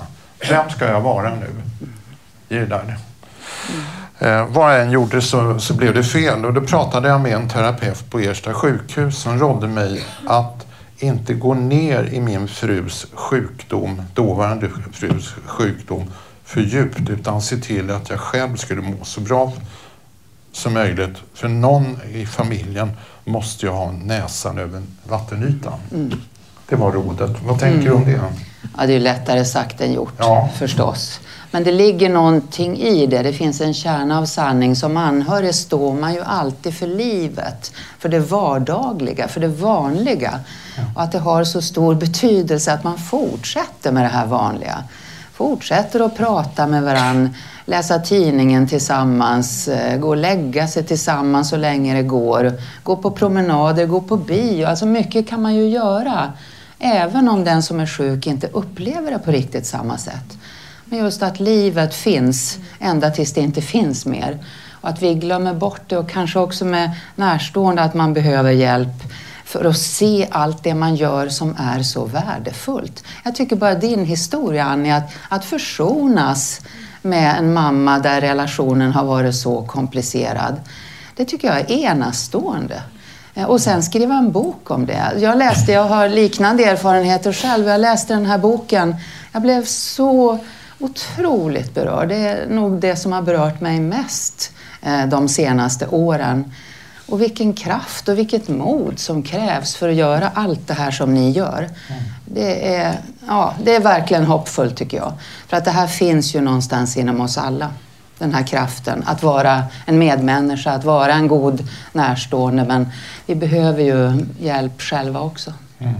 [0.48, 1.50] Vem ska jag vara nu
[2.48, 2.98] i det där?
[4.18, 7.32] Eh, vad jag än gjorde så, så blev det fel och då pratade jag med
[7.32, 10.66] en terapeut på Ersta sjukhus som rådde mig att
[11.00, 16.04] inte gå ner i min frus sjukdom, dåvarande frus sjukdom,
[16.44, 19.52] för djupt utan se till att jag själv skulle må så bra
[20.52, 21.16] som möjligt.
[21.34, 22.90] För någon i familjen
[23.24, 25.78] måste ju ha näsan över vattenytan.
[25.92, 26.20] Mm.
[26.68, 27.36] Det var rådet.
[27.44, 27.84] Vad tänker mm.
[27.84, 28.20] du om det?
[28.78, 30.50] Ja, det är lättare sagt än gjort ja.
[30.56, 31.20] förstås.
[31.50, 33.22] Men det ligger någonting i det.
[33.22, 34.76] Det finns en kärna av sanning.
[34.76, 37.72] Som anhörig står man ju alltid för livet.
[37.98, 40.40] För det vardagliga, för det vanliga.
[40.76, 40.82] Ja.
[40.94, 44.84] Och att det har så stor betydelse att man fortsätter med det här vanliga.
[45.32, 51.56] Fortsätter att prata med varann, läsa tidningen tillsammans, eh, gå och lägga sig tillsammans så
[51.56, 52.52] länge det går.
[52.82, 54.66] Gå på promenader, gå på bio.
[54.66, 56.32] Alltså mycket kan man ju göra.
[56.78, 60.39] Även om den som är sjuk inte upplever det på riktigt samma sätt.
[60.90, 64.38] Men just att livet finns ända tills det inte finns mer.
[64.80, 69.02] Och att vi glömmer bort det och kanske också med närstående att man behöver hjälp
[69.44, 73.04] för att se allt det man gör som är så värdefullt.
[73.24, 76.60] Jag tycker bara din historia Annie, att, att försonas
[77.02, 80.60] med en mamma där relationen har varit så komplicerad.
[81.16, 82.82] Det tycker jag är enastående.
[83.34, 85.12] Eh, och sen skriva en bok om det.
[85.18, 87.68] Jag läste, jag har liknande erfarenheter själv.
[87.68, 88.96] Jag läste den här boken.
[89.32, 90.38] Jag blev så
[90.80, 92.08] otroligt berörd.
[92.08, 94.52] Det är nog det som har berört mig mest
[94.82, 96.52] eh, de senaste åren.
[97.06, 101.14] Och vilken kraft och vilket mod som krävs för att göra allt det här som
[101.14, 101.68] ni gör.
[102.24, 105.12] Det är, ja, det är verkligen hoppfullt tycker jag.
[105.48, 107.70] För att det här finns ju någonstans inom oss alla.
[108.18, 112.64] Den här kraften att vara en medmänniska, att vara en god närstående.
[112.64, 112.88] Men
[113.26, 115.52] vi behöver ju hjälp själva också.
[115.78, 115.94] Mm.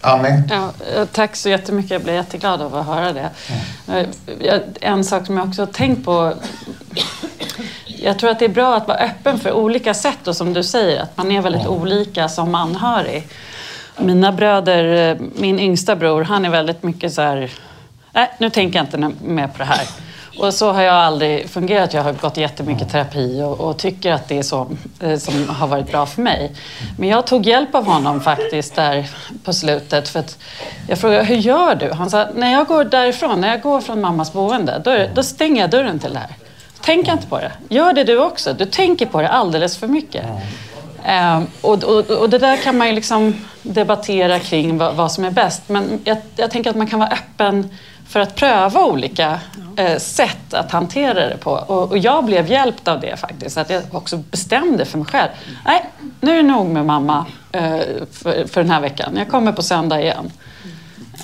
[0.00, 0.42] Annie?
[0.50, 1.90] Ja, eh, tack så jättemycket.
[1.90, 3.30] Jag blir jätteglad av att höra det.
[3.88, 4.60] Mm.
[4.80, 6.34] En sak som jag också har tänkt på.
[7.86, 10.62] Jag tror att det är bra att vara öppen för olika sätt och som du
[10.62, 11.74] säger, att man är väldigt mm.
[11.74, 13.28] olika som anhörig.
[13.96, 17.50] Mina bröder, eh, min yngsta bror, han är väldigt mycket så här,
[18.12, 19.86] nej nu tänker jag inte mer på det här.
[20.38, 21.94] Och så har jag aldrig fungerat.
[21.94, 24.66] Jag har gått jättemycket terapi och, och tycker att det är så
[25.00, 26.52] eh, som har varit bra för mig.
[26.98, 29.10] Men jag tog hjälp av honom faktiskt där
[29.44, 30.08] på slutet.
[30.08, 30.38] För att
[30.88, 31.92] jag frågade, hur gör du?
[31.92, 35.60] Han sa, när jag går därifrån, när jag går från mammas boende, då, då stänger
[35.60, 36.36] jag dörren till det här.
[36.80, 37.52] Tänk inte på det.
[37.68, 38.52] Gör det du också.
[38.52, 40.24] Du tänker på det alldeles för mycket.
[41.08, 45.24] Um, och, och, och, det där kan man ju liksom debattera kring vad, vad som
[45.24, 45.62] är bäst.
[45.66, 47.70] Men jag, jag, tänker att man kan vara öppen
[48.08, 49.40] för att pröva olika
[49.76, 51.50] eh, sätt att hantera det på.
[51.50, 53.58] Och, och, jag blev hjälpt av det faktiskt.
[53.58, 55.30] Att jag också bestämde för mig själv.
[55.64, 55.84] Nej,
[56.20, 57.78] nu är det nog med mamma eh,
[58.12, 59.16] för, för den här veckan.
[59.16, 60.30] Jag kommer på söndag igen.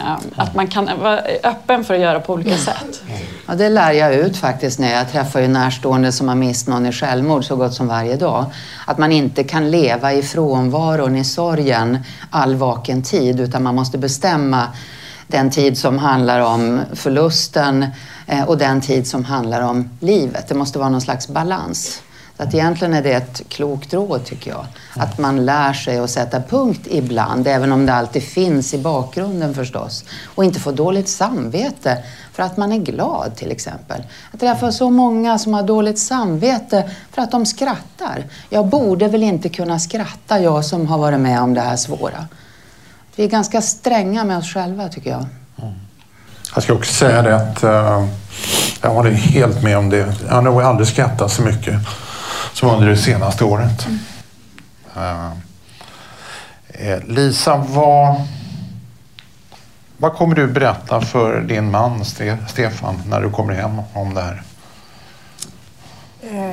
[0.00, 3.02] Um, att man kan vara öppen för att göra på olika sätt.
[3.46, 6.86] Ja, det lär jag ut faktiskt när jag träffar ju närstående som har mist någon
[6.86, 8.44] i självmord så gott som varje dag.
[8.86, 11.98] Att man inte kan leva i frånvaron, i sorgen,
[12.30, 14.68] all vaken tid utan man måste bestämma
[15.26, 17.86] den tid som handlar om förlusten
[18.26, 20.48] eh, och den tid som handlar om livet.
[20.48, 22.02] Det måste vara någon slags balans.
[22.36, 24.66] Så att egentligen är det ett klokt råd tycker jag.
[24.96, 29.54] Att man lär sig att sätta punkt ibland, även om det alltid finns i bakgrunden
[29.54, 30.04] förstås.
[30.34, 31.98] Och inte få dåligt samvete
[32.32, 34.02] för att man är glad till exempel.
[34.30, 38.24] Jag träffar så många som har dåligt samvete för att de skrattar.
[38.50, 42.26] Jag borde väl inte kunna skratta, jag som har varit med om det här svåra.
[43.16, 45.26] Vi är ganska stränga med oss själva tycker jag.
[45.62, 45.74] Mm.
[46.54, 48.08] Jag ska också säga det att uh,
[48.82, 50.14] jag håller helt med om det.
[50.26, 51.74] Jag har nog aldrig skrattat så mycket
[52.52, 53.86] som under det senaste året.
[53.86, 53.98] Mm.
[56.80, 58.22] Uh, Lisa, vad,
[59.96, 62.04] vad kommer du berätta för din man
[62.48, 64.42] Stefan när du kommer hem om det här?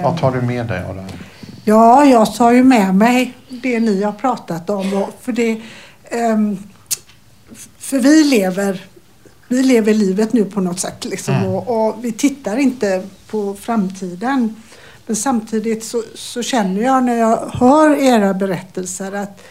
[0.03, 1.11] Vad tar du med dig av det här?
[1.63, 5.05] Ja, jag tar ju med mig det ni har pratat om.
[5.21, 5.61] För det,
[7.77, 8.85] för vi lever,
[9.47, 11.47] vi lever livet nu på något sätt liksom, mm.
[11.47, 14.55] och, och, vi tittar inte på framtiden.
[15.05, 19.41] Men samtidigt så, så, känner jag när jag hör era berättelser att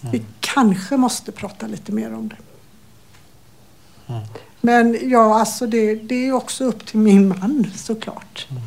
[0.00, 0.12] mm.
[0.12, 2.36] vi kanske måste prata lite mer om det.
[4.12, 4.22] Mm.
[4.60, 8.46] Men ja, alltså det, det är också upp till min man såklart.
[8.50, 8.62] Mm.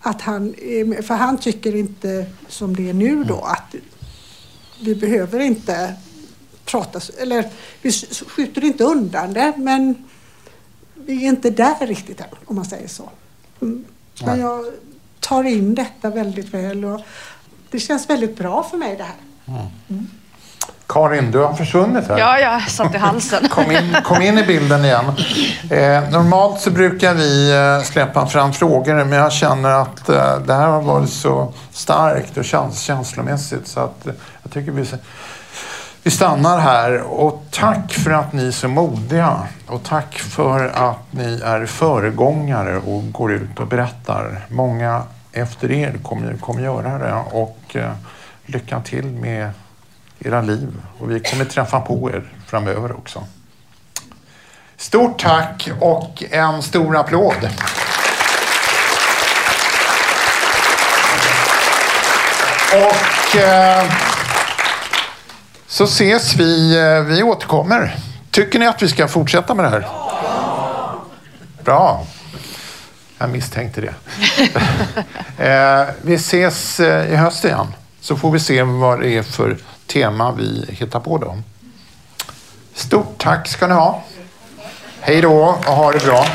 [0.00, 0.54] Att han,
[1.02, 3.46] för han tycker inte som det är nu då mm.
[3.46, 3.74] att
[4.80, 5.94] vi behöver inte
[6.70, 7.44] prata, eller
[7.82, 7.92] vi
[8.26, 10.04] skjuter inte undan det men
[10.94, 13.10] vi är inte där riktigt än om man säger så.
[13.62, 13.84] Mm.
[14.24, 14.64] Men jag
[15.20, 17.00] tar in detta väldigt väl och
[17.70, 19.14] det känns väldigt bra för mig det här.
[19.46, 19.66] Mm.
[19.88, 20.06] mm.
[20.86, 22.18] Karin, du har försvunnit här.
[22.18, 23.48] Ja, jag satt i halsen.
[23.48, 25.04] kom, in, kom in i bilden igen.
[25.70, 30.54] Eh, normalt så brukar vi eh, släppa fram frågor men jag känner att eh, det
[30.54, 34.86] här har varit så starkt och käns känslomässigt så att eh, jag tycker vi
[36.02, 41.12] vi stannar här och tack för att ni är så modiga och tack för att
[41.12, 44.46] ni är föregångare och går ut och berättar.
[44.48, 45.02] Många
[45.32, 47.92] efter er kommer, kommer göra det och eh,
[48.46, 49.50] lycka till med
[50.18, 53.24] era liv och vi kommer träffa på er framöver också.
[54.76, 57.48] Stort tack och en stor applåd.
[62.72, 63.84] Och eh,
[65.70, 66.76] så ses vi.
[66.78, 67.96] Eh, vi återkommer.
[68.30, 69.88] Tycker ni att vi ska fortsätta med det här?
[71.64, 72.06] Bra.
[73.18, 73.94] Jag misstänkte det.
[75.38, 77.66] Eh, vi ses eh, i höst igen.
[78.00, 79.56] Så får vi se vad det är för
[79.86, 81.38] tema vi hittar på då.
[82.74, 84.02] Stort tack ska ni ha.
[85.00, 86.26] Hej då och ha det bra.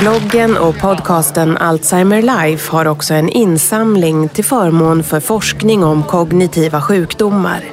[0.00, 6.82] Bloggen och podcasten Alzheimer Life har också en insamling till förmån för forskning om kognitiva
[6.82, 7.64] sjukdomar.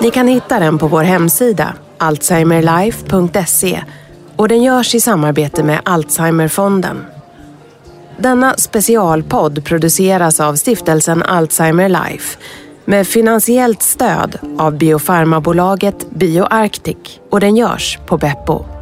[0.00, 3.82] Ni kan hitta den på vår hemsida alzheimerlife.se
[4.36, 7.04] och den görs i samarbete med Alzheimerfonden.
[8.18, 12.38] Denna specialpodd produceras av stiftelsen Alzheimer Life
[12.84, 16.96] med finansiellt stöd av biofarmabolaget BioArctic
[17.30, 18.75] och den görs på Beppo.